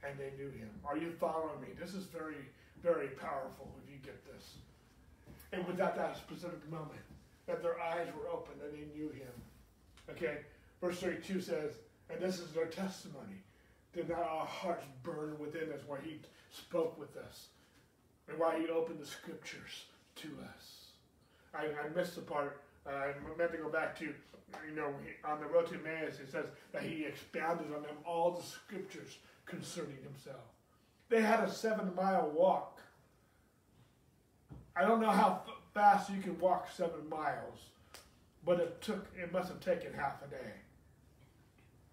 and 0.07 0.19
they 0.19 0.31
knew 0.37 0.51
him. 0.51 0.69
Are 0.85 0.97
you 0.97 1.11
following 1.19 1.59
me? 1.61 1.67
This 1.79 1.93
is 1.93 2.03
very, 2.05 2.45
very 2.83 3.07
powerful 3.07 3.69
if 3.83 3.91
you 3.91 3.97
get 4.03 4.23
this. 4.25 4.55
And 5.51 5.65
without 5.67 5.95
that 5.95 6.17
specific 6.17 6.69
moment, 6.69 6.99
that 7.47 7.61
their 7.61 7.79
eyes 7.79 8.07
were 8.17 8.29
opened 8.29 8.61
and 8.63 8.73
they 8.73 8.97
knew 8.97 9.09
him. 9.09 9.33
Okay? 10.09 10.39
Verse 10.81 10.99
32 10.99 11.41
says, 11.41 11.71
and 12.09 12.21
this 12.21 12.39
is 12.39 12.51
their 12.51 12.67
testimony. 12.67 13.41
Did 13.93 14.09
not 14.09 14.19
our 14.19 14.45
hearts 14.45 14.85
burn 15.03 15.39
within 15.39 15.71
us 15.71 15.79
while 15.87 15.99
he 16.03 16.19
spoke 16.51 16.99
with 16.99 17.15
us? 17.17 17.47
And 18.27 18.37
why 18.37 18.59
he 18.59 18.67
opened 18.67 18.99
the 18.99 19.05
scriptures 19.05 19.85
to 20.17 20.27
us. 20.43 20.85
I, 21.53 21.65
I 21.65 21.89
missed 21.95 22.15
the 22.15 22.21
part. 22.21 22.61
Uh, 22.85 22.89
I 22.89 23.37
meant 23.37 23.51
to 23.51 23.57
go 23.57 23.69
back 23.69 23.97
to, 23.99 24.13
you 24.67 24.75
know, 24.75 24.93
on 25.23 25.39
the 25.39 25.45
road 25.45 25.67
to 25.67 25.75
Emmaus, 25.75 26.19
it 26.19 26.31
says 26.31 26.45
that 26.71 26.83
he 26.83 27.05
expounded 27.05 27.67
on 27.67 27.83
them 27.83 27.97
all 28.05 28.31
the 28.31 28.43
scriptures 28.43 29.17
concerning 29.45 29.97
himself. 30.03 30.43
They 31.09 31.21
had 31.21 31.41
a 31.41 31.51
seven 31.51 31.93
mile 31.95 32.31
walk. 32.35 32.79
I 34.75 34.81
don't 34.81 35.01
know 35.01 35.11
how 35.11 35.41
fast 35.73 36.09
you 36.09 36.21
can 36.21 36.39
walk 36.39 36.67
seven 36.75 37.07
miles, 37.09 37.69
but 38.45 38.59
it 38.59 38.81
took, 38.81 39.05
it 39.17 39.31
must 39.31 39.49
have 39.49 39.59
taken 39.59 39.93
half 39.93 40.21
a 40.25 40.27
day, 40.29 40.51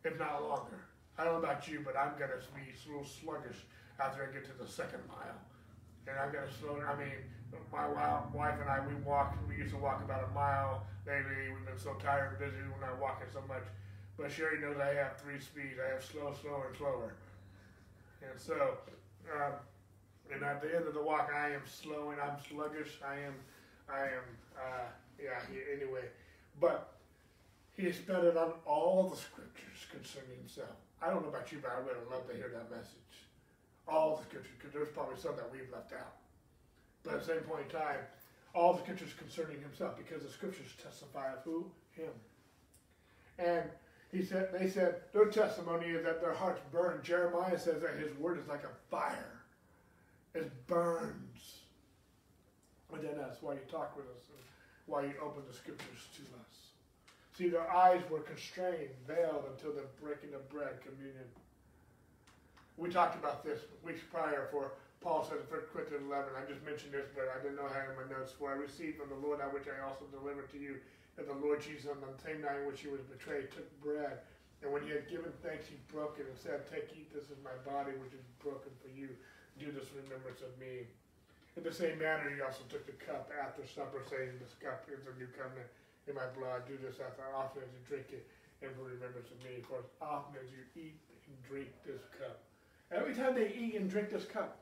if 0.05 0.19
not 0.19 0.43
longer. 0.43 0.85
I 1.19 1.25
don't 1.25 1.35
know 1.35 1.49
about 1.49 1.69
you, 1.69 1.81
but 1.85 1.97
I'm 1.97 2.19
going 2.19 2.31
to 2.31 2.37
be 2.55 2.63
a 2.63 2.89
little 2.89 3.07
sluggish 3.07 3.59
after 4.01 4.23
I 4.23 4.33
get 4.33 4.45
to 4.47 4.63
the 4.63 4.69
second 4.69 5.01
mile. 5.09 5.39
And 6.09 6.19
I'm 6.19 6.33
going 6.33 6.47
to 6.47 6.55
slow, 6.55 6.81
I 6.81 6.99
mean, 6.99 7.13
my 7.73 7.89
wife 7.89 8.57
and 8.61 8.69
I, 8.69 8.81
we 8.87 8.95
walked, 9.05 9.37
we 9.49 9.57
used 9.57 9.73
to 9.75 9.81
walk 9.81 10.03
about 10.05 10.29
a 10.31 10.35
mile. 10.35 10.85
Lately, 11.07 11.53
we've 11.55 11.67
been 11.67 11.79
so 11.79 11.95
tired 11.95 12.31
and 12.31 12.39
busy, 12.39 12.63
we're 12.69 12.87
not 12.87 13.01
walking 13.01 13.27
so 13.33 13.41
much. 13.49 13.65
But 14.17 14.31
Sherry 14.31 14.61
knows 14.61 14.77
I 14.77 14.95
have 14.95 15.17
three 15.17 15.41
speeds. 15.41 15.81
I 15.81 15.95
have 15.95 16.05
slow, 16.05 16.35
slower, 16.41 16.69
and 16.69 16.77
slower. 16.77 17.15
And 18.23 18.39
so, 18.39 18.79
um, 19.35 19.53
and 20.33 20.43
at 20.43 20.61
the 20.63 20.75
end 20.75 20.87
of 20.87 20.95
the 20.95 21.03
walk, 21.03 21.31
I 21.35 21.51
am 21.51 21.63
slow 21.67 22.11
and 22.11 22.21
I'm 22.21 22.37
sluggish. 22.49 23.01
I 23.05 23.15
am, 23.15 23.35
I 23.89 24.03
am, 24.03 24.27
uh, 24.57 24.89
yeah, 25.23 25.41
anyway. 25.75 26.05
But 26.61 26.93
he 27.77 27.87
expounded 27.87 28.37
on 28.37 28.53
all 28.67 29.09
the 29.09 29.17
scriptures 29.17 29.87
concerning 29.91 30.37
himself. 30.39 30.77
I 31.01 31.11
don't 31.11 31.23
know 31.23 31.31
about 31.31 31.51
you, 31.51 31.59
but 31.61 31.73
I 31.73 31.81
would 31.81 31.97
love 32.11 32.29
to 32.29 32.37
hear 32.37 32.53
that 32.55 32.71
message. 32.71 33.27
All 33.89 34.17
the 34.17 34.23
scriptures, 34.23 34.53
because 34.59 34.73
there's 34.73 34.93
probably 34.95 35.17
some 35.17 35.37
that 35.37 35.51
we've 35.51 35.73
left 35.73 35.93
out. 35.93 36.22
But 37.05 37.15
at 37.15 37.21
the 37.21 37.27
same 37.27 37.41
point 37.41 37.65
in 37.67 37.79
time, 37.79 37.99
all 38.55 38.75
the 38.75 38.83
scriptures 38.83 39.15
concerning 39.19 39.61
himself, 39.61 39.97
because 39.97 40.23
the 40.23 40.31
scriptures 40.31 40.69
testify 40.83 41.33
of 41.33 41.39
who? 41.45 41.67
Him. 41.97 42.13
And 43.39 43.63
he 44.13 44.23
said, 44.23 44.51
they 44.53 44.69
said, 44.69 45.01
their 45.13 45.27
testimony 45.27 45.87
is 45.87 46.05
that 46.05 46.21
their 46.21 46.35
hearts 46.35 46.61
burn. 46.71 47.01
Jeremiah 47.03 47.59
says 47.59 47.81
that 47.81 47.99
his 47.99 48.17
word 48.19 48.39
is 48.39 48.47
like 48.47 48.65
a 48.65 48.91
fire. 48.91 49.41
It 50.35 50.51
burns. 50.67 51.61
And 52.93 53.03
then 53.03 53.17
that's 53.17 53.41
why 53.43 53.55
you 53.55 53.61
talk 53.71 53.97
with 53.97 54.05
us 54.07 54.23
and 54.29 54.45
why 54.87 55.03
you 55.05 55.15
open 55.23 55.43
the 55.49 55.55
scriptures 55.55 56.09
to 56.17 56.23
us. 56.23 56.53
See, 57.37 57.49
their 57.49 57.71
eyes 57.71 58.03
were 58.11 58.21
constrained, 58.21 58.91
veiled 59.07 59.45
until 59.51 59.73
the 59.73 59.85
breaking 60.03 60.35
of 60.35 60.47
bread, 60.51 60.81
communion. 60.83 61.25
We 62.77 62.91
talked 62.91 63.15
about 63.15 63.43
this 63.45 63.61
weeks 63.83 64.03
prior 64.13 64.49
for 64.51 64.73
Paul 65.03 65.27
says 65.27 65.43
in 65.43 65.51
1 65.51 65.75
Corinthians 65.75 66.07
11, 66.07 66.39
I 66.39 66.47
just 66.47 66.63
mentioned 66.63 66.95
this, 66.95 67.11
but 67.11 67.27
I 67.27 67.43
didn't 67.43 67.59
know 67.59 67.67
how 67.67 67.83
in 67.83 67.99
my 67.99 68.07
notes, 68.07 68.31
for 68.31 68.55
I 68.55 68.57
received 68.57 69.03
from 69.03 69.11
the 69.11 69.19
Lord 69.19 69.43
that 69.43 69.51
which 69.51 69.67
I 69.67 69.83
also 69.83 70.07
delivered 70.15 70.47
to 70.55 70.59
you 70.63 70.79
that 71.19 71.27
the 71.27 71.35
Lord 71.43 71.59
Jesus, 71.59 71.91
on 71.91 71.99
the 71.99 72.15
same 72.23 72.41
night 72.41 72.63
in 72.63 72.71
which 72.71 72.81
he 72.81 72.89
was 72.89 73.03
betrayed, 73.11 73.51
took 73.51 73.67
bread. 73.83 74.23
And 74.63 74.71
when 74.71 74.87
he 74.87 74.95
had 74.95 75.11
given 75.11 75.35
thanks, 75.43 75.67
he 75.67 75.75
broke 75.91 76.23
it 76.23 76.31
and 76.31 76.39
said, 76.39 76.71
Take, 76.71 76.95
eat, 76.95 77.11
this 77.11 77.29
is 77.35 77.37
my 77.43 77.53
body, 77.67 77.99
which 77.99 78.15
is 78.15 78.23
broken 78.39 78.71
for 78.79 78.89
you. 78.95 79.11
Do 79.59 79.75
this 79.75 79.91
in 79.91 80.07
remembrance 80.07 80.41
of 80.41 80.55
me. 80.57 80.87
In 81.59 81.67
the 81.67 81.75
same 81.75 81.99
manner, 81.99 82.31
he 82.31 82.41
also 82.41 82.63
took 82.71 82.87
the 82.87 82.97
cup 82.97 83.29
after 83.35 83.67
supper, 83.67 84.07
saying, 84.07 84.39
This 84.39 84.55
cup 84.63 84.87
is 84.87 85.03
the 85.03 85.13
new 85.19 85.29
covenant 85.35 85.69
in 86.07 86.15
my 86.15 86.31
blood. 86.39 86.65
Do 86.71 86.79
this 86.79 87.03
after 87.03 87.27
often 87.35 87.67
as 87.67 87.75
you 87.75 87.83
drink 87.85 88.15
it 88.15 88.25
in 88.63 88.71
remembrance 88.79 89.35
of 89.35 89.43
me. 89.43 89.61
For 89.67 89.83
as 89.83 89.91
often 89.99 90.39
as 90.39 90.49
you 90.55 90.63
eat 90.79 90.97
and 91.27 91.37
drink 91.43 91.75
this 91.83 92.07
cup. 92.15 92.39
Every 92.95 93.19
time 93.19 93.35
they 93.35 93.51
eat 93.51 93.75
and 93.75 93.91
drink 93.91 94.15
this 94.15 94.25
cup, 94.25 94.62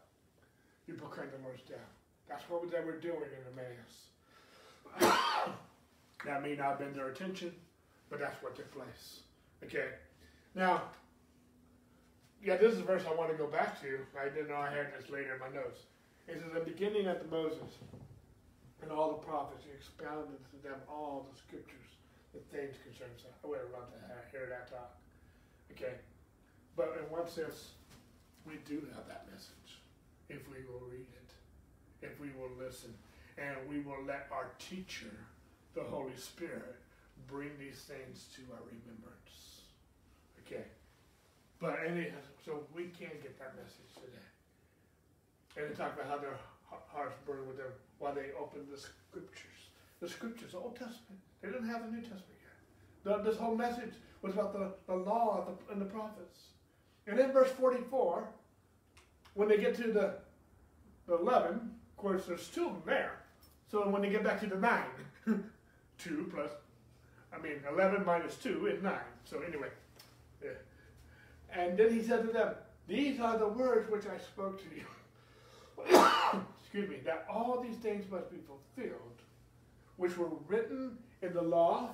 you 0.87 0.95
proclaim 0.95 1.29
the 1.31 1.43
Lord's 1.45 1.63
death. 1.63 1.79
That's 2.29 2.45
what 2.49 2.71
they 2.71 2.81
were 2.81 2.99
doing 2.99 3.31
in 3.35 3.43
Emmaus. 3.53 3.95
That 6.27 6.43
may 6.43 6.55
not 6.55 6.77
have 6.77 6.79
been 6.81 6.93
their 6.93 7.09
intention, 7.09 7.51
but 8.11 8.21
that's 8.21 8.43
what 8.43 8.55
took 8.55 8.71
place. 8.73 9.21
Okay. 9.65 9.89
Now, 10.55 10.83
yeah, 12.45 12.57
this 12.57 12.75
is 12.75 12.81
a 12.81 12.83
verse 12.83 13.05
I 13.09 13.15
want 13.15 13.31
to 13.31 13.37
go 13.37 13.47
back 13.47 13.81
to. 13.81 14.01
I 14.21 14.29
didn't 14.29 14.49
know 14.49 14.57
I 14.57 14.69
had 14.69 14.93
this 14.93 15.09
later 15.09 15.33
in 15.35 15.41
my 15.41 15.49
notes. 15.49 15.81
It 16.29 16.41
says, 16.43 16.53
the 16.53 16.61
beginning 16.61 17.07
at 17.07 17.23
the 17.23 17.29
Moses 17.35 17.73
and 18.83 18.93
all 18.93 19.13
the 19.13 19.25
prophets, 19.25 19.65
he 19.65 19.73
expounded 19.73 20.37
to 20.53 20.57
them 20.63 20.77
all 20.89 21.27
the 21.33 21.37
scriptures, 21.39 21.89
the 22.33 22.41
things 22.53 22.77
concerning 22.85 23.17
himself. 23.17 23.35
I 23.45 23.49
would 23.49 23.61
have 23.61 23.73
loved 23.73 23.93
to 23.97 24.01
hear 24.31 24.47
that 24.49 24.69
talk. 24.69 24.93
Okay. 25.73 25.95
But 26.77 26.97
in 27.01 27.09
one 27.11 27.29
sense, 27.29 27.73
we 28.47 28.61
do 28.69 28.85
have 28.95 29.09
that 29.09 29.27
message 29.33 29.60
if 30.31 30.49
we 30.49 30.65
will 30.71 30.87
read 30.89 31.07
it, 31.13 32.07
if 32.07 32.19
we 32.21 32.29
will 32.39 32.51
listen, 32.59 32.95
and 33.37 33.57
we 33.69 33.81
will 33.81 34.03
let 34.07 34.29
our 34.33 34.53
teacher 34.59 35.13
the 35.75 35.83
Holy 35.83 36.17
Spirit 36.17 36.77
bring 37.27 37.51
these 37.59 37.83
things 37.87 38.27
to 38.35 38.43
our 38.53 38.63
remembrance. 38.67 39.63
Okay. 40.47 40.65
But 41.61 41.79
any, 41.87 42.09
so 42.45 42.65
we 42.75 42.85
can 42.85 43.13
get 43.23 43.39
that 43.39 43.55
message 43.57 43.93
today. 43.95 45.67
And 45.67 45.77
talk 45.77 45.95
about 45.95 46.09
how 46.09 46.19
their 46.19 46.39
hearts 46.89 47.17
burn 47.27 47.47
with 47.47 47.59
them 47.59 47.73
while 47.99 48.15
they 48.15 48.31
open 48.41 48.61
the 48.71 48.79
scriptures. 48.79 49.69
The 50.01 50.09
scriptures, 50.09 50.53
the 50.53 50.59
Old 50.59 50.77
Testament. 50.77 51.21
They 51.43 51.49
didn't 51.49 51.69
have 51.69 51.85
the 51.85 51.91
New 51.91 52.01
Testament 52.01 52.41
yet. 52.41 53.05
The, 53.05 53.23
this 53.23 53.39
whole 53.39 53.55
message 53.55 53.93
was 54.23 54.33
about 54.33 54.53
the, 54.53 54.73
the 54.87 54.99
law 54.99 55.45
the, 55.45 55.73
and 55.73 55.81
the 55.81 55.87
prophets. 55.87 56.39
And 57.07 57.19
in 57.19 57.33
verse 57.33 57.51
44, 57.51 58.29
when 59.35 59.49
they 59.49 59.59
get 59.59 59.75
to 59.77 59.93
the, 59.93 60.15
the 61.07 61.19
11, 61.19 61.53
of 61.55 61.97
course, 61.97 62.27
there's 62.27 62.49
two 62.49 62.67
of 62.67 62.73
them 62.73 62.83
there. 62.87 63.13
So 63.71 63.89
when 63.89 64.03
they 64.03 64.11
get 64.11 64.25
back 64.25 64.41
to 64.41 64.47
the 64.47 64.57
9, 64.57 64.83
2 65.99 66.33
plus, 66.35 66.51
I 67.33 67.39
mean, 67.39 67.63
11 67.73 68.05
minus 68.05 68.37
2 68.37 68.67
is 68.67 68.83
9. 68.83 68.93
So 69.25 69.41
anyway, 69.41 69.69
yeah. 70.43 70.51
And 71.53 71.79
then 71.79 71.93
he 71.93 72.03
said 72.03 72.27
to 72.27 72.33
them, 72.33 72.55
These 72.89 73.21
are 73.21 73.39
the 73.39 73.49
words 73.49 73.91
which 73.91 74.05
I 74.07 74.19
spoke 74.19 74.59
to 74.59 74.77
you. 74.77 74.85
Excuse 76.61 76.89
me, 76.89 76.99
that 77.05 77.27
all 77.33 77.61
these 77.61 77.77
things 77.77 78.11
must 78.11 78.31
be 78.31 78.39
fulfilled, 78.39 79.23
which 79.97 80.17
were 80.17 80.29
written 80.49 80.99
in 81.23 81.33
the 81.33 81.43
law, 81.43 81.91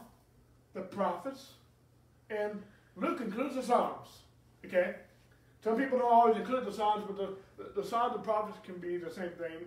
the 0.75 0.83
prophets, 0.83 1.53
and 2.31 2.63
Luke 2.97 3.21
includes 3.21 3.55
the 3.55 3.63
Psalms. 3.63 4.09
Okay? 4.65 4.95
Some 5.67 5.77
people 5.77 5.99
don't 5.99 6.13
always 6.13 6.37
include 6.37 6.65
the 6.65 6.73
Psalms, 6.73 7.03
but 7.09 7.17
the, 7.17 7.35
the, 7.61 7.83
the 7.83 7.97
and 7.97 8.23
prophets 8.23 8.57
can 8.63 8.79
be 8.79 8.99
the 8.99 9.11
same 9.11 9.31
thing, 9.31 9.67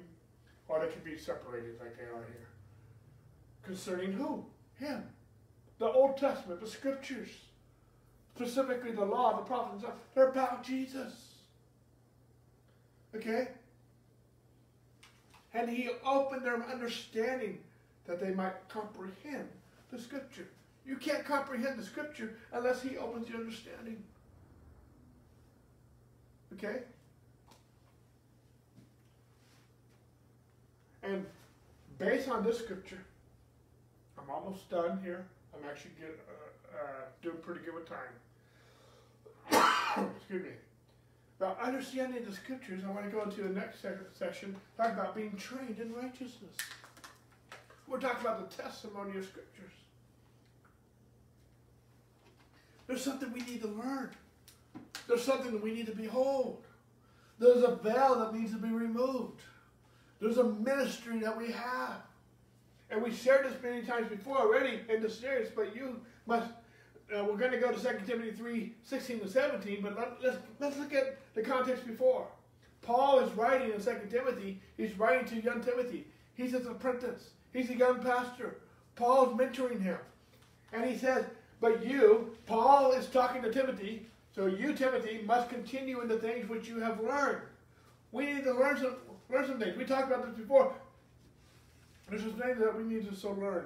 or 0.70 0.80
they 0.80 0.90
can 0.90 1.02
be 1.04 1.18
separated 1.18 1.78
like 1.78 1.98
they 1.98 2.04
are 2.04 2.24
here. 2.26 2.48
Concerning 3.64 4.14
who? 4.14 4.46
Him. 4.76 5.04
The 5.78 5.92
Old 5.92 6.16
Testament, 6.16 6.62
the 6.62 6.70
scriptures, 6.70 7.28
specifically 8.34 8.94
the 8.94 9.04
law, 9.04 9.36
the 9.36 9.44
prophets, 9.44 9.84
they're 10.16 10.30
about 10.30 10.64
Jesus. 10.64 11.34
Okay? 13.14 13.50
And 15.54 15.70
he 15.70 15.90
opened 16.06 16.46
their 16.46 16.64
understanding 16.64 17.60
that 18.08 18.22
they 18.22 18.32
might 18.32 18.70
comprehend 18.70 19.50
the 19.92 20.00
scripture. 20.00 20.48
You 20.86 20.96
can't 20.96 21.26
comprehend 21.26 21.78
the 21.78 21.84
scripture 21.84 22.38
unless 22.54 22.82
he 22.82 22.98
opens 22.98 23.28
your 23.28 23.40
understanding. 23.40 24.02
Okay? 26.54 26.80
And 31.04 31.26
based 31.98 32.30
on 32.30 32.44
this 32.44 32.60
scripture, 32.60 33.04
I'm 34.18 34.30
almost 34.30 34.70
done 34.70 35.00
here. 35.04 35.26
I'm 35.54 35.68
actually 35.70 35.92
get, 36.00 36.20
uh, 36.28 36.78
uh, 36.78 37.06
doing 37.22 37.38
pretty 37.38 37.62
good 37.62 37.76
with 37.76 37.88
time. 37.88 38.14
Excuse 40.18 40.44
me. 40.44 40.52
Now, 41.40 41.56
understanding 41.62 42.24
the 42.26 42.36
scriptures, 42.36 42.84
I 42.86 42.92
want 42.92 43.06
to 43.06 43.12
go 43.12 43.24
into 43.24 43.42
the 43.42 43.50
next 43.50 43.86
section, 44.14 44.56
talk 44.76 44.92
about 44.92 45.16
being 45.16 45.36
trained 45.38 45.80
in 45.80 45.94
righteousness. 45.94 46.56
We're 47.88 48.00
talking 48.00 48.22
about 48.22 48.50
the 48.50 48.62
testimony 48.62 49.18
of 49.18 49.26
scriptures. 49.26 49.72
There's 52.88 53.04
something 53.04 53.32
we 53.32 53.42
need 53.42 53.62
to 53.62 53.68
learn. 53.68 54.12
There's 55.10 55.24
something 55.24 55.52
that 55.52 55.64
we 55.64 55.74
need 55.74 55.88
to 55.88 55.96
behold. 55.96 56.64
There's 57.40 57.64
a 57.64 57.76
veil 57.78 58.20
that 58.20 58.36
needs 58.36 58.52
to 58.52 58.60
be 58.60 58.70
removed. 58.70 59.42
There's 60.22 60.38
a 60.38 60.44
ministry 60.44 61.18
that 61.20 61.36
we 61.36 61.52
have. 61.52 62.04
And 62.92 63.02
we 63.02 63.12
shared 63.12 63.46
this 63.46 63.56
many 63.64 63.82
times 63.82 64.08
before 64.08 64.38
already 64.38 64.82
in 64.88 65.02
the 65.02 65.10
series, 65.10 65.50
but 65.50 65.76
you 65.76 66.00
must 66.28 66.52
uh, 67.12 67.24
we're 67.24 67.38
going 67.38 67.52
to 67.52 67.58
go 67.58 67.72
to 67.72 67.80
2 67.80 68.06
Timothy 68.06 68.32
3 68.32 68.72
16 68.84 69.20
to 69.22 69.28
17, 69.28 69.82
but 69.82 69.98
let, 69.98 70.24
let's, 70.24 70.38
let's 70.60 70.78
look 70.78 70.94
at 70.94 71.18
the 71.34 71.42
context 71.42 71.88
before. 71.88 72.28
Paul 72.84 73.20
is 73.20 73.32
writing 73.34 73.72
in 73.72 73.82
2 73.82 73.92
Timothy, 74.12 74.62
he's 74.78 74.98
writing 74.98 75.28
to 75.30 75.44
young 75.44 75.62
Timothy. 75.62 76.06
He's 76.36 76.52
his 76.52 76.68
apprentice, 76.68 77.32
he's 77.52 77.72
a 77.72 77.76
young 77.76 78.04
pastor. 78.04 78.58
Paul's 78.96 79.36
mentoring 79.40 79.82
him. 79.82 79.98
And 80.72 80.86
he 80.86 80.98
says, 80.98 81.26
But 81.60 81.84
you, 81.84 82.36
Paul 82.46 82.92
is 82.92 83.08
talking 83.08 83.42
to 83.42 83.52
Timothy, 83.52 84.06
so 84.36 84.46
you, 84.46 84.74
Timothy, 84.74 85.22
must 85.26 85.50
continue 85.50 86.02
in 86.02 86.08
the 86.08 86.18
things 86.18 86.48
which 86.48 86.68
you 86.68 86.80
have 86.80 87.00
learned. 87.02 87.42
We 88.12 88.26
need 88.26 88.44
to 88.44 88.54
learn 88.54 88.78
some, 88.78 88.96
learn 89.30 89.48
some 89.48 89.60
things. 89.60 89.78
We 89.78 89.86
talked 89.86 90.08
about 90.12 90.26
this 90.26 90.38
before. 90.38 90.74
There's 92.10 92.22
some 92.22 92.34
things 92.34 92.60
that 92.60 92.76
we 92.76 92.84
need 92.84 93.10
to 93.10 93.16
so 93.16 93.32
learn. 93.32 93.66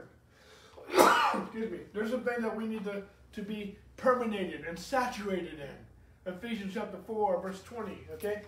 Excuse 1.44 1.72
me. 1.72 1.80
There's 1.94 2.12
some 2.12 2.24
things 2.24 2.42
that 2.42 2.56
we 2.56 2.66
need 2.66 2.84
to 2.86 3.04
to 3.34 3.42
be 3.42 3.78
permeated 3.98 4.66
and 4.66 4.78
saturated 4.78 5.60
in. 5.60 6.34
Ephesians 6.34 6.74
chapter 6.74 6.98
4, 7.06 7.42
verse 7.42 7.62
20, 7.64 7.98
okay? 8.14 8.44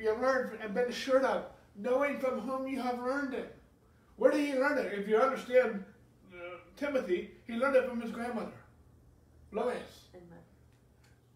You 0.00 0.08
have 0.08 0.20
learned 0.20 0.58
and 0.62 0.74
been 0.74 0.88
assured 0.88 1.24
of, 1.24 1.44
knowing 1.76 2.18
from 2.18 2.40
whom 2.40 2.66
you 2.66 2.80
have 2.80 2.98
learned 2.98 3.34
it. 3.34 3.54
Where 4.16 4.32
did 4.32 4.44
he 4.46 4.54
learn 4.54 4.78
it? 4.78 4.92
If 4.98 5.06
you 5.06 5.18
understand 5.18 5.84
uh, 6.32 6.56
Timothy, 6.76 7.30
he 7.46 7.54
learned 7.54 7.76
it 7.76 7.88
from 7.88 8.00
his 8.00 8.10
grandmother, 8.10 8.52
Lois. 9.52 9.76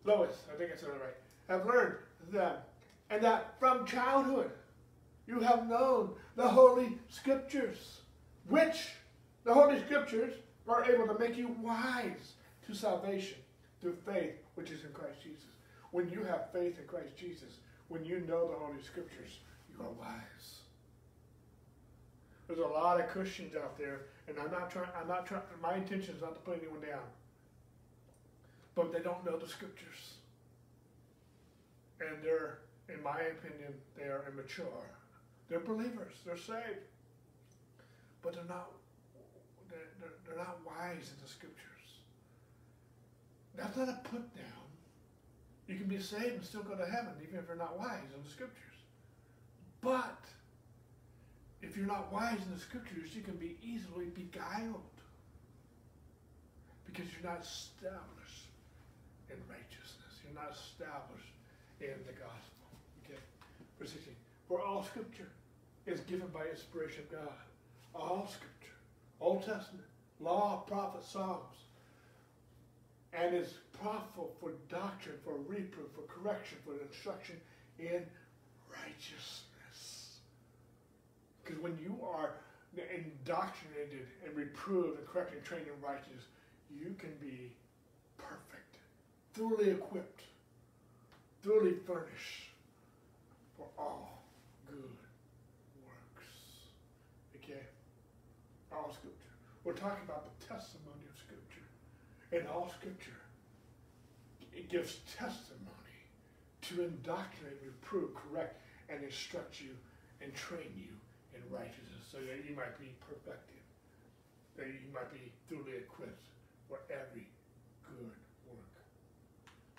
Lois, 0.05 0.35
I 0.53 0.57
think 0.57 0.73
I 0.73 0.77
said 0.77 0.91
it 0.91 1.01
right. 1.01 1.17
Have 1.49 1.67
learned 1.67 1.95
them. 2.31 2.57
and 3.11 3.23
that 3.23 3.59
from 3.59 3.85
childhood 3.85 4.51
you 5.27 5.41
have 5.41 5.69
known 5.69 6.11
the 6.37 6.49
Holy 6.49 6.99
Scriptures, 7.09 8.01
which 8.49 8.89
the 9.45 9.53
Holy 9.53 9.79
Scriptures 9.81 10.35
are 10.69 10.85
able 10.91 11.07
to 11.07 11.19
make 11.19 11.37
you 11.37 11.49
wise 11.61 12.35
to 12.67 12.75
salvation 12.75 13.39
through 13.81 13.97
faith, 14.07 14.35
which 14.55 14.71
is 14.71 14.85
in 14.85 14.93
Christ 14.93 15.23
Jesus. 15.23 15.45
When 15.91 16.09
you 16.09 16.25
have 16.25 16.53
faith 16.53 16.79
in 16.79 16.87
Christ 16.87 17.17
Jesus, 17.17 17.59
when 17.89 18.05
you 18.05 18.21
know 18.21 18.49
the 18.49 18.57
Holy 18.57 18.83
Scriptures, 18.83 19.39
you 19.69 19.85
are 19.85 19.91
wise. 19.91 20.61
There's 22.47 22.61
a 22.61 22.63
lot 22.63 23.01
of 23.01 23.09
Christians 23.09 23.55
out 23.57 23.79
there, 23.79 24.03
and 24.29 24.39
I'm 24.39 24.51
not 24.51 24.71
trying. 24.71 24.89
I'm 25.01 25.09
not 25.09 25.27
trying. 25.27 25.43
My 25.63 25.75
intention 25.75 26.15
is 26.15 26.23
not 26.23 26.35
to 26.35 26.41
put 26.41 26.59
anyone 26.59 26.81
down, 26.81 27.01
but 28.75 28.93
they 28.93 29.01
don't 29.01 29.25
know 29.25 29.37
the 29.37 29.49
Scriptures, 29.49 30.15
and 32.01 32.23
they're, 32.23 32.59
in 32.89 33.03
my 33.03 33.19
opinion, 33.21 33.75
they 33.97 34.05
are 34.05 34.25
immature. 34.33 34.67
They're 35.49 35.61
believers. 35.61 36.15
They're 36.25 36.37
saved, 36.37 36.89
but 38.23 38.35
they're 38.35 38.45
not 38.49 38.71
they're, 40.01 40.11
they're 40.27 40.37
not 40.37 40.59
wise 40.67 41.11
in 41.11 41.23
the 41.23 41.29
scriptures. 41.29 41.59
That's 43.55 43.77
not 43.77 43.89
a 43.89 44.01
put 44.05 44.35
down. 44.35 44.67
You 45.69 45.77
can 45.77 45.87
be 45.87 46.01
saved 46.01 46.35
and 46.35 46.45
still 46.45 46.63
go 46.63 46.75
to 46.75 46.85
heaven, 46.85 47.13
even 47.23 47.39
if 47.39 47.47
you're 47.47 47.57
not 47.57 47.79
wise 47.79 48.09
in 48.15 48.23
the 48.23 48.31
scriptures. 48.31 48.59
But 49.81 50.25
if 51.61 51.77
you're 51.77 51.87
not 51.87 52.13
wise 52.13 52.39
in 52.47 52.55
the 52.55 52.61
scriptures, 52.61 53.15
you 53.15 53.23
can 53.23 53.37
be 53.37 53.57
easily 53.63 54.07
beguiled 54.07 54.81
because 56.87 57.07
you're 57.13 57.31
not 57.31 57.43
established 57.43 58.42
in 59.33 59.41
righteousness. 59.49 60.21
You're 60.21 60.37
not 60.37 60.53
established 60.53 61.33
in 61.81 61.97
the 62.05 62.13
gospel. 62.13 62.69
Okay? 63.05 63.21
Verse 63.81 63.93
16. 63.93 64.15
For 64.47 64.61
all 64.61 64.85
scripture 64.85 65.33
is 65.87 66.01
given 66.01 66.29
by 66.29 66.47
inspiration 66.47 67.05
of 67.09 67.25
God. 67.25 67.43
All 67.95 68.29
scripture 68.29 68.53
Old 69.23 69.45
Testament, 69.47 69.85
law, 70.21 70.65
prophets, 70.67 71.09
psalms, 71.09 71.55
and 73.13 73.35
is 73.35 73.55
profitable 73.81 74.35
for 74.41 74.51
doctrine, 74.69 75.15
for 75.23 75.35
reproof, 75.47 75.87
for 75.95 76.03
correction, 76.13 76.59
for 76.65 76.73
instruction 76.83 77.37
in 77.79 78.05
righteousness. 78.69 80.19
Because 81.45 81.63
when 81.63 81.79
you 81.81 81.97
are 82.05 82.35
indoctrinated 82.75 84.07
and 84.27 84.35
reproved 84.35 84.99
and 84.99 85.07
corrected 85.07 85.39
and 85.39 85.47
trained 85.47 85.67
in 85.67 85.87
righteousness, 85.87 86.25
you 86.75 86.95
can 86.99 87.13
be 87.21 87.53
perfect, 88.19 88.52
thoroughly 89.35 89.71
equipped, 89.71 90.23
thoroughly 91.43 91.75
furnished 91.87 92.51
for 93.57 93.67
all 93.79 94.23
good 94.67 94.97
works. 95.87 96.29
Okay? 97.37 97.61
all 98.73 98.93
Scripture. 98.93 99.19
We're 99.65 99.75
talking 99.75 100.05
about 100.05 100.27
the 100.27 100.47
testimony 100.47 101.05
of 101.11 101.17
Scripture. 101.19 101.67
And 102.33 102.49
all 102.49 102.73
Scripture, 102.79 103.21
it 104.53 104.69
gives 104.69 105.01
testimony 105.17 105.69
to 106.63 106.85
indoctrinate, 106.85 107.61
reprove, 107.65 108.15
correct, 108.15 108.61
and 108.89 109.03
instruct 109.03 109.61
you 109.61 109.71
and 110.21 110.35
train 110.35 110.73
you 110.77 110.93
in 111.35 111.43
righteousness 111.51 112.05
so 112.11 112.19
that 112.19 112.45
you 112.49 112.55
might 112.55 112.79
be 112.79 112.93
perfected, 113.01 113.61
that 114.57 114.67
you 114.67 114.89
might 114.93 115.11
be 115.13 115.33
duly 115.49 115.77
equipped 115.77 116.29
for 116.69 116.79
every 116.91 117.27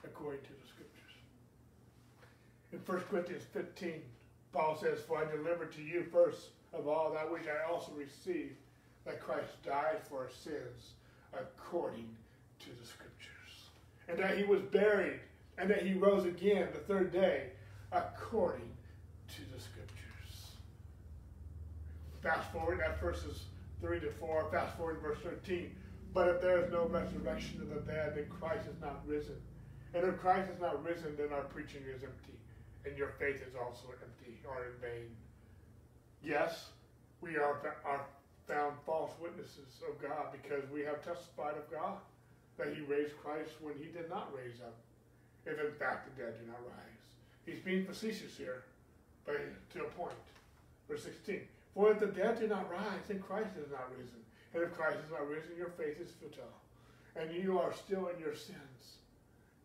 according 0.04 0.42
to 0.42 0.54
the 0.54 0.68
Scriptures. 0.68 1.16
In 2.72 2.80
1 2.80 3.00
Corinthians 3.10 3.44
15, 3.54 4.02
Paul 4.52 4.78
says, 4.80 5.00
For 5.08 5.18
I 5.18 5.30
delivered 5.30 5.72
to 5.74 5.82
you 5.82 6.06
first 6.12 6.50
of 6.74 6.88
all 6.88 7.12
that 7.14 7.32
which 7.32 7.44
I 7.48 7.72
also 7.72 7.92
received 7.94 8.56
that 9.06 9.22
Christ 9.22 9.62
died 9.64 10.00
for 10.10 10.20
our 10.20 10.30
sins 10.30 10.94
according 11.34 12.10
to 12.60 12.70
the 12.80 12.88
Scriptures, 12.88 13.70
and 14.08 14.18
that 14.18 14.38
he 14.38 14.44
was 14.44 14.62
buried, 14.62 15.20
and 15.58 15.70
that 15.70 15.84
he 15.84 15.94
rose 15.94 16.26
again 16.26 16.68
the 16.74 16.80
third 16.80 17.12
day 17.12 17.50
according 17.92 18.72
to 19.30 19.42
the 19.54 19.62
Scriptures. 19.62 19.94
Fast 22.22 22.52
forward, 22.52 22.80
that 22.80 23.02
verses 23.02 23.44
3 23.82 24.00
to 24.00 24.12
4, 24.12 24.48
fast 24.52 24.78
forward 24.78 24.96
to 24.96 25.02
verse 25.02 25.20
13. 25.24 25.76
But 26.14 26.30
if 26.30 26.42
there 26.42 26.64
is 26.64 26.72
no 26.72 26.88
resurrection 26.88 27.62
of 27.62 27.70
the 27.70 27.92
dead, 27.92 28.14
then 28.16 28.28
Christ 28.30 28.68
is 28.68 28.80
not 28.82 29.02
risen. 29.06 29.36
And 29.94 30.04
if 30.06 30.18
Christ 30.20 30.50
is 30.54 30.60
not 30.60 30.84
risen, 30.84 31.16
then 31.18 31.32
our 31.32 31.44
preaching 31.44 31.84
is 31.88 32.04
empty, 32.04 32.38
and 32.86 32.98
your 32.98 33.14
faith 33.20 33.42
is 33.48 33.56
also 33.56 33.94
empty 34.02 34.40
or 34.48 34.66
in 34.66 34.74
vain. 34.82 35.10
Yes, 36.24 36.70
we 37.22 37.38
are, 37.38 37.60
our 37.86 38.02
found 38.48 38.76
false 38.86 39.12
witnesses 39.22 39.82
of 39.88 40.02
God 40.02 40.32
because 40.32 40.70
we 40.72 40.82
have 40.82 41.04
testified 41.04 41.56
of 41.56 41.70
God 41.72 41.98
that 42.58 42.74
he 42.74 42.82
raised 42.82 43.16
Christ 43.18 43.52
when 43.62 43.76
he 43.76 43.86
did 43.86 44.10
not 44.10 44.34
raise 44.36 44.60
up, 44.62 44.76
if 45.46 45.60
in 45.60 45.74
fact 45.80 46.10
the 46.10 46.24
dead 46.24 46.34
do 46.40 46.48
not 46.48 46.60
rise. 46.66 47.06
He's 47.46 47.60
being 47.60 47.86
facetious 47.86 48.38
here, 48.38 48.64
but 49.26 49.36
to 49.74 49.86
a 49.86 49.90
point. 49.90 50.14
Verse 50.90 51.04
16. 51.04 51.42
For 51.74 51.92
if 51.92 52.00
the 52.00 52.08
dead 52.08 52.40
do 52.40 52.48
not 52.48 52.70
rise, 52.72 53.08
then 53.08 53.20
Christ 53.20 53.58
is 53.58 53.72
not 53.72 53.90
risen. 53.98 54.22
And 54.54 54.64
if 54.64 54.74
Christ 54.74 54.98
is 55.04 55.12
not 55.12 55.28
risen, 55.28 55.58
your 55.58 55.70
faith 55.70 56.00
is 56.00 56.12
futile. 56.20 56.44
And 57.16 57.34
you 57.34 57.60
are 57.60 57.74
still 57.74 58.10
in 58.14 58.20
your 58.20 58.36
sins. 58.36 58.98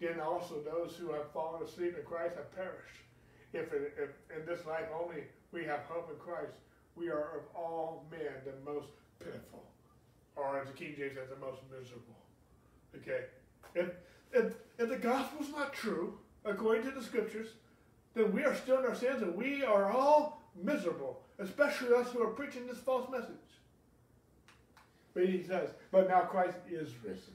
Then 0.01 0.21
also 0.21 0.61
those 0.61 0.95
who 0.95 1.13
have 1.13 1.31
fallen 1.33 1.63
asleep 1.63 1.97
in 1.99 2.05
Christ 2.05 2.37
have 2.37 2.55
perished. 2.55 3.03
If, 3.53 3.73
if 3.73 4.11
in 4.37 4.47
this 4.47 4.65
life 4.67 4.87
only 4.95 5.25
we 5.53 5.65
have 5.65 5.81
hope 5.89 6.11
in 6.11 6.19
Christ, 6.19 6.59
we 6.95 7.09
are 7.09 7.37
of 7.37 7.43
all 7.55 8.07
men 8.11 8.33
the 8.45 8.71
most 8.71 8.89
pitiful, 9.19 9.65
or 10.37 10.61
as 10.61 10.69
the 10.69 10.75
King 10.75 10.95
James 10.97 11.15
says, 11.15 11.29
the 11.29 11.45
most 11.45 11.63
miserable. 11.71 12.17
Okay? 12.97 13.25
If, 13.75 13.91
if, 14.33 14.55
if 14.79 14.89
the 14.89 14.97
gospel's 14.97 15.51
not 15.51 15.73
true, 15.73 16.19
according 16.45 16.85
to 16.85 16.91
the 16.91 17.03
scriptures, 17.03 17.49
then 18.15 18.33
we 18.33 18.45
are 18.45 18.55
still 18.55 18.79
in 18.79 18.87
our 18.87 18.95
sins 18.95 19.23
and 19.23 19.35
we 19.35 19.65
are 19.65 19.91
all 19.91 20.43
miserable, 20.61 21.23
especially 21.39 21.95
us 21.95 22.11
who 22.11 22.23
are 22.23 22.31
preaching 22.31 22.67
this 22.67 22.79
false 22.79 23.09
message. 23.11 23.35
But 25.15 25.27
he 25.27 25.43
says, 25.43 25.71
but 25.91 26.09
now 26.09 26.21
Christ 26.21 26.59
is 26.71 26.91
risen 27.03 27.35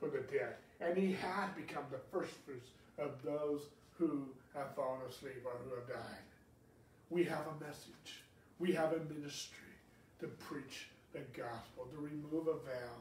from 0.00 0.10
the 0.10 0.18
dead, 0.18 0.56
and 0.80 0.96
he 0.96 1.12
has 1.12 1.50
become 1.56 1.84
the 1.90 2.00
first 2.12 2.32
fruits 2.44 2.68
of 2.98 3.22
those 3.22 3.62
who 3.98 4.26
have 4.54 4.74
fallen 4.74 5.00
asleep 5.08 5.42
or 5.44 5.52
who 5.64 5.74
have 5.74 5.88
died. 5.88 6.26
We 7.10 7.24
have 7.24 7.46
a 7.46 7.64
message. 7.64 8.24
We 8.58 8.72
have 8.72 8.92
a 8.92 9.00
ministry 9.12 9.72
to 10.20 10.26
preach 10.26 10.88
the 11.12 11.20
gospel, 11.36 11.86
to 11.92 11.98
remove 12.00 12.48
a 12.48 12.58
veil, 12.64 12.96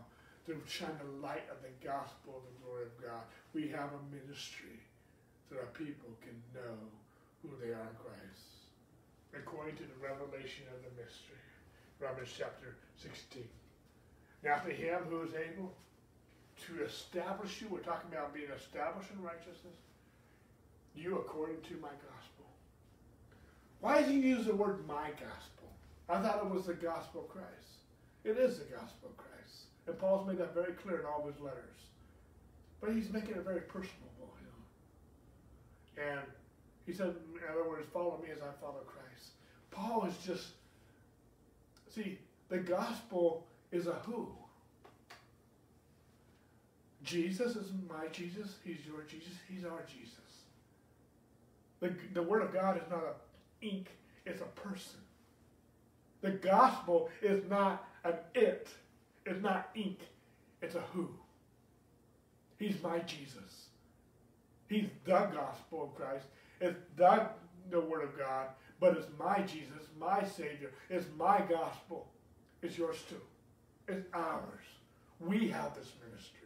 to 0.48 0.56
shine 0.68 1.00
the 1.00 1.26
light 1.26 1.48
of 1.50 1.58
the 1.64 1.74
gospel 1.84 2.44
the 2.44 2.56
glory 2.64 2.86
of 2.86 2.96
God. 3.02 3.24
We 3.54 3.68
have 3.70 3.90
a 3.92 4.04
ministry 4.14 4.80
so 5.50 5.56
that 5.56 5.74
people 5.74 6.12
can 6.22 6.36
know 6.54 6.78
who 7.42 7.50
they 7.60 7.74
are 7.74 7.88
in 7.88 7.98
Christ. 7.98 8.72
According 9.34 9.76
to 9.78 9.84
the 9.84 10.00
revelation 10.00 10.66
of 10.72 10.80
the 10.84 10.92
mystery. 11.02 11.42
Romans 12.00 12.30
chapter 12.38 12.76
16. 12.98 13.44
Now 14.44 14.60
to 14.60 14.72
him 14.72 15.02
who 15.10 15.24
is 15.24 15.34
able 15.34 15.74
to 16.68 16.84
establish 16.84 17.62
you, 17.62 17.68
we're 17.70 17.80
talking 17.80 18.12
about 18.12 18.34
being 18.34 18.50
established 18.56 19.10
in 19.12 19.22
righteousness, 19.22 19.76
you 20.96 21.18
according 21.18 21.62
to 21.62 21.74
my 21.82 21.90
gospel. 21.90 22.46
Why 23.82 24.02
does 24.02 24.10
he 24.10 24.20
use 24.20 24.46
the 24.46 24.56
word 24.56 24.88
my 24.88 25.10
gospel? 25.12 25.70
I 26.08 26.22
thought 26.22 26.46
it 26.46 26.50
was 26.50 26.66
the 26.66 26.74
gospel 26.74 27.22
of 27.22 27.30
Christ. 27.30 27.84
It 28.24 28.38
is 28.38 28.58
the 28.58 28.66
gospel 28.66 29.10
of 29.10 29.18
Christ. 29.18 29.66
And 29.88 30.00
Paul's 30.00 30.28
made 30.28 30.38
that 30.40 30.54
very 30.54 30.74
clear 30.74 31.00
in 31.00 31.06
all 31.06 31.28
his 31.28 31.40
letters. 31.40 31.62
But 32.82 32.94
he's 32.94 33.12
making 33.12 33.32
it 33.32 33.44
very 33.44 33.62
personal 33.62 34.10
for 34.18 34.30
him. 34.40 36.10
And 36.10 36.22
he 36.86 36.94
said, 36.94 37.08
in 37.08 37.52
other 37.52 37.68
words, 37.68 37.88
follow 37.92 38.20
me 38.24 38.30
as 38.32 38.42
I 38.42 38.52
follow 38.62 38.82
Christ. 38.86 39.32
Paul 39.72 40.06
is 40.06 40.18
just, 40.26 40.48
see, 41.94 42.18
the 42.50 42.58
gospel 42.58 43.46
is 43.72 43.88
a 43.88 43.94
who. 44.06 44.28
Jesus 47.06 47.56
is 47.56 47.72
my 47.88 48.08
Jesus. 48.12 48.56
He's 48.64 48.86
your 48.86 49.04
Jesus. 49.04 49.34
He's 49.48 49.64
our 49.64 49.84
Jesus. 49.88 50.16
The, 51.80 51.94
the 52.14 52.24
Word 52.24 52.42
of 52.42 52.54
God 52.54 52.78
is 52.78 52.90
not 52.90 53.04
a 53.04 53.66
ink, 53.66 53.88
it's 54.26 54.42
a 54.42 54.60
person. 54.60 55.00
The 56.22 56.32
gospel 56.32 57.10
is 57.22 57.48
not 57.50 57.88
an 58.04 58.16
it, 58.34 58.70
it's 59.26 59.42
not 59.42 59.70
ink, 59.76 60.00
it's 60.62 60.76
a 60.76 60.82
who. 60.94 61.10
He's 62.58 62.82
my 62.82 63.00
Jesus. 63.00 63.68
He's 64.68 64.88
the 65.04 65.30
gospel 65.34 65.84
of 65.84 65.96
Christ. 65.96 66.26
It's 66.60 66.80
the, 66.96 67.28
the 67.70 67.82
Word 67.82 68.04
of 68.04 68.18
God, 68.18 68.48
but 68.80 68.98
it's 68.98 69.08
my 69.20 69.42
Jesus, 69.42 69.90
my 70.00 70.24
Savior. 70.24 70.72
It's 70.90 71.06
my 71.18 71.42
gospel. 71.48 72.08
It's 72.64 72.78
yours 72.78 72.98
too. 73.08 73.22
It's 73.88 74.08
ours. 74.14 74.64
We 75.20 75.50
have 75.50 75.76
this 75.76 75.92
ministry. 76.04 76.45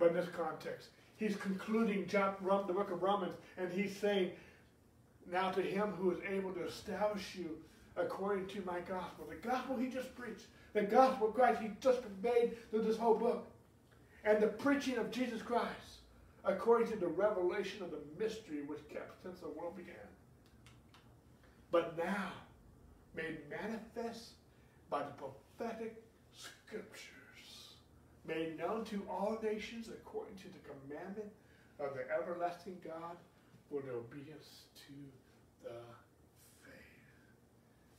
But 0.00 0.08
in 0.08 0.14
this 0.14 0.28
context, 0.30 0.88
he's 1.16 1.36
concluding 1.36 2.08
John, 2.08 2.34
the 2.66 2.72
book 2.72 2.90
of 2.90 3.02
Romans, 3.02 3.34
and 3.58 3.70
he's 3.70 3.94
saying, 3.96 4.32
Now 5.30 5.50
to 5.52 5.62
him 5.62 5.90
who 5.90 6.10
is 6.10 6.18
able 6.28 6.52
to 6.54 6.66
establish 6.66 7.36
you 7.36 7.58
according 7.96 8.48
to 8.48 8.62
my 8.64 8.80
gospel. 8.80 9.26
The 9.28 9.46
gospel 9.46 9.76
he 9.76 9.88
just 9.88 10.16
preached. 10.16 10.46
The 10.72 10.82
gospel 10.82 11.28
of 11.28 11.34
Christ 11.34 11.60
he 11.60 11.70
just 11.80 12.02
conveyed 12.02 12.56
through 12.70 12.82
this 12.82 12.96
whole 12.96 13.14
book. 13.14 13.46
And 14.24 14.42
the 14.42 14.48
preaching 14.48 14.96
of 14.96 15.10
Jesus 15.10 15.42
Christ 15.42 16.00
according 16.44 16.90
to 16.90 16.96
the 16.96 17.06
revelation 17.06 17.82
of 17.82 17.90
the 17.90 18.00
mystery 18.18 18.62
which 18.66 18.88
kept 18.88 19.22
since 19.22 19.40
the 19.40 19.48
world 19.48 19.76
began. 19.76 19.94
But 21.70 21.96
now 21.98 22.32
made 23.14 23.38
manifest 23.50 24.30
by 24.88 25.00
the 25.00 25.12
prophetic 25.58 26.02
scriptures, 26.32 27.19
made 28.26 28.58
known 28.58 28.84
to 28.84 29.02
all 29.08 29.38
nations 29.42 29.88
according 29.88 30.36
to 30.36 30.48
the 30.48 30.58
commandment 30.68 31.30
of 31.78 31.94
the 31.94 32.02
everlasting 32.12 32.76
God 32.84 33.16
for 33.68 33.82
obedience 33.90 34.64
to 34.86 34.92
the 35.62 35.76
faith. 36.62 36.74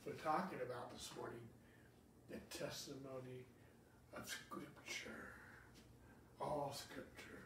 We're 0.06 0.12
talking 0.12 0.58
about 0.64 0.92
this 0.92 1.10
morning 1.16 1.40
the 2.30 2.38
testimony 2.56 3.44
of 4.16 4.28
Scripture. 4.28 5.10
All 6.40 6.74
Scripture 6.74 7.42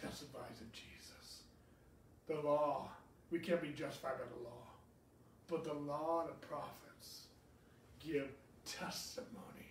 testifies 0.00 0.60
of 0.60 0.72
Jesus. 0.72 1.42
The 2.26 2.40
law, 2.40 2.90
we 3.30 3.38
can't 3.38 3.62
be 3.62 3.70
justified 3.70 4.18
by 4.18 4.24
the 4.36 4.44
law, 4.44 4.66
but 5.48 5.64
the 5.64 5.74
law 5.74 6.22
and 6.22 6.30
the 6.30 6.46
prophets 6.46 7.26
give 7.98 8.28
testimony 8.64 9.69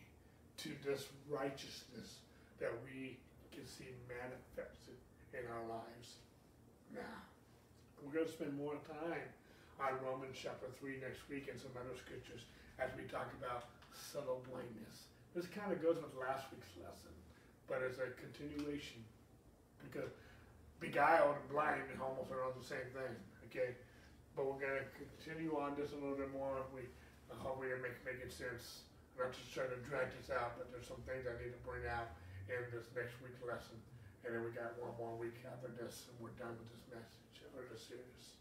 to 0.63 0.75
this 0.83 1.07
righteousness 1.31 2.19
that 2.59 2.75
we 2.83 3.15
can 3.55 3.63
see 3.63 3.95
manifested 4.11 4.99
in 5.31 5.47
our 5.47 5.63
lives 5.71 6.19
now. 6.91 7.15
We're 8.03 8.11
going 8.11 8.27
to 8.27 8.31
spend 8.31 8.59
more 8.59 8.75
time 8.83 9.23
on 9.79 9.95
Romans 10.03 10.35
chapter 10.35 10.67
3 10.79 10.99
next 10.99 11.23
week 11.31 11.47
and 11.47 11.55
some 11.55 11.71
other 11.79 11.95
scriptures 11.95 12.43
as 12.75 12.91
we 12.99 13.07
talk 13.07 13.31
about 13.39 13.71
subtle 13.95 14.43
blindness. 14.51 15.07
This 15.31 15.47
kind 15.47 15.71
of 15.71 15.79
goes 15.79 15.95
with 15.95 16.11
last 16.19 16.51
week's 16.51 16.75
lesson, 16.75 17.15
but 17.71 17.79
it's 17.79 18.03
a 18.03 18.11
continuation 18.19 18.99
because 19.79 20.11
beguiled 20.83 21.39
and 21.39 21.47
blind 21.47 21.87
almost 22.03 22.31
are 22.35 22.43
the 22.59 22.67
same 22.67 22.87
thing. 22.91 23.15
Okay, 23.47 23.79
but 24.35 24.43
we're 24.43 24.59
going 24.59 24.83
to 24.83 24.87
continue 24.99 25.55
on 25.55 25.79
this 25.79 25.95
a 25.95 25.99
little 25.99 26.19
bit 26.19 26.31
more. 26.35 26.59
I 26.59 27.35
hope 27.39 27.63
We 27.63 27.71
uh, 27.71 27.79
it 27.79 27.83
make 27.83 27.95
making 28.03 28.31
sense. 28.31 28.88
Not 29.19 29.35
just 29.35 29.51
trying 29.51 29.75
to 29.75 29.81
drag 29.83 30.15
this 30.15 30.31
out, 30.31 30.55
but 30.55 30.71
there's 30.71 30.87
some 30.87 31.03
things 31.03 31.27
I 31.27 31.35
need 31.43 31.51
to 31.51 31.63
bring 31.67 31.83
out 31.83 32.15
in 32.47 32.63
this 32.71 32.87
next 32.95 33.19
week's 33.19 33.43
lesson. 33.43 33.75
And 34.23 34.31
then 34.31 34.47
we 34.47 34.55
got 34.55 34.79
one 34.79 34.95
more 34.95 35.11
week 35.19 35.43
after 35.43 35.67
this, 35.75 36.07
and 36.07 36.15
we're 36.23 36.31
done 36.39 36.55
with 36.55 36.71
this 36.71 36.87
message 36.87 37.35
or 37.51 37.67
this 37.67 37.83
series. 37.83 38.39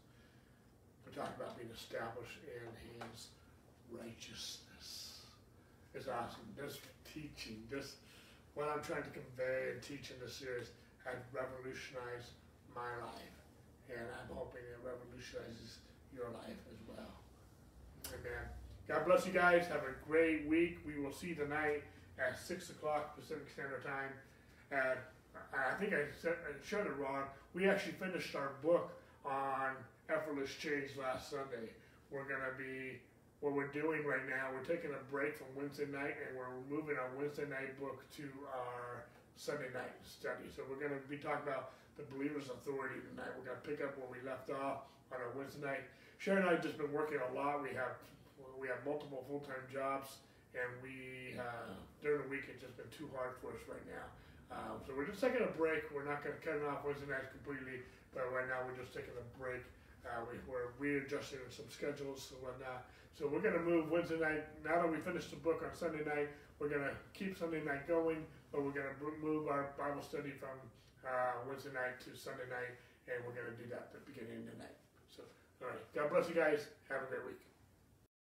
We're 1.03 1.19
talking 1.19 1.35
about 1.35 1.59
being 1.59 1.71
established 1.75 2.39
in 2.47 2.71
His 2.95 3.35
righteousness. 3.91 5.27
It's 5.91 6.07
awesome. 6.07 6.47
This 6.55 6.79
teaching, 7.03 7.67
this 7.67 7.99
what 8.55 8.71
I'm 8.71 8.83
trying 8.83 9.03
to 9.03 9.11
convey 9.11 9.75
and 9.75 9.83
teach 9.83 10.15
in 10.15 10.17
this 10.23 10.35
series 10.35 10.71
has 11.03 11.19
revolutionized 11.35 12.35
my 12.71 12.91
life, 13.03 13.39
and 13.91 14.03
I'm 14.03 14.31
hoping 14.31 14.63
it 14.63 14.79
revolutionizes 14.79 15.83
your 16.15 16.31
life 16.31 16.61
as 16.71 16.79
well. 16.87 17.13
Amen. 18.15 18.58
God 18.89 19.05
bless 19.05 19.23
you 19.23 19.31
guys. 19.31 19.67
Have 19.67 19.85
a 19.85 19.93
great 20.09 20.47
week. 20.47 20.79
We 20.81 20.97
will 20.97 21.13
see 21.13 21.35
tonight 21.35 21.83
at 22.17 22.39
6 22.39 22.71
o'clock 22.71 23.15
Pacific 23.15 23.45
Standard 23.53 23.85
Time. 23.85 24.09
And 24.71 24.97
I 25.53 25.77
think 25.77 25.93
I, 25.93 26.09
said, 26.19 26.41
I 26.41 26.57
showed 26.65 26.87
it 26.87 26.97
wrong. 26.97 27.29
We 27.53 27.69
actually 27.69 27.93
finished 28.01 28.33
our 28.33 28.57
book 28.65 28.89
on 29.23 29.77
effortless 30.09 30.49
change 30.57 30.97
last 30.97 31.29
Sunday. 31.29 31.69
We're 32.09 32.25
going 32.25 32.41
to 32.41 32.57
be, 32.57 32.97
what 33.45 33.53
we're 33.53 33.69
doing 33.69 34.01
right 34.09 34.25
now, 34.25 34.49
we're 34.49 34.65
taking 34.65 34.89
a 34.89 35.03
break 35.13 35.37
from 35.37 35.53
Wednesday 35.53 35.85
night 35.85 36.17
and 36.25 36.33
we're 36.33 36.49
moving 36.65 36.97
our 36.97 37.13
Wednesday 37.13 37.45
night 37.45 37.77
book 37.79 38.01
to 38.17 38.25
our 38.49 39.05
Sunday 39.37 39.69
night 39.69 39.93
study. 40.01 40.49
So 40.49 40.65
we're 40.65 40.81
going 40.81 40.97
to 40.97 41.05
be 41.05 41.21
talking 41.21 41.45
about 41.45 41.77
the 41.93 42.09
believer's 42.09 42.49
authority 42.49 43.05
tonight. 43.13 43.37
We're 43.37 43.53
going 43.53 43.61
to 43.61 43.67
pick 43.69 43.85
up 43.85 44.01
where 44.01 44.09
we 44.09 44.17
left 44.25 44.49
off 44.49 44.89
on 45.13 45.21
our 45.21 45.29
Wednesday 45.37 45.61
night. 45.61 45.85
Sharon 46.17 46.41
and 46.41 46.49
I 46.49 46.53
have 46.57 46.65
just 46.65 46.81
been 46.81 46.91
working 46.91 47.21
a 47.21 47.29
lot. 47.37 47.61
We 47.61 47.69
have 47.77 48.01
we 48.59 48.67
have 48.67 48.83
multiple 48.85 49.23
full 49.27 49.39
time 49.41 49.63
jobs, 49.71 50.21
and 50.55 50.67
we 50.83 51.35
uh, 51.39 51.75
during 52.03 52.23
the 52.23 52.29
week 52.29 52.47
it's 52.51 52.61
just 52.61 52.75
been 52.75 52.89
too 52.91 53.09
hard 53.15 53.39
for 53.39 53.55
us 53.55 53.63
right 53.67 53.83
now. 53.87 54.05
Um, 54.49 54.81
so 54.81 54.93
we're 54.97 55.05
just 55.05 55.21
taking 55.21 55.45
a 55.45 55.53
break. 55.53 55.85
We're 55.93 56.07
not 56.07 56.25
going 56.25 56.33
to 56.35 56.41
cut 56.41 56.57
it 56.57 56.65
off 56.65 56.81
Wednesday 56.81 57.05
nights 57.05 57.29
completely, 57.29 57.85
but 58.13 58.25
right 58.33 58.49
now 58.49 58.65
we're 58.65 58.77
just 58.77 58.93
taking 58.93 59.13
a 59.13 59.25
break. 59.37 59.61
Uh, 60.01 60.25
we, 60.25 60.39
are 60.49 60.73
readjusting 60.79 61.43
some 61.53 61.69
schedules 61.69 62.33
and 62.33 62.41
whatnot. 62.41 62.89
So 63.13 63.27
we're 63.27 63.43
going 63.43 63.57
to 63.57 63.61
move 63.61 63.91
Wednesday 63.91 64.17
night. 64.17 64.47
Now 64.63 64.81
that 64.81 64.89
we 64.89 64.97
finished 65.03 65.29
the 65.29 65.37
book 65.37 65.61
on 65.61 65.75
Sunday 65.75 66.01
night, 66.01 66.33
we're 66.57 66.71
going 66.71 66.87
to 66.87 66.95
keep 67.13 67.37
Sunday 67.37 67.61
night 67.61 67.85
going, 67.87 68.25
but 68.51 68.63
we're 68.63 68.73
going 68.73 68.89
to 68.89 68.97
move 69.21 69.47
our 69.47 69.75
Bible 69.77 70.01
study 70.01 70.31
from 70.31 70.55
uh, 71.05 71.45
Wednesday 71.45 71.75
night 71.75 71.99
to 72.07 72.17
Sunday 72.17 72.47
night, 72.49 72.73
and 73.05 73.21
we're 73.21 73.35
going 73.37 73.51
to 73.53 73.57
do 73.59 73.69
that 73.69 73.91
at 73.91 74.01
the 74.01 74.03
beginning 74.07 74.47
of 74.47 74.55
the 74.55 74.57
night. 74.57 74.77
So, 75.13 75.21
all 75.61 75.69
right. 75.69 75.83
God 75.93 76.09
bless 76.09 76.25
you 76.29 76.35
guys. 76.35 76.67
Have 76.89 77.03
a 77.03 77.07
great 77.11 77.25
week. 77.27 77.48